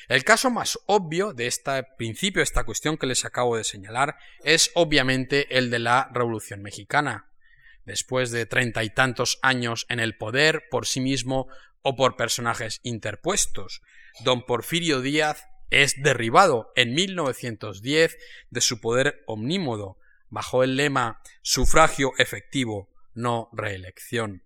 El 0.09 0.25
caso 0.25 0.49
más 0.49 0.77
obvio 0.87 1.31
de 1.31 1.47
este 1.47 1.83
principio, 1.97 2.43
esta 2.43 2.65
cuestión 2.65 2.97
que 2.97 3.05
les 3.05 3.23
acabo 3.23 3.55
de 3.55 3.63
señalar, 3.63 4.17
es 4.43 4.71
obviamente 4.73 5.57
el 5.57 5.69
de 5.69 5.79
la 5.79 6.09
Revolución 6.13 6.61
Mexicana, 6.61 7.30
después 7.85 8.31
de 8.31 8.45
treinta 8.45 8.83
y 8.83 8.89
tantos 8.89 9.39
años 9.41 9.85
en 9.89 9.99
el 9.99 10.17
poder 10.17 10.63
por 10.69 10.85
sí 10.85 10.99
mismo 10.99 11.47
o 11.81 11.95
por 11.95 12.15
personajes 12.15 12.79
interpuestos. 12.83 13.81
Don 14.23 14.45
Porfirio 14.45 15.01
Díaz 15.01 15.47
es 15.69 16.01
derribado 16.01 16.71
en 16.75 16.93
1910 16.93 18.17
de 18.49 18.61
su 18.61 18.81
poder 18.81 19.23
omnímodo, 19.25 19.97
bajo 20.29 20.63
el 20.63 20.75
lema 20.75 21.21
sufragio 21.41 22.11
efectivo, 22.17 22.89
no 23.13 23.49
reelección. 23.53 24.43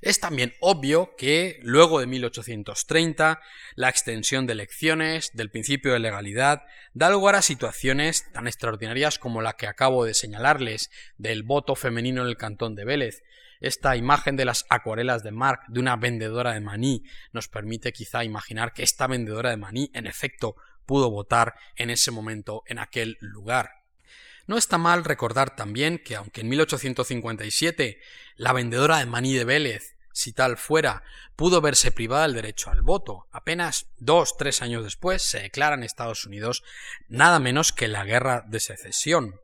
Es 0.00 0.20
también 0.20 0.54
obvio 0.60 1.16
que, 1.16 1.58
luego 1.62 2.00
de 2.00 2.06
1830, 2.06 3.40
la 3.74 3.88
extensión 3.88 4.46
de 4.46 4.52
elecciones, 4.52 5.30
del 5.34 5.50
principio 5.50 5.92
de 5.92 5.98
legalidad, 5.98 6.62
da 6.92 7.10
lugar 7.10 7.34
a 7.34 7.42
situaciones 7.42 8.30
tan 8.32 8.46
extraordinarias 8.46 9.18
como 9.18 9.42
la 9.42 9.54
que 9.54 9.66
acabo 9.66 10.04
de 10.04 10.14
señalarles 10.14 10.90
del 11.16 11.42
voto 11.42 11.74
femenino 11.74 12.22
en 12.22 12.28
el 12.28 12.36
cantón 12.36 12.74
de 12.74 12.84
Vélez. 12.84 13.22
Esta 13.60 13.96
imagen 13.96 14.36
de 14.36 14.44
las 14.44 14.66
acuarelas 14.68 15.22
de 15.22 15.30
Marc 15.30 15.62
de 15.68 15.80
una 15.80 15.96
vendedora 15.96 16.52
de 16.52 16.60
maní 16.60 17.02
nos 17.32 17.48
permite 17.48 17.92
quizá 17.92 18.22
imaginar 18.22 18.72
que 18.72 18.82
esta 18.82 19.06
vendedora 19.06 19.50
de 19.50 19.56
maní, 19.56 19.90
en 19.94 20.06
efecto, 20.06 20.56
pudo 20.84 21.10
votar 21.10 21.54
en 21.76 21.90
ese 21.90 22.10
momento 22.10 22.62
en 22.66 22.78
aquel 22.78 23.16
lugar. 23.20 23.75
No 24.46 24.56
está 24.56 24.78
mal 24.78 25.04
recordar 25.04 25.56
también 25.56 25.98
que 25.98 26.16
aunque 26.16 26.42
en 26.42 26.48
1857 26.48 28.00
la 28.36 28.52
vendedora 28.52 28.98
de 28.98 29.06
maní 29.06 29.34
de 29.34 29.44
Vélez, 29.44 29.96
si 30.12 30.32
tal 30.32 30.56
fuera, 30.56 31.02
pudo 31.34 31.60
verse 31.60 31.92
privada 31.92 32.22
del 32.22 32.34
derecho 32.34 32.70
al 32.70 32.80
voto, 32.80 33.26
apenas 33.32 33.86
dos, 33.98 34.36
tres 34.36 34.62
años 34.62 34.84
después 34.84 35.22
se 35.22 35.40
declara 35.40 35.74
en 35.74 35.82
Estados 35.82 36.24
Unidos 36.24 36.62
nada 37.08 37.38
menos 37.38 37.72
que 37.72 37.88
la 37.88 38.04
guerra 38.04 38.44
de 38.46 38.60
secesión 38.60 39.40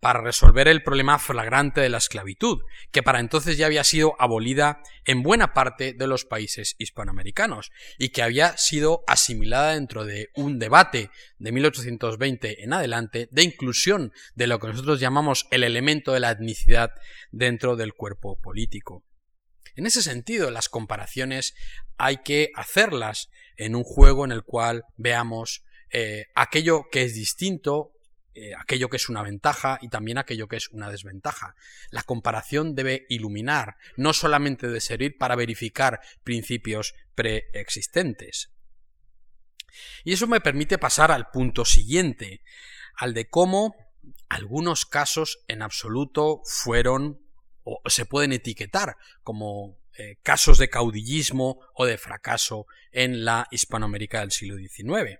para 0.00 0.20
resolver 0.20 0.68
el 0.68 0.82
problema 0.82 1.18
flagrante 1.18 1.80
de 1.80 1.88
la 1.88 1.98
esclavitud, 1.98 2.62
que 2.92 3.02
para 3.02 3.20
entonces 3.20 3.56
ya 3.56 3.66
había 3.66 3.84
sido 3.84 4.14
abolida 4.18 4.82
en 5.04 5.22
buena 5.22 5.54
parte 5.54 5.92
de 5.92 6.06
los 6.06 6.24
países 6.24 6.76
hispanoamericanos 6.78 7.70
y 7.98 8.10
que 8.10 8.22
había 8.22 8.56
sido 8.56 9.02
asimilada 9.06 9.74
dentro 9.74 10.04
de 10.04 10.28
un 10.34 10.58
debate 10.58 11.10
de 11.38 11.52
1820 11.52 12.62
en 12.62 12.72
adelante 12.72 13.28
de 13.32 13.42
inclusión 13.42 14.12
de 14.34 14.46
lo 14.46 14.58
que 14.58 14.68
nosotros 14.68 15.00
llamamos 15.00 15.46
el 15.50 15.64
elemento 15.64 16.12
de 16.12 16.20
la 16.20 16.30
etnicidad 16.30 16.90
dentro 17.30 17.76
del 17.76 17.94
cuerpo 17.94 18.38
político. 18.40 19.04
En 19.74 19.86
ese 19.86 20.02
sentido, 20.02 20.50
las 20.50 20.68
comparaciones 20.68 21.54
hay 21.98 22.18
que 22.18 22.50
hacerlas 22.54 23.28
en 23.56 23.76
un 23.76 23.84
juego 23.84 24.24
en 24.24 24.32
el 24.32 24.42
cual 24.42 24.84
veamos 24.96 25.64
eh, 25.90 26.26
aquello 26.34 26.84
que 26.90 27.02
es 27.02 27.14
distinto 27.14 27.92
eh, 28.38 28.54
aquello 28.54 28.88
que 28.88 28.98
es 28.98 29.08
una 29.08 29.22
ventaja 29.22 29.78
y 29.82 29.88
también 29.88 30.16
aquello 30.16 30.46
que 30.46 30.56
es 30.56 30.68
una 30.68 30.90
desventaja. 30.90 31.56
La 31.90 32.04
comparación 32.04 32.76
debe 32.76 33.04
iluminar, 33.08 33.76
no 33.96 34.12
solamente 34.12 34.68
de 34.68 34.80
servir 34.80 35.18
para 35.18 35.34
verificar 35.34 36.00
principios 36.22 36.94
preexistentes. 37.16 38.52
Y 40.04 40.12
eso 40.12 40.28
me 40.28 40.40
permite 40.40 40.78
pasar 40.78 41.10
al 41.10 41.30
punto 41.30 41.64
siguiente, 41.64 42.42
al 42.94 43.12
de 43.12 43.28
cómo 43.28 43.74
algunos 44.28 44.86
casos 44.86 45.40
en 45.48 45.62
absoluto 45.62 46.40
fueron 46.44 47.20
o 47.64 47.82
se 47.90 48.06
pueden 48.06 48.32
etiquetar 48.32 48.96
como 49.22 49.78
eh, 49.98 50.16
casos 50.22 50.58
de 50.58 50.70
caudillismo 50.70 51.60
o 51.74 51.84
de 51.84 51.98
fracaso 51.98 52.66
en 52.92 53.24
la 53.24 53.48
Hispanoamérica 53.50 54.20
del 54.20 54.30
siglo 54.30 54.56
XIX. 54.56 55.18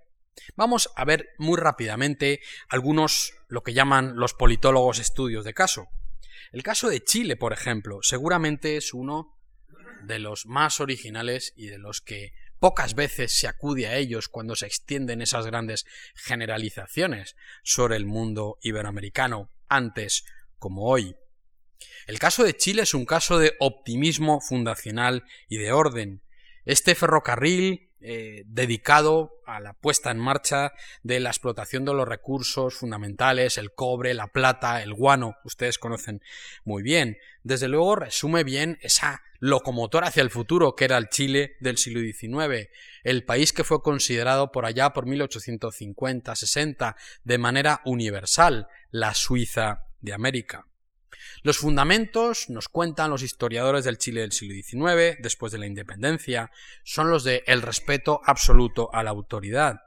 Vamos 0.55 0.89
a 0.95 1.05
ver 1.05 1.29
muy 1.37 1.57
rápidamente 1.57 2.41
algunos, 2.69 3.33
lo 3.47 3.63
que 3.63 3.73
llaman 3.73 4.15
los 4.15 4.33
politólogos 4.33 4.99
estudios 4.99 5.45
de 5.45 5.53
caso. 5.53 5.87
El 6.51 6.63
caso 6.63 6.89
de 6.89 7.03
Chile, 7.03 7.35
por 7.35 7.53
ejemplo, 7.53 7.99
seguramente 8.01 8.77
es 8.77 8.93
uno 8.93 9.37
de 10.03 10.19
los 10.19 10.45
más 10.45 10.79
originales 10.79 11.53
y 11.55 11.67
de 11.67 11.77
los 11.77 12.01
que 12.01 12.33
pocas 12.59 12.95
veces 12.95 13.31
se 13.31 13.47
acude 13.47 13.87
a 13.87 13.95
ellos 13.95 14.27
cuando 14.27 14.55
se 14.55 14.65
extienden 14.65 15.21
esas 15.21 15.45
grandes 15.45 15.85
generalizaciones 16.15 17.35
sobre 17.63 17.95
el 17.95 18.05
mundo 18.05 18.57
iberoamericano, 18.61 19.49
antes 19.67 20.25
como 20.57 20.89
hoy. 20.89 21.15
El 22.07 22.19
caso 22.19 22.43
de 22.43 22.55
Chile 22.55 22.81
es 22.81 22.93
un 22.93 23.05
caso 23.05 23.37
de 23.39 23.55
optimismo 23.59 24.41
fundacional 24.41 25.23
y 25.47 25.57
de 25.57 25.71
orden. 25.71 26.21
Este 26.65 26.95
ferrocarril 26.95 27.88
eh, 28.01 28.43
dedicado 28.45 29.41
a 29.45 29.59
la 29.59 29.73
puesta 29.73 30.11
en 30.11 30.19
marcha 30.19 30.73
de 31.03 31.19
la 31.19 31.29
explotación 31.29 31.85
de 31.85 31.93
los 31.93 32.07
recursos 32.07 32.75
fundamentales, 32.75 33.57
el 33.57 33.73
cobre, 33.73 34.13
la 34.13 34.27
plata, 34.27 34.81
el 34.81 34.93
guano, 34.93 35.35
ustedes 35.43 35.77
conocen 35.77 36.21
muy 36.63 36.83
bien. 36.83 37.17
Desde 37.43 37.67
luego 37.67 37.95
resume 37.95 38.43
bien 38.43 38.77
esa 38.81 39.21
locomotora 39.39 40.07
hacia 40.07 40.23
el 40.23 40.29
futuro 40.29 40.75
que 40.75 40.85
era 40.85 40.97
el 40.97 41.09
Chile 41.09 41.55
del 41.59 41.77
siglo 41.77 42.01
XIX, 42.01 42.69
el 43.03 43.23
país 43.25 43.53
que 43.53 43.63
fue 43.63 43.81
considerado 43.81 44.51
por 44.51 44.65
allá 44.65 44.91
por 44.91 45.05
1850-60 45.05 46.95
de 47.23 47.37
manera 47.37 47.81
universal 47.85 48.67
la 48.91 49.13
Suiza 49.13 49.85
de 50.01 50.13
América. 50.13 50.65
Los 51.43 51.57
fundamentos, 51.57 52.49
nos 52.49 52.69
cuentan 52.69 53.09
los 53.09 53.23
historiadores 53.23 53.85
del 53.85 53.97
Chile 53.97 54.21
del 54.21 54.31
siglo 54.31 54.55
XIX, 54.55 55.17
después 55.19 55.51
de 55.51 55.57
la 55.57 55.67
independencia, 55.67 56.51
son 56.83 57.09
los 57.09 57.23
de 57.23 57.43
el 57.47 57.61
respeto 57.61 58.21
absoluto 58.25 58.89
a 58.93 59.03
la 59.03 59.11
autoridad, 59.11 59.81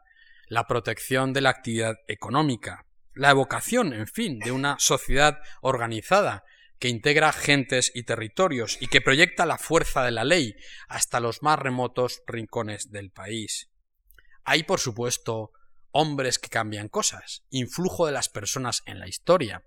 la 0.49 0.67
protección 0.67 1.33
de 1.33 1.41
la 1.41 1.51
actividad 1.51 1.97
económica, 2.09 2.87
la 3.15 3.31
evocación, 3.31 3.93
en 3.93 4.07
fin, 4.07 4.39
de 4.39 4.53
una 4.53 4.77
sociedad 4.79 5.39
organizada 5.61 6.45
que 6.79 6.89
integra 6.89 7.33
gentes 7.33 7.93
y 7.95 8.03
territorios 8.03 8.77
y 8.81 8.89
que 8.89 9.01
proyecta 9.01 9.47
la 9.47 9.57
fuerza 9.57 10.03
de 10.03 10.11
la 10.11 10.25
ley 10.25 10.57
hasta 10.89 11.21
los 11.21 11.43
más 11.43 11.59
remotos 11.59 12.23
rincones 12.27 12.91
del 12.91 13.11
país. 13.11 13.71
Hay, 14.45 14.65
por 14.65 14.81
supuesto, 14.81 15.53
hombres 15.93 16.39
que 16.39 16.49
cambian 16.49 16.89
cosas, 16.89 17.45
influjo 17.51 18.07
de 18.07 18.13
las 18.13 18.29
personas 18.29 18.83
en 18.87 18.99
la 18.99 19.07
historia, 19.07 19.63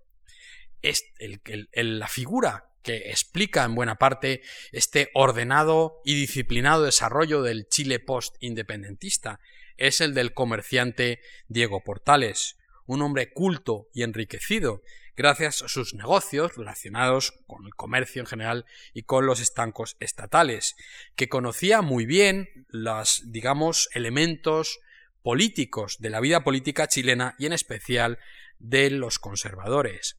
la 1.73 2.07
figura 2.07 2.69
que 2.81 3.09
explica 3.09 3.63
en 3.63 3.75
buena 3.75 3.95
parte 3.95 4.41
este 4.71 5.09
ordenado 5.13 6.01
y 6.05 6.15
disciplinado 6.15 6.83
desarrollo 6.83 7.41
del 7.41 7.67
Chile 7.67 7.99
post-independentista. 7.99 9.39
Es 9.75 10.01
el 10.01 10.13
del 10.13 10.33
comerciante 10.33 11.19
Diego 11.47 11.83
Portales, 11.83 12.57
un 12.85 13.01
hombre 13.01 13.31
culto 13.31 13.89
y 13.93 14.03
enriquecido 14.03 14.83
gracias 15.15 15.61
a 15.61 15.67
sus 15.67 15.93
negocios 15.93 16.55
relacionados 16.55 17.33
con 17.47 17.65
el 17.65 17.73
comercio 17.73 18.21
en 18.21 18.27
general 18.27 18.65
y 18.93 19.03
con 19.03 19.25
los 19.25 19.39
estancos 19.39 19.95
estatales, 19.99 20.75
que 21.15 21.29
conocía 21.29 21.81
muy 21.81 22.05
bien 22.05 22.67
los, 22.69 23.23
digamos, 23.25 23.89
elementos 23.93 24.79
políticos 25.23 25.97
de 25.99 26.09
la 26.09 26.19
vida 26.19 26.43
política 26.43 26.87
chilena 26.87 27.35
y 27.39 27.45
en 27.45 27.53
especial 27.53 28.19
de 28.59 28.89
los 28.89 29.19
conservadores, 29.19 30.17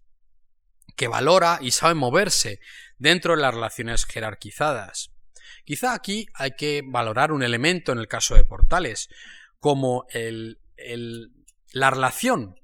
que 0.97 1.09
valora 1.09 1.59
y 1.61 1.71
sabe 1.71 1.95
moverse 1.95 2.59
dentro 2.99 3.37
de 3.37 3.43
las 3.43 3.55
relaciones 3.55 4.07
jerarquizadas. 4.07 5.13
Quizá 5.65 5.93
aquí 5.95 6.27
hay 6.35 6.53
que 6.53 6.83
valorar 6.85 7.33
un 7.33 7.43
elemento 7.43 7.93
en 7.93 7.99
el 7.99 8.09
caso 8.09 8.35
de 8.35 8.45
Portales, 8.45 9.09
como 9.61 10.07
la 11.73 11.91
relación 11.91 12.57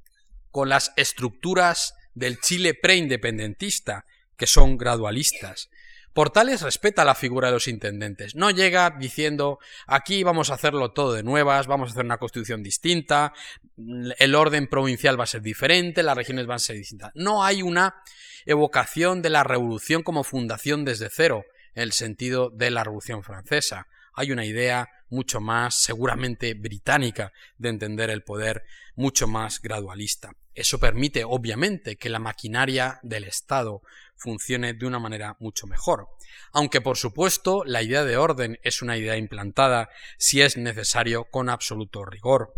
con 0.50 0.68
las 0.68 0.92
estructuras 0.96 1.94
del 2.14 2.40
Chile 2.40 2.74
preindependentista, 2.74 4.06
que 4.36 4.46
son 4.46 4.76
gradualistas. 4.78 5.68
Portales 6.12 6.60
respeta 6.60 7.04
la 7.04 7.14
figura 7.14 7.48
de 7.48 7.54
los 7.54 7.68
intendentes. 7.68 8.34
No 8.34 8.50
llega 8.50 8.90
diciendo 8.90 9.58
aquí 9.86 10.22
vamos 10.22 10.50
a 10.50 10.54
hacerlo 10.54 10.92
todo 10.92 11.14
de 11.14 11.22
nuevas, 11.22 11.66
vamos 11.66 11.88
a 11.88 11.92
hacer 11.92 12.04
una 12.04 12.18
constitución 12.18 12.62
distinta, 12.62 13.32
el 13.76 14.34
orden 14.34 14.66
provincial 14.66 15.18
va 15.18 15.24
a 15.24 15.28
ser 15.28 15.42
diferente, 15.42 16.02
las 16.02 16.16
regiones 16.16 16.46
van 16.46 16.56
a 16.56 16.58
ser 16.58 16.76
distintas. 16.76 17.12
No 17.14 17.44
hay 17.44 17.62
una 17.62 18.02
evocación 18.44 19.22
de 19.22 19.30
la 19.30 19.44
revolución 19.44 20.02
como 20.02 20.24
fundación 20.24 20.84
desde 20.84 21.08
cero, 21.10 21.44
en 21.74 21.84
el 21.84 21.92
sentido 21.92 22.50
de 22.50 22.70
la 22.70 22.84
revolución 22.84 23.22
francesa. 23.22 23.86
Hay 24.14 24.32
una 24.32 24.44
idea 24.44 24.90
mucho 25.08 25.40
más 25.40 25.80
seguramente 25.82 26.54
británica 26.54 27.32
de 27.56 27.70
entender 27.70 28.10
el 28.10 28.22
poder, 28.22 28.64
mucho 28.94 29.26
más 29.26 29.60
gradualista. 29.60 30.32
Eso 30.54 30.78
permite, 30.78 31.24
obviamente, 31.24 31.96
que 31.96 32.10
la 32.10 32.18
maquinaria 32.18 33.00
del 33.02 33.24
Estado 33.24 33.80
funcione 34.22 34.74
de 34.74 34.86
una 34.86 34.98
manera 34.98 35.36
mucho 35.40 35.66
mejor. 35.66 36.08
Aunque, 36.52 36.80
por 36.80 36.96
supuesto, 36.96 37.64
la 37.64 37.82
idea 37.82 38.04
de 38.04 38.16
orden 38.16 38.58
es 38.62 38.82
una 38.82 38.96
idea 38.96 39.16
implantada, 39.16 39.90
si 40.18 40.40
es 40.40 40.56
necesario, 40.56 41.24
con 41.24 41.48
absoluto 41.48 42.04
rigor 42.04 42.52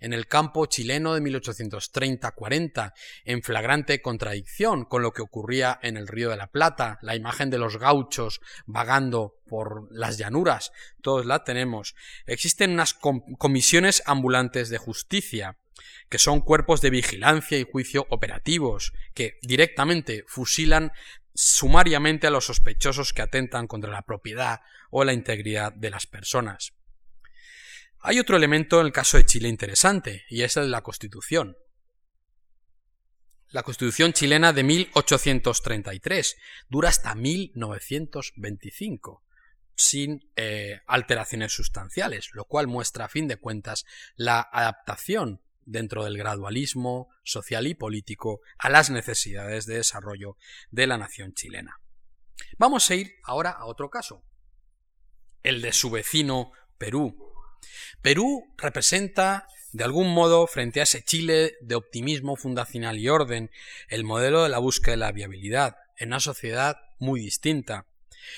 en 0.00 0.12
el 0.12 0.26
campo 0.26 0.66
chileno 0.66 1.14
de 1.14 1.20
1830-40, 1.20 2.92
en 3.24 3.42
flagrante 3.42 4.02
contradicción 4.02 4.84
con 4.84 5.02
lo 5.02 5.12
que 5.12 5.22
ocurría 5.22 5.78
en 5.82 5.96
el 5.96 6.08
Río 6.08 6.30
de 6.30 6.36
la 6.36 6.48
Plata, 6.48 6.98
la 7.02 7.14
imagen 7.14 7.50
de 7.50 7.58
los 7.58 7.76
gauchos 7.78 8.40
vagando 8.66 9.36
por 9.46 9.88
las 9.92 10.18
llanuras, 10.18 10.72
todos 11.02 11.26
la 11.26 11.44
tenemos. 11.44 11.94
Existen 12.26 12.72
unas 12.72 12.94
comisiones 12.94 14.02
ambulantes 14.06 14.70
de 14.70 14.78
justicia, 14.78 15.58
que 16.10 16.18
son 16.18 16.40
cuerpos 16.40 16.82
de 16.82 16.90
vigilancia 16.90 17.56
y 17.56 17.64
juicio 17.64 18.06
operativos, 18.10 18.92
que 19.14 19.38
directamente 19.42 20.24
fusilan 20.26 20.90
sumariamente 21.34 22.26
a 22.26 22.30
los 22.30 22.46
sospechosos 22.46 23.12
que 23.12 23.22
atentan 23.22 23.68
contra 23.68 23.92
la 23.92 24.02
propiedad 24.02 24.60
o 24.90 25.04
la 25.04 25.12
integridad 25.12 25.72
de 25.72 25.90
las 25.90 26.08
personas. 26.08 26.72
Hay 28.00 28.18
otro 28.18 28.36
elemento 28.36 28.80
en 28.80 28.86
el 28.86 28.92
caso 28.92 29.18
de 29.18 29.24
Chile 29.24 29.48
interesante, 29.48 30.24
y 30.28 30.42
es 30.42 30.56
el 30.56 30.64
de 30.64 30.70
la 30.70 30.82
Constitución. 30.82 31.56
La 33.50 33.62
Constitución 33.62 34.12
chilena 34.12 34.52
de 34.52 34.64
1833 34.64 36.36
dura 36.68 36.88
hasta 36.88 37.14
1925, 37.14 39.22
sin 39.76 40.28
eh, 40.34 40.80
alteraciones 40.88 41.52
sustanciales, 41.52 42.30
lo 42.32 42.46
cual 42.46 42.66
muestra 42.66 43.04
a 43.04 43.08
fin 43.08 43.28
de 43.28 43.36
cuentas 43.36 43.84
la 44.16 44.40
adaptación 44.40 45.40
dentro 45.64 46.04
del 46.04 46.16
gradualismo 46.16 47.08
social 47.24 47.66
y 47.66 47.74
político 47.74 48.40
a 48.58 48.70
las 48.70 48.90
necesidades 48.90 49.66
de 49.66 49.76
desarrollo 49.76 50.36
de 50.70 50.86
la 50.86 50.98
nación 50.98 51.32
chilena. 51.34 51.80
Vamos 52.58 52.90
a 52.90 52.94
ir 52.94 53.14
ahora 53.24 53.50
a 53.50 53.66
otro 53.66 53.90
caso, 53.90 54.24
el 55.42 55.62
de 55.62 55.72
su 55.72 55.90
vecino 55.90 56.52
Perú, 56.78 57.30
Perú 58.02 58.54
representa, 58.56 59.46
de 59.72 59.84
algún 59.84 60.12
modo, 60.12 60.46
frente 60.46 60.80
a 60.80 60.84
ese 60.84 61.02
Chile 61.02 61.54
de 61.60 61.74
optimismo 61.74 62.36
fundacional 62.36 62.98
y 62.98 63.08
orden, 63.08 63.50
el 63.88 64.04
modelo 64.04 64.42
de 64.42 64.48
la 64.48 64.58
búsqueda 64.58 64.92
de 64.92 64.98
la 64.98 65.12
viabilidad, 65.12 65.76
en 65.96 66.08
una 66.08 66.20
sociedad 66.20 66.76
muy 66.98 67.20
distinta. 67.20 67.86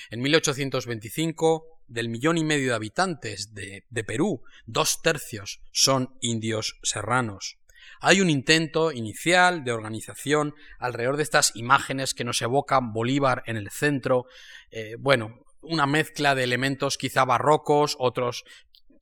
En 0.09 0.21
1825, 0.21 1.72
del 1.93 2.09
millón 2.09 2.37
y 2.37 2.43
medio 2.43 2.69
de 2.69 2.75
habitantes 2.75 3.53
de, 3.53 4.03
Perú, 4.03 4.41
dos 4.65 5.01
tercios 5.01 5.61
son 5.71 6.17
indios 6.21 6.79
serranos. 6.83 7.57
Hay 8.01 8.19
un 8.19 8.29
intento 8.29 8.91
inicial 8.91 9.63
de 9.63 9.71
organización 9.71 10.55
alrededor 10.79 11.17
de 11.17 11.23
estas 11.23 11.55
imágenes 11.55 12.13
que 12.13 12.23
nos 12.23 12.41
evocan 12.41 12.91
Bolívar 12.93 13.43
en 13.45 13.57
el 13.57 13.69
centro, 13.69 14.25
eh, 14.71 14.95
bueno, 14.99 15.45
una 15.61 15.85
mezcla 15.85 16.35
de 16.35 16.43
elementos 16.43 16.97
quizá 16.97 17.23
barrocos, 17.23 17.95
otros 17.99 18.43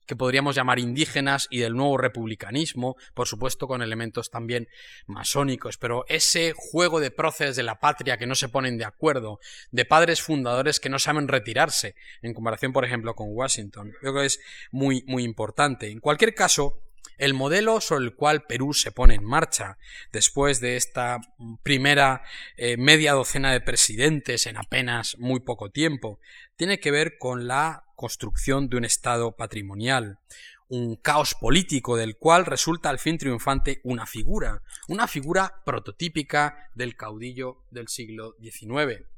que 0.06 0.16
podríamos 0.16 0.54
llamar 0.54 0.78
indígenas 0.78 1.46
y 1.50 1.58
del 1.58 1.74
nuevo 1.74 1.96
republicanismo, 1.98 2.96
por 3.14 3.28
supuesto 3.28 3.66
con 3.66 3.82
elementos 3.82 4.30
también 4.30 4.68
masónicos, 5.06 5.78
pero 5.78 6.04
ese 6.08 6.52
juego 6.56 7.00
de 7.00 7.10
próceres 7.10 7.56
de 7.56 7.62
la 7.62 7.78
patria 7.80 8.16
que 8.16 8.26
no 8.26 8.34
se 8.34 8.48
ponen 8.48 8.78
de 8.78 8.84
acuerdo, 8.84 9.38
de 9.70 9.84
padres 9.84 10.22
fundadores 10.22 10.80
que 10.80 10.88
no 10.88 10.98
saben 10.98 11.28
retirarse, 11.28 11.94
en 12.22 12.34
comparación, 12.34 12.72
por 12.72 12.84
ejemplo, 12.84 13.14
con 13.14 13.28
Washington, 13.30 13.92
creo 14.00 14.14
que 14.14 14.26
es 14.26 14.40
muy, 14.70 15.04
muy 15.06 15.24
importante. 15.24 15.90
En 15.90 16.00
cualquier 16.00 16.34
caso, 16.34 16.80
el 17.22 17.34
modelo 17.34 17.80
sobre 17.80 18.04
el 18.04 18.16
cual 18.16 18.46
Perú 18.48 18.74
se 18.74 18.90
pone 18.90 19.14
en 19.14 19.24
marcha 19.24 19.78
después 20.12 20.60
de 20.60 20.74
esta 20.74 21.20
primera 21.62 22.24
eh, 22.56 22.76
media 22.76 23.12
docena 23.12 23.52
de 23.52 23.60
presidentes 23.60 24.48
en 24.48 24.56
apenas 24.56 25.16
muy 25.18 25.38
poco 25.38 25.70
tiempo 25.70 26.18
tiene 26.56 26.80
que 26.80 26.90
ver 26.90 27.18
con 27.18 27.46
la 27.46 27.84
construcción 27.94 28.68
de 28.68 28.76
un 28.76 28.84
Estado 28.84 29.36
patrimonial, 29.36 30.18
un 30.66 30.96
caos 30.96 31.36
político 31.40 31.96
del 31.96 32.16
cual 32.16 32.44
resulta 32.44 32.90
al 32.90 32.98
fin 32.98 33.18
triunfante 33.18 33.80
una 33.84 34.04
figura, 34.04 34.60
una 34.88 35.06
figura 35.06 35.62
prototípica 35.64 36.70
del 36.74 36.96
caudillo 36.96 37.62
del 37.70 37.86
siglo 37.86 38.34
XIX. 38.40 39.11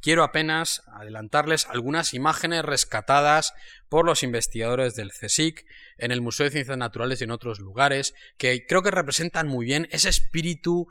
Quiero 0.00 0.24
apenas 0.24 0.82
adelantarles 0.86 1.66
algunas 1.66 2.14
imágenes 2.14 2.64
rescatadas 2.64 3.52
por 3.88 4.06
los 4.06 4.22
investigadores 4.22 4.94
del 4.94 5.12
CSIC 5.12 5.66
en 5.98 6.10
el 6.10 6.20
Museo 6.22 6.44
de 6.44 6.52
Ciencias 6.52 6.78
Naturales 6.78 7.20
y 7.20 7.24
en 7.24 7.30
otros 7.30 7.60
lugares, 7.60 8.14
que 8.38 8.66
creo 8.66 8.82
que 8.82 8.90
representan 8.90 9.46
muy 9.48 9.66
bien 9.66 9.88
ese 9.90 10.08
espíritu 10.08 10.88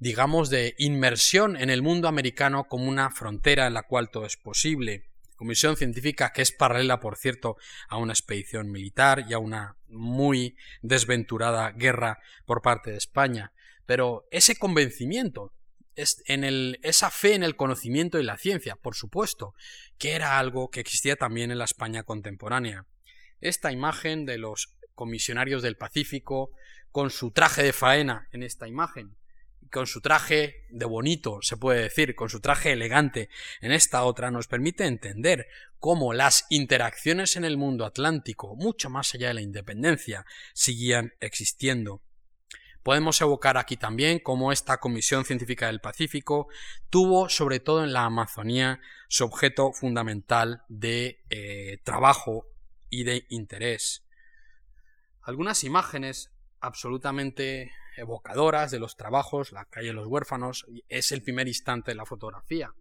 digamos, 0.00 0.48
de 0.48 0.74
inmersión 0.78 1.56
en 1.56 1.68
el 1.70 1.82
mundo 1.82 2.08
americano 2.08 2.64
como 2.64 2.88
una 2.88 3.10
frontera 3.10 3.66
en 3.66 3.74
la 3.74 3.82
cual 3.82 4.10
todo 4.10 4.24
es 4.24 4.38
posible. 4.38 5.04
Comisión 5.36 5.76
científica 5.76 6.32
que 6.32 6.42
es 6.42 6.52
paralela, 6.52 7.00
por 7.00 7.16
cierto, 7.16 7.56
a 7.88 7.98
una 7.98 8.14
expedición 8.14 8.70
militar 8.70 9.26
y 9.28 9.34
a 9.34 9.38
una 9.38 9.76
muy 9.88 10.56
desventurada 10.80 11.70
guerra 11.72 12.18
por 12.46 12.62
parte 12.62 12.90
de 12.90 12.96
España. 12.96 13.52
Pero 13.84 14.26
ese 14.30 14.56
convencimiento 14.56 15.52
en 15.96 16.76
esa 16.82 17.10
fe 17.10 17.34
en 17.34 17.42
el 17.42 17.56
conocimiento 17.56 18.18
y 18.18 18.22
la 18.22 18.38
ciencia, 18.38 18.76
por 18.76 18.94
supuesto, 18.94 19.54
que 19.98 20.12
era 20.12 20.38
algo 20.38 20.70
que 20.70 20.80
existía 20.80 21.16
también 21.16 21.50
en 21.50 21.58
la 21.58 21.64
España 21.64 22.02
contemporánea. 22.02 22.86
Esta 23.40 23.72
imagen 23.72 24.26
de 24.26 24.38
los 24.38 24.74
comisionarios 24.94 25.62
del 25.62 25.76
Pacífico, 25.76 26.50
con 26.90 27.10
su 27.10 27.30
traje 27.30 27.62
de 27.62 27.72
faena 27.72 28.28
en 28.32 28.42
esta 28.42 28.68
imagen, 28.68 29.16
con 29.70 29.86
su 29.86 30.00
traje 30.00 30.66
de 30.70 30.84
bonito, 30.84 31.38
se 31.42 31.56
puede 31.56 31.82
decir, 31.82 32.14
con 32.14 32.28
su 32.28 32.40
traje 32.40 32.72
elegante 32.72 33.28
en 33.60 33.72
esta 33.72 34.04
otra, 34.04 34.30
nos 34.30 34.48
permite 34.48 34.86
entender 34.86 35.46
cómo 35.78 36.12
las 36.12 36.44
interacciones 36.50 37.36
en 37.36 37.44
el 37.44 37.56
mundo 37.56 37.86
atlántico, 37.86 38.56
mucho 38.56 38.90
más 38.90 39.14
allá 39.14 39.28
de 39.28 39.34
la 39.34 39.42
independencia, 39.42 40.24
seguían 40.54 41.12
existiendo. 41.20 42.02
Podemos 42.82 43.20
evocar 43.20 43.58
aquí 43.58 43.76
también 43.76 44.20
cómo 44.20 44.52
esta 44.52 44.78
Comisión 44.78 45.24
Científica 45.24 45.66
del 45.66 45.80
Pacífico 45.80 46.48
tuvo, 46.88 47.28
sobre 47.28 47.60
todo 47.60 47.84
en 47.84 47.92
la 47.92 48.04
Amazonía, 48.04 48.80
su 49.08 49.24
objeto 49.24 49.72
fundamental 49.72 50.64
de 50.68 51.22
eh, 51.28 51.78
trabajo 51.84 52.46
y 52.88 53.04
de 53.04 53.26
interés. 53.28 54.04
Algunas 55.22 55.62
imágenes 55.64 56.32
absolutamente 56.60 57.72
evocadoras 57.96 58.70
de 58.70 58.78
los 58.78 58.96
trabajos, 58.96 59.52
la 59.52 59.66
calle 59.66 59.88
de 59.88 59.92
los 59.94 60.06
huérfanos, 60.06 60.66
es 60.88 61.12
el 61.12 61.22
primer 61.22 61.48
instante 61.48 61.90
de 61.90 61.96
la 61.96 62.06
fotografía. 62.06 62.72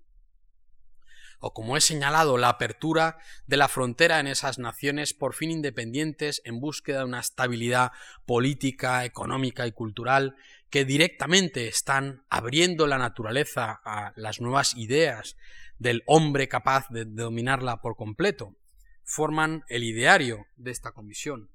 O 1.39 1.53
como 1.53 1.77
he 1.77 1.81
señalado, 1.81 2.37
la 2.37 2.49
apertura 2.49 3.17
de 3.47 3.57
la 3.57 3.69
frontera 3.69 4.19
en 4.19 4.27
esas 4.27 4.59
naciones 4.59 5.13
por 5.13 5.33
fin 5.33 5.51
independientes 5.51 6.41
en 6.43 6.59
búsqueda 6.59 6.99
de 6.99 7.05
una 7.05 7.21
estabilidad 7.21 7.91
política, 8.25 9.05
económica 9.05 9.65
y 9.65 9.71
cultural 9.71 10.35
que 10.69 10.85
directamente 10.85 11.67
están 11.67 12.25
abriendo 12.29 12.87
la 12.87 12.97
naturaleza 12.97 13.81
a 13.83 14.13
las 14.15 14.41
nuevas 14.41 14.75
ideas 14.75 15.37
del 15.77 16.03
hombre 16.05 16.47
capaz 16.47 16.89
de 16.89 17.05
dominarla 17.05 17.81
por 17.81 17.95
completo, 17.95 18.55
forman 19.03 19.63
el 19.69 19.83
ideario 19.83 20.45
de 20.57 20.71
esta 20.71 20.91
comisión. 20.91 21.49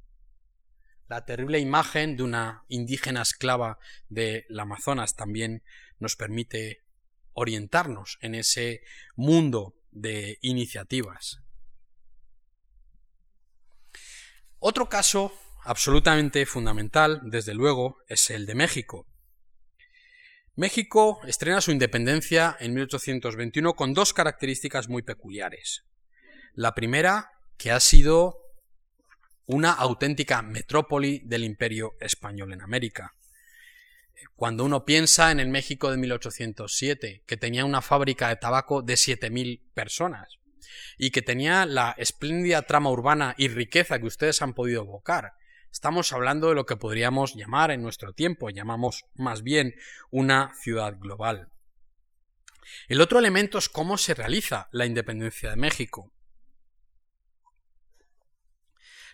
La 1.09 1.27
terrible 1.27 1.59
imagen 1.59 2.17
de 2.17 2.23
una 2.23 2.65
indígena 2.69 3.23
esclava 3.23 3.79
del 4.09 4.59
Amazonas 4.59 5.15
también 5.15 5.63
nos 5.99 6.17
permite 6.17 6.84
orientarnos 7.35 8.19
en 8.21 8.35
ese 8.35 8.83
mundo 9.17 9.75
de 9.91 10.39
iniciativas. 10.41 11.39
Otro 14.59 14.89
caso 14.89 15.33
absolutamente 15.65 16.47
fundamental, 16.47 17.21
desde 17.25 17.55
luego, 17.55 17.99
es 18.09 18.31
el 18.31 18.47
de 18.47 18.55
México. 18.55 19.07
México 20.57 21.21
estrena 21.27 21.61
su 21.61 21.73
independencia 21.73 22.57
en 22.61 22.75
1821 22.75 23.75
con 23.75 23.93
dos 23.93 24.13
características 24.13 24.89
muy 24.89 25.03
peculiares. 25.03 25.85
La 26.53 26.75
primera, 26.75 27.31
que 27.57 27.73
ha 27.73 27.81
sido 27.81 28.39
una 29.47 29.73
auténtica 29.73 30.43
metrópoli 30.43 31.21
del 31.25 31.45
imperio 31.45 31.95
español 32.01 32.53
en 32.53 32.63
América. 32.63 33.15
Cuando 34.37 34.65
uno 34.65 34.85
piensa 34.85 35.31
en 35.31 35.41
el 35.41 35.49
México 35.49 35.91
de 35.91 35.97
1807, 35.97 37.23
que 37.27 37.37
tenía 37.37 37.65
una 37.65 37.83
fábrica 37.83 38.29
de 38.29 38.37
tabaco 38.37 38.83
de 38.83 38.95
7.000 38.95 39.61
personas, 39.75 40.39
y 40.99 41.11
que 41.11 41.23
tenía 41.23 41.67
la 41.67 41.95
espléndida 41.99 42.63
trama 42.63 42.91
urbana 42.91 43.35
y 43.39 43.49
riqueza 43.49 43.99
que 43.99 44.07
ustedes 44.07 44.43
han 44.43 44.55
podido 44.55 44.83
evocar, 44.83 45.35
estamos 45.71 46.13
hablando 46.13 46.49
de 46.49 46.55
lo 46.55 46.67
que 46.67 46.77
podríamos 46.77 47.35
llamar 47.35 47.71
en 47.71 47.83
nuestro 47.83 48.13
tiempo, 48.13 48.51
llamamos 48.51 49.05
más 49.15 49.43
bien 49.43 49.75
una 50.11 50.53
ciudad 50.55 50.97
global. 50.99 51.49
El 52.89 53.01
otro 53.01 53.19
elemento 53.19 53.59
es 53.59 53.69
cómo 53.69 53.99
se 53.99 54.15
realiza 54.15 54.69
la 54.73 54.87
independencia 54.87 55.51
de 55.51 55.57
México. 55.57 56.13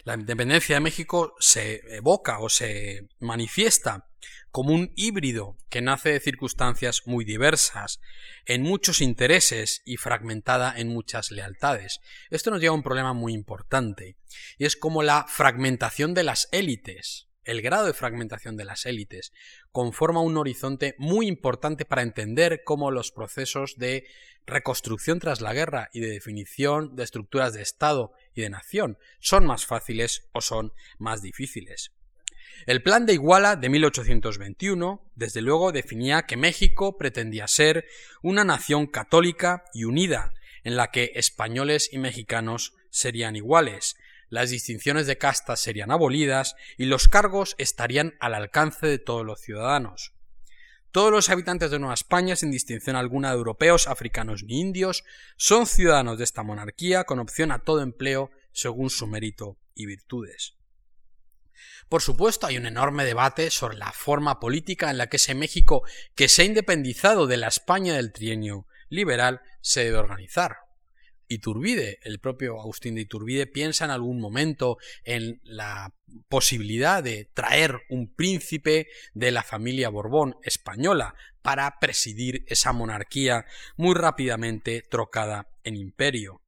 La 0.05 0.15
independencia 0.15 0.77
de 0.77 0.81
México 0.81 1.35
se 1.39 1.83
evoca 1.95 2.39
o 2.39 2.49
se 2.49 3.09
manifiesta 3.19 4.07
como 4.51 4.73
un 4.75 4.93
híbrido 4.97 5.57
que 5.69 5.83
nace 5.83 6.11
de 6.11 6.21
circunstancias 6.21 7.03
muy 7.07 7.25
diversas, 7.25 8.01
en 8.47 8.63
muchos 8.63 9.01
intereses 9.01 9.83
y 9.85 9.97
fragmentada 9.97 10.75
en 10.77 10.89
muchas 10.89 11.31
lealtades. 11.31 12.01
Esto 12.31 12.51
nos 12.51 12.61
lleva 12.61 12.73
a 12.73 12.77
un 12.77 12.83
problema 12.83 13.13
muy 13.13 13.33
importante, 13.33 14.17
y 14.59 14.65
es 14.65 14.77
como 14.77 15.03
la 15.03 15.27
fragmentación 15.29 16.15
de 16.15 16.25
las 16.25 16.49
élites, 16.51 17.29
el 17.45 17.63
grado 17.63 17.87
de 17.87 17.95
fragmentación 17.95 18.57
de 18.57 18.65
las 18.65 18.87
élites, 18.87 19.33
conforma 19.73 20.21
un 20.21 20.37
horizonte 20.37 20.95
muy 20.99 21.27
importante 21.27 21.85
para 21.85 22.03
entender 22.03 22.63
cómo 22.65 22.91
los 22.91 23.13
procesos 23.13 23.77
de 23.77 24.07
reconstrucción 24.47 25.21
tras 25.21 25.41
la 25.41 25.53
guerra 25.53 25.89
y 25.93 26.01
de 26.01 26.09
definición 26.09 26.97
de 26.97 27.05
estructuras 27.05 27.53
de 27.53 27.63
Estado 27.63 28.13
de 28.41 28.51
nación 28.51 28.99
son 29.21 29.47
más 29.47 29.67
fáciles 29.67 30.29
o 30.33 30.41
son 30.41 30.73
más 30.99 31.23
difíciles. 31.23 31.93
El 32.67 32.83
plan 32.83 33.07
de 33.07 33.15
Iguala 33.15 33.57
de 33.57 33.69
1821, 33.69 35.03
desde 35.15 35.41
luego, 35.41 35.73
definía 35.73 36.23
que 36.23 36.37
México 36.37 36.99
pretendía 36.99 37.49
ser 37.49 37.87
una 38.23 38.45
nación 38.45 38.87
católica 38.87 39.65
y 39.73 39.85
unida, 39.85 40.35
en 40.63 40.77
la 40.77 40.91
que 40.91 41.13
españoles 41.15 41.89
y 41.93 41.99
mexicanos 41.99 42.75
serían 42.91 43.37
iguales, 43.37 43.97
las 44.31 44.51
distinciones 44.51 45.07
de 45.07 45.19
castas 45.19 45.61
serían 45.61 45.91
abolidas 45.91 46.55
y 46.79 46.85
los 46.85 47.09
cargos 47.09 47.57
estarían 47.59 48.15
al 48.21 48.35
alcance 48.35 48.87
de 48.87 48.99
todos 48.99 49.27
los 49.27 49.41
ciudadanos. 49.41 50.13
Todos 50.93 51.13
los 51.13 51.31
habitantes 51.31 51.71
de 51.71 51.79
Nueva 51.79 51.95
España, 51.95 52.35
sin 52.35 52.51
distinción 52.51 52.97
alguna 52.97 53.31
de 53.31 53.37
europeos, 53.37 53.87
africanos 53.87 54.43
ni 54.43 54.61
indios, 54.61 55.05
son 55.37 55.67
ciudadanos 55.67 56.19
de 56.19 56.25
esta 56.25 56.43
monarquía 56.43 57.05
con 57.05 57.21
opción 57.21 57.53
a 57.53 57.61
todo 57.61 57.81
empleo 57.81 58.33
según 58.53 58.91
su 58.91 59.07
mérito 59.07 59.57
y 59.75 59.87
virtudes. 59.87 60.57
Por 61.89 62.03
supuesto, 62.03 62.47
hay 62.47 62.57
un 62.57 62.67
enorme 62.67 63.05
debate 63.05 63.51
sobre 63.51 63.77
la 63.77 63.93
forma 63.93 64.41
política 64.41 64.91
en 64.91 64.99
la 64.99 65.09
que 65.09 65.17
ese 65.17 65.35
México 65.35 65.83
que 66.17 66.29
se 66.29 66.43
ha 66.43 66.45
independizado 66.45 67.29
de 67.29 67.37
la 67.37 67.49
España 67.49 67.95
del 67.95 68.13
trienio 68.13 68.67
liberal 68.89 69.43
se 69.61 69.85
debe 69.85 69.99
organizar. 69.99 70.70
Iturbide, 71.31 72.01
el 72.03 72.19
propio 72.19 72.61
Agustín 72.61 72.97
de 72.97 73.03
Iturbide, 73.03 73.47
piensa 73.47 73.85
en 73.85 73.93
algún 73.93 74.21
momento 74.21 74.79
en 75.05 75.41
la 75.45 75.95
posibilidad 76.29 77.05
de 77.05 77.31
traer 77.33 77.83
un 77.89 78.13
príncipe 78.13 78.89
de 79.15 79.31
la 79.31 79.45
familia 79.45 79.91
Borbón 79.91 80.35
española 80.43 81.15
para 81.41 81.79
presidir 81.79 82.45
esa 82.49 82.73
monarquía 82.73 83.47
muy 83.77 83.95
rápidamente 83.95 84.83
trocada 84.83 85.49
en 85.63 85.77
imperio. 85.77 86.43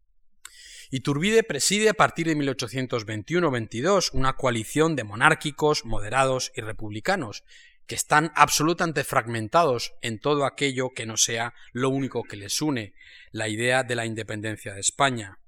Iturbide 0.91 1.45
preside 1.45 1.89
a 1.89 1.95
partir 1.95 2.27
de 2.27 2.37
1821-22 2.37 4.11
una 4.13 4.33
coalición 4.33 4.97
de 4.97 5.05
monárquicos, 5.05 5.85
moderados 5.85 6.51
y 6.57 6.61
republicanos, 6.61 7.45
que 7.87 7.95
están 7.95 8.33
absolutamente 8.35 9.05
fragmentados 9.05 9.93
en 10.03 10.21
todo 10.21 10.45
aquello 10.45 10.91
que 10.95 11.07
no 11.07 11.17
sea 11.17 11.55
lo 11.73 11.89
único 11.91 12.23
que 12.23 12.37
les 12.37 12.61
une, 12.63 12.95
la 13.31 13.49
idea 13.49 13.83
de 13.83 13.97
la 13.97 14.07
independencia 14.07 14.75
de 14.75 14.81
España. 14.81 15.39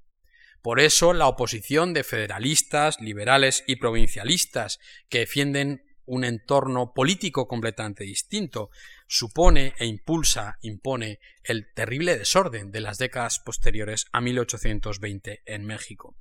Por 0.63 0.81
eso 0.81 1.13
la 1.13 1.27
oposición 1.27 1.93
de 1.93 2.05
federalistas, 2.05 3.01
liberales 3.01 3.65
y 3.67 3.77
provincialistas 3.77 4.79
que 5.09 5.21
defienden 5.21 5.83
un 6.07 6.25
entorno 6.25 6.93
político 6.93 7.47
completamente 7.47 8.05
distinto 8.05 8.71
supone 9.07 9.75
e 9.79 9.87
impulsa, 9.87 10.59
impone 10.63 11.21
el 11.43 11.73
terrible 11.75 12.19
desorden 12.19 12.71
de 12.73 12.81
las 12.81 12.99
décadas 12.99 13.41
posteriores 13.41 14.07
a 14.13 14.21
1820 14.21 15.43
en 15.45 15.65
México. 15.65 16.17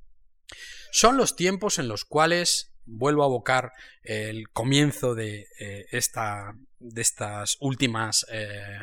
Son 0.90 1.16
los 1.16 1.36
tiempos 1.36 1.78
en 1.78 1.88
los 1.88 2.04
cuales 2.04 2.73
vuelvo 2.86 3.22
a 3.22 3.26
abocar 3.26 3.72
el 4.02 4.48
comienzo 4.50 5.14
de, 5.14 5.46
eh, 5.58 5.86
esta, 5.90 6.54
de 6.78 7.02
estas 7.02 7.56
últimas 7.60 8.26
eh, 8.30 8.78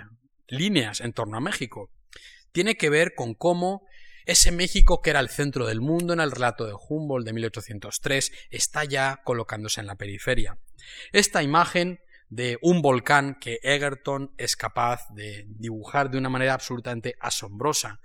líneas 0.48 1.02
en 1.02 1.14
torno 1.14 1.38
a 1.38 1.42
México. 1.42 1.92
Tiene 2.52 2.76
que 2.76 2.90
ver 2.90 3.14
con 3.16 3.34
cómo 3.34 3.86
ese 4.26 4.52
México 4.52 5.02
que 5.02 5.10
era 5.10 5.20
el 5.20 5.30
centro 5.30 5.66
del 5.66 5.82
mundo 5.82 6.14
en 6.14 6.20
el 6.20 6.32
relato 6.32 6.66
de 6.66 6.74
Humboldt 6.74 7.26
de 7.26 7.34
1803 7.34 8.32
está 8.50 8.84
ya 8.84 9.22
colocándose 9.24 9.82
en 9.82 9.88
la 9.88 9.96
periferia. 9.96 10.58
Esta 11.12 11.42
imagen 11.44 12.00
de 12.30 12.58
un 12.62 12.82
volcán 12.82 13.38
que 13.40 13.60
Egerton 13.62 14.34
es 14.38 14.56
capaz 14.56 15.08
de 15.14 15.46
dibujar 15.48 16.10
de 16.10 16.18
una 16.18 16.30
manera 16.30 16.54
absolutamente 16.54 17.16
asombrosa 17.20 18.00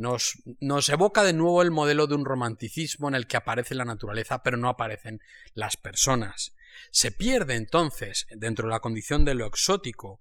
nos, 0.00 0.88
evoca 0.88 1.22
de 1.22 1.34
nuevo 1.34 1.60
el 1.60 1.70
modelo 1.70 2.06
de 2.06 2.14
un 2.14 2.24
romanticismo 2.24 3.08
en 3.08 3.14
el 3.14 3.26
que 3.26 3.36
aparece 3.36 3.74
la 3.74 3.84
naturaleza 3.84 4.42
pero 4.42 4.56
no 4.56 4.68
aparecen 4.68 5.20
las 5.54 5.76
personas. 5.76 6.56
Se 6.90 7.12
pierde 7.12 7.54
entonces, 7.54 8.26
dentro 8.30 8.66
de 8.66 8.72
la 8.72 8.80
condición 8.80 9.24
de 9.24 9.34
lo 9.34 9.46
exótico, 9.46 10.20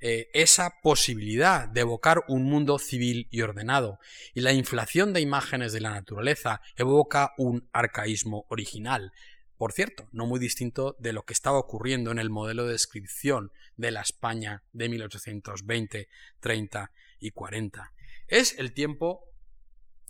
eh, 0.00 0.30
esa 0.32 0.80
posibilidad 0.82 1.68
de 1.68 1.82
evocar 1.82 2.24
un 2.26 2.44
mundo 2.44 2.78
civil 2.78 3.28
y 3.30 3.42
ordenado, 3.42 4.00
y 4.34 4.40
la 4.40 4.52
inflación 4.52 5.12
de 5.12 5.20
imágenes 5.20 5.72
de 5.72 5.80
la 5.80 5.90
naturaleza 5.90 6.60
evoca 6.76 7.32
un 7.38 7.68
arcaísmo 7.72 8.46
original, 8.48 9.12
Por 9.58 9.74
cierto, 9.74 10.08
no 10.10 10.24
muy 10.24 10.40
distinto 10.40 10.96
de 10.98 11.12
lo 11.12 11.24
que 11.24 11.34
estaba 11.34 11.58
ocurriendo 11.58 12.10
en 12.10 12.18
el 12.18 12.30
modelo 12.30 12.64
de 12.64 12.72
descripción 12.72 13.52
de 13.76 13.90
la 13.90 14.00
España 14.00 14.62
de 14.72 14.88
1820, 14.88 16.08
30 16.40 16.90
y 17.18 17.30
40. 17.32 17.92
Es 18.30 18.54
el 18.58 18.72
tiempo 18.72 19.28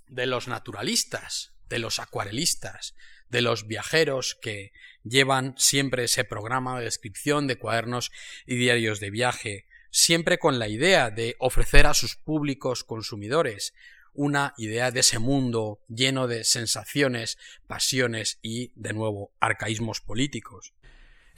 de 0.07 0.27
los 0.27 0.47
naturalistas, 0.47 1.55
de 1.71 1.79
los 1.79 1.99
acuarelistas, 1.99 2.95
de 3.31 3.41
los 3.41 3.66
viajeros 3.66 4.37
que 4.43 4.73
llevan 5.05 5.55
siempre 5.57 6.05
ese 6.05 6.25
programa 6.25 6.79
de 6.79 6.85
descripción 6.85 7.47
de 7.47 7.57
cuadernos 7.57 8.12
y 8.45 8.57
diarios 8.57 9.01
de 9.01 9.09
viaje, 9.09 9.66
siempre 9.91 10.39
con 10.39 10.59
la 10.59 10.68
idea 10.68 11.09
de 11.11 11.35
ofrecer 11.39 11.87
a 11.87 11.95
sus 11.95 12.14
públicos 12.14 12.85
consumidores 12.85 13.73
una 14.12 14.53
idea 14.59 14.91
de 14.91 15.01
ese 15.01 15.18
mundo 15.18 15.81
lleno 15.89 16.27
de 16.27 16.45
sensaciones, 16.45 17.39
pasiones 17.66 18.39
y, 18.43 18.71
de 18.75 18.93
nuevo, 18.93 19.33
arcaísmos 19.41 20.03
políticos. 20.03 20.75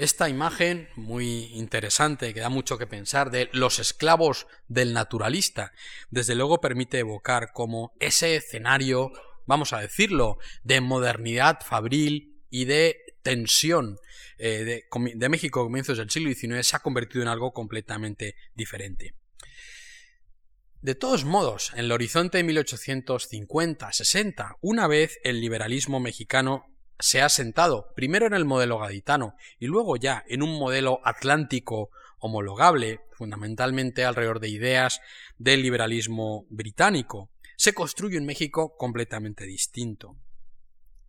Esta 0.03 0.28
imagen 0.28 0.88
muy 0.96 1.44
interesante 1.55 2.34
que 2.34 2.40
da 2.40 2.48
mucho 2.48 2.76
que 2.76 2.88
pensar 2.88 3.30
de 3.30 3.48
los 3.53 3.78
esclavos 3.78 4.48
del 4.66 4.92
naturalista, 4.92 5.70
desde 6.11 6.34
luego 6.34 6.61
permite 6.61 6.98
evocar 6.98 7.53
como 7.53 7.92
ese 8.00 8.34
escenario, 8.34 9.12
vamos 9.46 9.72
a 9.72 9.78
decirlo, 9.78 10.38
de 10.64 10.80
modernidad 10.80 11.61
fabril 11.64 12.42
y 12.50 12.64
de 12.64 12.96
tensión 13.22 14.00
eh, 14.38 14.82
de, 14.90 15.28
México 15.28 15.61
a 15.61 15.64
comienzos 15.66 15.98
del 15.98 16.11
siglo 16.11 16.34
XIX 16.34 16.66
se 16.66 16.74
ha 16.74 16.80
convertido 16.80 17.22
en 17.22 17.28
algo 17.28 17.53
completamente 17.53 18.34
diferente. 18.57 19.14
De 20.80 20.96
todos 20.96 21.24
modos, 21.24 21.70
en 21.74 21.78
el 21.78 21.92
horizonte 21.92 22.38
de 22.38 22.44
1850-60, 22.53 24.57
una 24.62 24.88
vez 24.88 25.20
el 25.22 25.40
liberalismo 25.40 26.00
mexicano 26.00 26.72
se 26.99 27.22
ha 27.22 27.28
sentado 27.28 27.93
primero 27.95 28.26
en 28.26 28.34
el 28.34 28.45
modelo 28.45 28.78
gaditano 28.78 29.34
y 29.59 29.66
luego 29.66 29.97
ya 29.97 30.24
en 30.28 30.43
un 30.43 30.59
modelo 30.59 31.01
atlántico 31.05 31.90
homologable, 32.18 33.01
fundamentalmente 33.12 34.05
alrededor 34.05 34.38
de 34.38 34.49
ideas 34.49 35.01
del 35.38 35.62
liberalismo 35.62 36.47
británico, 36.51 37.30
se 37.57 37.74
construye 37.74 38.18
un 38.18 38.26
México 38.26 38.76
completamente 38.76 39.45
distinto. 39.45 40.16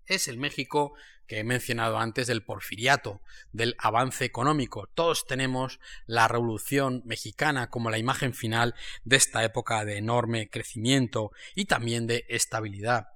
Es 0.06 0.28
el 0.28 0.38
México 0.38 0.94
que 1.28 1.40
he 1.40 1.44
mencionado 1.44 1.98
antes 1.98 2.28
del 2.28 2.44
porfiriato, 2.44 3.22
del 3.52 3.76
avance 3.78 4.26
económico. 4.26 4.88
Todos 4.94 5.26
tenemos 5.26 5.80
la 6.06 6.28
revolución 6.28 7.02
mexicana 7.06 7.70
como 7.70 7.90
la 7.90 7.98
imagen 7.98 8.34
final 8.34 8.76
de 9.06 9.16
esta 9.16 9.44
época 9.44 9.86
de 9.86 9.98
enorme 9.98 10.50
crecimiento 10.50 11.32
y 11.56 11.66
también 11.66 12.08
de 12.08 12.26
estabilidad. 12.28 13.13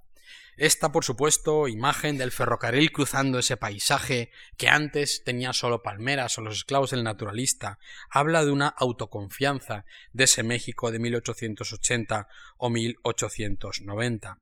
Esta, 0.58 0.90
por 0.90 1.04
supuesto, 1.04 1.68
imagen 1.68 2.18
del 2.18 2.32
ferrocarril 2.32 2.90
cruzando 2.90 3.38
ese 3.38 3.56
paisaje 3.56 4.32
que 4.56 4.68
antes 4.68 5.22
tenía 5.22 5.52
solo 5.52 5.84
palmeras 5.84 6.36
o 6.36 6.40
los 6.40 6.56
esclavos 6.56 6.90
del 6.90 7.04
naturalista, 7.04 7.78
habla 8.10 8.44
de 8.44 8.50
una 8.50 8.66
autoconfianza 8.66 9.84
de 10.12 10.24
ese 10.24 10.42
México 10.42 10.90
de 10.90 10.98
1880 10.98 12.26
o 12.56 12.70
1890. 12.70 14.40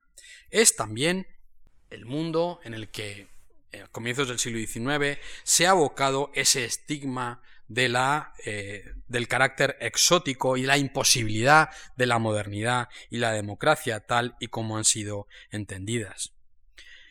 Es 0.48 0.74
también 0.74 1.26
el 1.90 2.06
mundo 2.06 2.60
en 2.64 2.72
el 2.72 2.88
que 2.88 3.28
eh, 3.72 3.82
a 3.82 3.88
comienzos 3.88 4.28
del 4.28 4.38
siglo 4.38 4.58
XIX 4.58 5.18
se 5.42 5.66
ha 5.66 5.72
abocado 5.72 6.30
ese 6.34 6.64
estigma 6.64 7.42
de 7.68 7.88
la, 7.88 8.32
eh, 8.44 8.84
del 9.08 9.28
carácter 9.28 9.76
exótico 9.80 10.56
y 10.56 10.62
la 10.62 10.78
imposibilidad 10.78 11.70
de 11.96 12.06
la 12.06 12.18
modernidad 12.18 12.88
y 13.10 13.18
la 13.18 13.32
democracia 13.32 14.00
tal 14.00 14.36
y 14.40 14.48
como 14.48 14.76
han 14.76 14.84
sido 14.84 15.26
entendidas. 15.50 16.32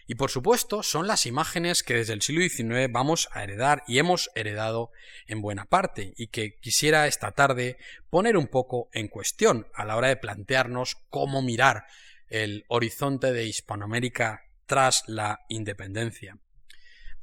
Y 0.08 0.16
por 0.16 0.30
supuesto 0.30 0.84
son 0.84 1.08
las 1.08 1.26
imágenes 1.26 1.82
que 1.82 1.95
desde 1.95 2.14
el 2.14 2.22
siglo 2.22 2.47
XIX 2.47 2.91
vamos 2.91 3.28
a 3.32 3.43
heredar 3.43 3.84
y 3.88 3.97
hemos 3.97 4.30
heredado 4.36 4.91
en 5.26 5.41
buena 5.41 5.66
parte 5.66 6.14
y 6.16 6.28
que 6.28 6.58
quisiera 6.62 7.08
esta 7.08 7.32
tarde 7.32 7.78
poner 8.12 8.38
un 8.38 8.47
poco 8.47 8.89
en 8.93 9.08
cuestión 9.08 9.68
a 9.74 9.84
la 9.84 9.95
hora 9.95 10.10
de 10.10 10.18
plantearnos 10.18 10.97
cómo 11.10 11.41
mirar 11.41 11.86
el 12.28 12.66
horizonte 12.68 13.34
de 13.34 13.45
Hispanoamérica 13.45 14.43
tras 14.68 15.03
la 15.08 15.39
independencia. 15.49 16.38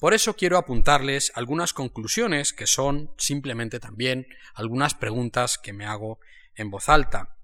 Por 0.03 0.15
eso 0.15 0.35
quiero 0.35 0.59
apuntarles 0.59 1.31
algunas 1.37 1.73
conclusiones 1.73 2.53
que 2.53 2.67
son 2.67 3.15
simplemente 3.19 3.79
también 3.79 4.27
algunas 4.53 4.95
preguntas 4.95 5.59
que 5.59 5.73
me 5.73 5.87
hago 5.87 6.19
en 6.57 6.71
voz 6.71 6.89
alta. 6.89 7.37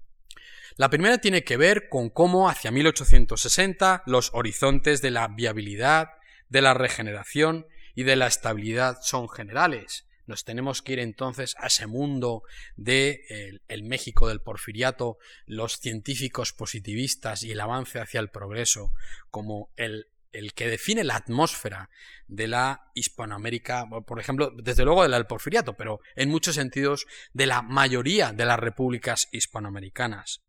La 0.75 0.89
primera 0.89 1.19
tiene 1.19 1.45
que 1.45 1.55
ver 1.55 1.87
con 1.87 2.09
cómo 2.09 2.49
hacia 2.49 2.71
1860 2.71 4.03
los 4.07 4.31
horizontes 4.33 5.01
de 5.01 5.09
la 5.09 5.29
viabilidad, 5.29 6.09
de 6.49 6.61
la 6.61 6.73
regeneración 6.73 7.65
y 7.95 8.03
de 8.03 8.17
la 8.17 8.27
estabilidad 8.27 8.97
son 9.03 9.29
generales. 9.29 10.05
Nos 10.25 10.43
tenemos 10.43 10.81
que 10.81 10.91
ir 10.91 10.99
entonces 10.99 11.55
a 11.59 11.67
ese 11.67 11.87
mundo 11.87 12.43
de 12.75 13.61
el, 13.69 13.83
México 13.83 14.27
del 14.27 14.41
porfiriato, 14.41 15.17
los 15.45 15.79
científicos 15.79 16.51
positivistas 16.51 17.41
y 17.43 17.51
el 17.51 17.61
avance 17.61 18.01
hacia 18.01 18.19
el 18.19 18.27
progreso 18.27 18.91
como 19.29 19.71
el 19.77 20.07
el 20.31 20.53
que 20.53 20.67
define 20.67 21.03
la 21.03 21.15
atmósfera 21.15 21.89
de 22.27 22.47
la 22.47 22.91
Hispanoamérica, 22.93 23.85
por 24.05 24.19
ejemplo, 24.19 24.51
desde 24.51 24.85
luego 24.85 25.07
del 25.07 25.25
porfiriato, 25.25 25.75
pero 25.75 25.99
en 26.15 26.29
muchos 26.29 26.55
sentidos 26.55 27.05
de 27.33 27.47
la 27.47 27.61
mayoría 27.61 28.31
de 28.31 28.45
las 28.45 28.59
repúblicas 28.59 29.27
hispanoamericanas. 29.31 30.41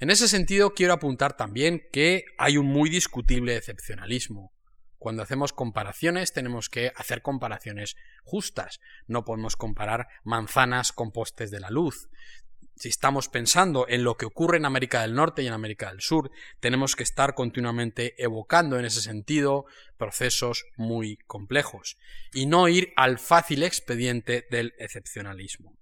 En 0.00 0.10
ese 0.10 0.28
sentido, 0.28 0.74
quiero 0.74 0.92
apuntar 0.92 1.36
también 1.36 1.82
que 1.92 2.24
hay 2.38 2.56
un 2.56 2.66
muy 2.66 2.90
discutible 2.90 3.56
excepcionalismo. 3.56 4.52
Cuando 4.98 5.22
hacemos 5.22 5.52
comparaciones 5.52 6.32
tenemos 6.32 6.68
que 6.68 6.92
hacer 6.96 7.22
comparaciones 7.22 7.94
justas. 8.24 8.80
No 9.06 9.24
podemos 9.24 9.54
comparar 9.54 10.08
manzanas 10.24 10.92
con 10.92 11.12
postes 11.12 11.52
de 11.52 11.60
la 11.60 11.70
luz 11.70 12.08
si 12.78 12.88
estamos 12.88 13.28
pensando 13.28 13.86
en 13.88 14.04
lo 14.04 14.16
que 14.16 14.26
ocurre 14.26 14.56
en 14.56 14.64
América 14.64 15.02
del 15.02 15.14
Norte 15.14 15.42
y 15.42 15.46
en 15.46 15.52
América 15.52 15.90
del 15.90 16.00
Sur, 16.00 16.30
tenemos 16.60 16.96
que 16.96 17.02
estar 17.02 17.34
continuamente 17.34 18.14
evocando 18.22 18.78
en 18.78 18.84
ese 18.84 19.00
sentido 19.00 19.66
procesos 19.96 20.64
muy 20.76 21.16
complejos 21.26 21.96
y 22.32 22.46
no 22.46 22.68
ir 22.68 22.92
al 22.96 23.18
fácil 23.18 23.62
expediente 23.62 24.46
del 24.50 24.74
excepcionalismo. 24.78 25.77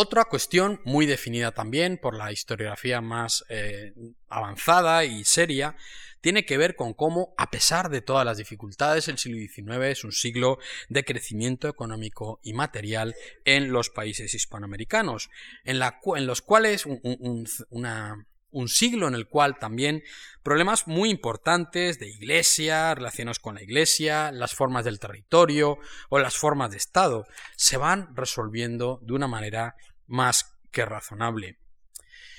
Otra 0.00 0.26
cuestión 0.26 0.80
muy 0.84 1.06
definida 1.06 1.50
también 1.50 1.98
por 1.98 2.16
la 2.16 2.30
historiografía 2.30 3.00
más 3.00 3.44
eh, 3.48 3.92
avanzada 4.28 5.04
y 5.04 5.24
seria 5.24 5.74
tiene 6.20 6.44
que 6.44 6.56
ver 6.56 6.76
con 6.76 6.94
cómo, 6.94 7.34
a 7.36 7.50
pesar 7.50 7.90
de 7.90 8.00
todas 8.00 8.24
las 8.24 8.38
dificultades, 8.38 9.08
el 9.08 9.18
siglo 9.18 9.38
XIX 9.38 9.86
es 9.86 10.04
un 10.04 10.12
siglo 10.12 10.60
de 10.88 11.04
crecimiento 11.04 11.66
económico 11.66 12.38
y 12.44 12.52
material 12.52 13.16
en 13.44 13.72
los 13.72 13.90
países 13.90 14.32
hispanoamericanos, 14.34 15.30
en, 15.64 15.80
los 15.80 16.42
cuales 16.42 16.86
un, 16.86 18.68
siglo 18.68 19.08
en 19.08 19.14
el 19.16 19.26
cual 19.26 19.58
también 19.58 20.04
problemas 20.44 20.86
muy 20.86 21.10
importantes 21.10 21.98
de 21.98 22.08
iglesia, 22.08 22.94
relacionados 22.94 23.40
con 23.40 23.56
la 23.56 23.64
iglesia, 23.64 24.30
las 24.30 24.54
formas 24.54 24.84
del 24.84 25.00
territorio 25.00 25.78
o 26.08 26.20
las 26.20 26.36
formas 26.36 26.70
de 26.70 26.76
Estado 26.76 27.26
se 27.56 27.76
van 27.78 28.14
resolviendo 28.14 29.00
de 29.02 29.14
una 29.14 29.26
manera 29.26 29.74
más 30.08 30.58
que 30.72 30.84
razonable. 30.84 31.58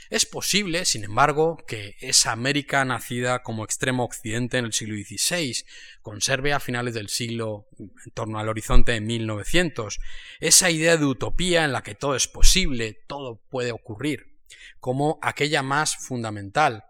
Es 0.10 0.26
posible, 0.26 0.86
sin 0.86 1.04
embargo, 1.04 1.58
que 1.68 1.96
esa 2.02 2.32
América 2.32 2.84
nacida 2.84 3.44
como 3.44 3.64
extremo 3.64 4.04
occidente 4.04 4.58
en 4.58 4.66
el 4.66 4.74
siglo 4.74 4.96
XVI 4.96 5.64
conserve 6.02 6.52
a 6.52 6.60
finales 6.60 6.96
del 6.96 7.10
siglo, 7.10 7.68
en 7.78 8.12
torno 8.16 8.40
al 8.40 8.50
horizonte 8.50 8.94
de 8.94 9.02
1900, 9.02 10.00
esa 10.40 10.72
idea 10.72 10.98
de 10.98 11.06
utopía 11.06 11.64
en 11.64 11.74
la 11.74 11.84
que 11.84 11.94
todo 11.94 12.16
es 12.16 12.28
posible, 12.28 13.04
todo 13.08 13.40
puede 13.50 13.72
ocurrir, 13.72 14.40
como 14.80 15.20
aquella 15.22 15.62
más 15.62 15.96
fundamental 15.96 16.86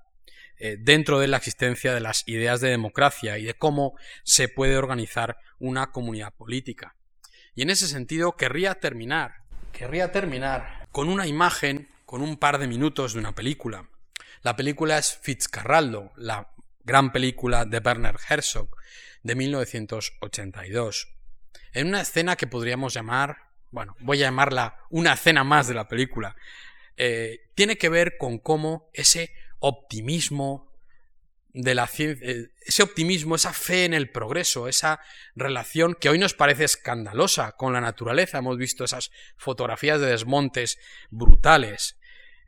eh, 0.57 0.77
dentro 0.79 1.19
de 1.19 1.27
la 1.27 1.37
existencia 1.37 1.93
de 1.93 1.99
las 1.99 2.25
ideas 2.25 2.61
de 2.61 2.69
democracia 2.69 3.37
y 3.37 3.43
de 3.43 3.53
cómo 3.53 3.95
se 4.23 4.47
puede 4.47 4.77
organizar 4.77 5.37
una 5.57 5.91
comunidad 5.91 6.33
política. 6.33 6.95
Y 7.53 7.63
en 7.63 7.69
ese 7.69 7.87
sentido 7.87 8.37
querría 8.37 8.75
terminar, 8.75 9.43
querría 9.79 10.11
terminar 10.11 10.89
con 10.91 11.07
una 11.07 11.25
imagen 11.25 11.87
con 12.05 12.21
un 12.21 12.35
par 12.35 12.57
de 12.57 12.67
minutos 12.67 13.13
de 13.13 13.19
una 13.19 13.33
película. 13.33 13.87
La 14.41 14.57
película 14.57 14.97
es 14.97 15.17
Fitzcarraldo, 15.21 16.11
la 16.17 16.51
gran 16.83 17.13
película 17.13 17.63
de 17.63 17.77
Werner 17.77 18.17
Herzog 18.27 18.75
de 19.23 19.35
1982. 19.35 21.15
En 21.71 21.87
una 21.87 22.01
escena 22.01 22.35
que 22.35 22.45
podríamos 22.45 22.93
llamar, 22.93 23.37
bueno, 23.71 23.95
voy 24.01 24.17
a 24.17 24.25
llamarla 24.25 24.79
una 24.89 25.13
escena 25.13 25.45
más 25.45 25.69
de 25.69 25.75
la 25.75 25.87
película, 25.87 26.35
eh, 26.97 27.49
tiene 27.55 27.77
que 27.77 27.87
ver 27.87 28.17
con 28.17 28.37
cómo 28.37 28.89
ese 28.91 29.33
optimismo 29.59 30.68
de 31.61 31.75
la 31.75 31.87
ciencia, 31.87 32.25
eh, 32.25 32.51
ese 32.61 32.83
optimismo, 32.83 33.35
esa 33.35 33.51
fe 33.51 33.83
en 33.85 33.93
el 33.93 34.09
progreso, 34.09 34.67
esa 34.67 35.01
relación 35.35 35.95
que 35.99 36.09
hoy 36.09 36.17
nos 36.17 36.33
parece 36.33 36.63
escandalosa 36.63 37.53
con 37.53 37.73
la 37.73 37.81
naturaleza. 37.81 38.37
Hemos 38.37 38.57
visto 38.57 38.85
esas 38.85 39.11
fotografías 39.37 39.99
de 39.99 40.07
desmontes 40.07 40.77
brutales. 41.09 41.95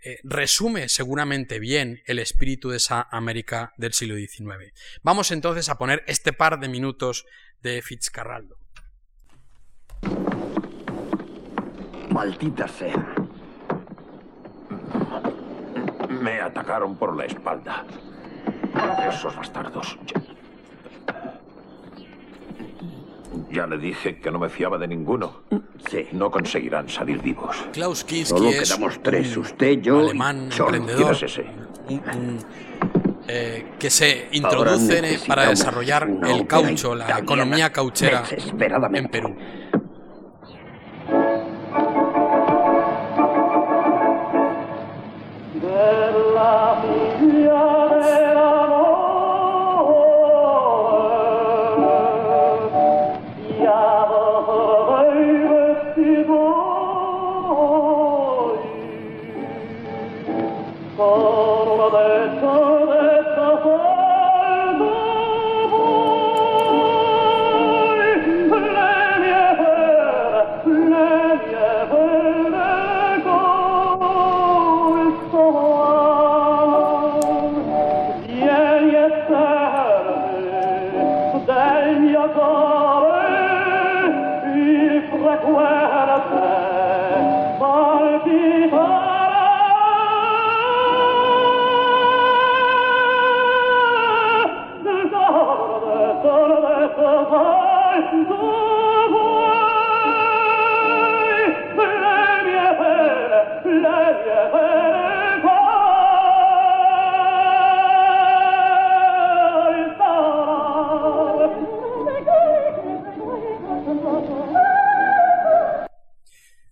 eh, 0.04 0.18
resume 0.24 0.90
seguramente 0.90 1.60
bien 1.60 2.02
el 2.08 2.18
espíritu 2.18 2.72
de 2.72 2.78
esa 2.78 3.08
América 3.12 3.72
del 3.78 3.94
siglo 3.94 4.16
XIX. 4.16 4.74
Vamos 5.04 5.30
entonces 5.30 5.70
a 5.70 5.78
poner 5.78 6.04
este 6.08 6.34
par 6.34 6.60
de 6.60 6.70
minutos 6.70 7.24
de 7.60 7.84
Fitzcarraldo. 7.84 8.58
Maldita 12.10 12.68
sea. 12.68 13.14
Me 16.10 16.42
atacaron 16.42 16.98
por 16.98 17.16
la 17.16 17.26
espalda. 17.26 17.86
Esos 19.10 19.36
bastardos. 19.36 19.98
Ya 23.50 23.68
le 23.68 23.78
dije 23.78 24.20
que 24.20 24.32
no 24.32 24.40
me 24.40 24.50
fiaba 24.50 24.78
de 24.78 24.88
ninguno. 24.88 25.42
Sí. 25.90 26.08
No 26.14 26.30
conseguirán 26.32 26.88
salir 26.90 27.22
vivos. 27.22 27.58
Klaus 27.74 28.04
Kinski 28.04 28.38
Solo 28.38 28.50
es 28.50 28.70
quedamos 28.74 29.02
tres, 29.02 29.36
un 29.36 29.44
usted, 29.44 29.82
yo 29.82 30.02
y 30.02 30.06
alemán 30.06 30.50
Scholl. 30.52 30.76
emprendedor 30.76 31.18
¿Quién 31.18 31.30
es 31.30 31.38
ese? 31.38 31.46
eh, 33.28 33.66
que 33.80 33.90
se 33.90 34.28
introduce 34.32 35.20
para 35.28 35.48
desarrollar 35.50 36.08
el 36.28 36.48
caucho, 36.48 36.96
la 36.96 37.20
economía 37.20 37.72
cauchera 37.72 38.24
en. 38.32 39.08
Perú. 39.10 39.36
della 45.62 46.81
figlia 46.81 46.81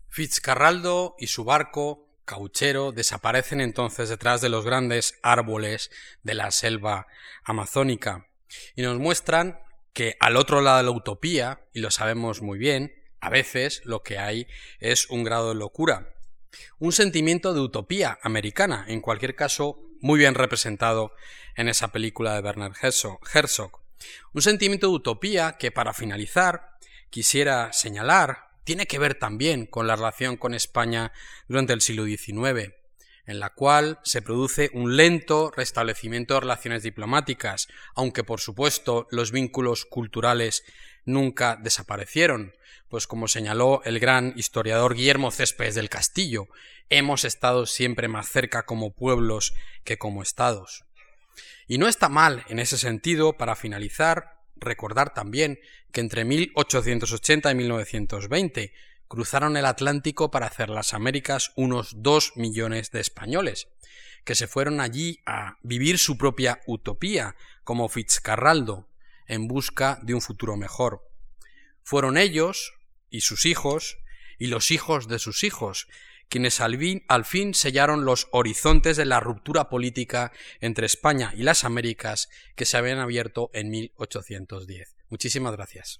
Fitzcarraldo 0.10 1.16
y 1.18 1.28
su 1.28 1.46
barco 1.46 2.10
cauchero 2.26 2.92
desaparecen 2.92 3.62
entonces 3.62 4.10
detrás 4.10 4.42
de 4.42 4.50
los 4.50 4.66
grandes 4.66 5.18
árboles 5.24 5.90
de 6.24 6.34
la 6.34 6.52
selva 6.52 7.08
amazónica 7.46 8.28
y 8.76 8.82
nos 8.82 9.00
muestran 9.00 9.58
que 10.00 10.16
al 10.22 10.38
otro 10.38 10.62
lado 10.62 10.78
de 10.78 10.84
la 10.84 10.92
utopía, 10.92 11.60
y 11.74 11.82
lo 11.82 11.92
sabemos 11.92 12.42
muy 12.42 12.58
bien, 12.58 12.96
a 13.20 13.30
veces 13.30 13.82
lo 13.84 14.02
que 14.02 14.18
hay 14.18 14.48
es 14.80 15.10
un 15.10 15.26
grado 15.26 15.50
de 15.50 15.56
locura, 15.56 16.16
un 16.78 16.94
sentimiento 16.94 17.54
de 17.54 17.60
utopía 17.60 18.18
americana, 18.24 18.86
en 18.88 19.02
cualquier 19.02 19.36
caso 19.36 19.82
muy 20.00 20.18
bien 20.18 20.36
representado 20.36 21.12
en 21.58 21.68
esa 21.68 21.90
película 21.90 22.34
de 22.34 22.42
Bernard 22.42 22.76
Herzog. 22.82 23.82
Un 24.32 24.42
sentimiento 24.42 24.88
de 24.88 24.94
utopía 24.94 25.58
que, 25.58 25.70
para 25.70 25.94
finalizar, 25.94 26.78
quisiera 27.10 27.74
señalar 27.74 28.52
tiene 28.64 28.88
que 28.88 29.00
ver 29.00 29.16
también 29.16 29.66
con 29.66 29.86
la 29.86 29.98
relación 29.98 30.38
con 30.38 30.54
España 30.54 31.12
durante 31.50 31.74
el 31.74 31.82
siglo 31.82 32.06
XIX, 32.06 32.72
en 33.30 33.40
la 33.40 33.52
cual 33.52 34.00
se 34.04 34.22
produce 34.22 34.72
un 34.74 34.98
lento 34.98 35.52
restablecimiento 35.56 36.34
de 36.34 36.40
relaciones 36.40 36.82
diplomáticas, 36.82 37.68
aunque 37.96 38.24
por 38.24 38.42
supuesto 38.42 39.08
los 39.12 39.32
vínculos 39.32 39.86
culturales 39.86 40.64
nunca 41.06 41.56
desaparecieron, 41.56 42.54
pues 42.90 43.06
como 43.06 43.28
señaló 43.28 43.82
el 43.86 44.00
gran 44.00 44.34
historiador 44.36 44.96
Guillermo 44.96 45.30
Céspedes 45.30 45.76
del 45.76 45.90
Castillo, 45.90 46.48
hemos 46.90 47.24
estado 47.24 47.68
siempre 47.68 48.08
más 48.08 48.28
cerca 48.28 48.64
como 48.64 48.96
pueblos 48.96 49.54
que 49.84 50.00
como 50.00 50.24
estados. 50.24 50.86
Y 51.68 51.78
no 51.78 51.88
está 51.88 52.10
mal, 52.10 52.44
en 52.50 52.58
ese 52.58 52.80
sentido, 52.80 53.34
para 53.34 53.56
finalizar, 53.56 54.40
recordar 54.56 55.14
también 55.14 55.60
que 55.92 56.02
entre 56.02 56.26
1880 56.26 57.52
y 57.52 57.56
1920 57.56 58.74
cruzaron 59.10 59.58
el 59.58 59.66
Atlántico 59.66 60.32
para 60.32 60.46
hacer 60.46 60.70
las 60.70 60.94
Américas 60.94 61.52
unos 61.58 61.96
dos 61.98 62.32
millones 62.38 62.92
de 62.92 63.02
españoles, 63.02 63.68
que 64.24 64.36
se 64.36 64.48
fueron 64.48 64.80
allí 64.80 65.20
a 65.26 65.58
vivir 65.64 65.98
su 65.98 66.18
propia 66.18 66.62
utopía, 66.68 67.36
como 67.66 67.90
Fitzcarraldo, 67.90 68.88
en 69.28 69.48
busca 69.48 70.00
de 70.04 70.14
un 70.14 70.22
futuro 70.22 70.56
mejor. 70.56 71.04
Fueron 71.84 72.18
ellos 72.18 72.74
y 73.10 73.22
sus 73.22 73.46
hijos 73.46 73.98
y 74.38 74.48
los 74.48 74.72
hijos 74.72 75.08
de 75.08 75.20
sus 75.20 75.44
hijos 75.44 75.88
quienes 76.30 76.62
al 76.62 76.78
fin, 76.78 77.04
al 77.08 77.26
fin, 77.26 77.56
sellaron 77.56 78.06
los 78.06 78.28
horizontes 78.32 78.96
de 78.98 79.06
la 79.06 79.20
ruptura 79.20 79.68
política 79.68 80.32
entre 80.62 80.86
España 80.86 81.34
y 81.36 81.42
las 81.42 81.64
Américas 81.64 82.30
que 82.56 82.66
se 82.66 82.78
habían 82.78 83.00
abierto 83.00 83.50
en 83.54 83.72
1810. 83.72 84.96
Muchísimas 85.10 85.54
gracias. 85.54 86.00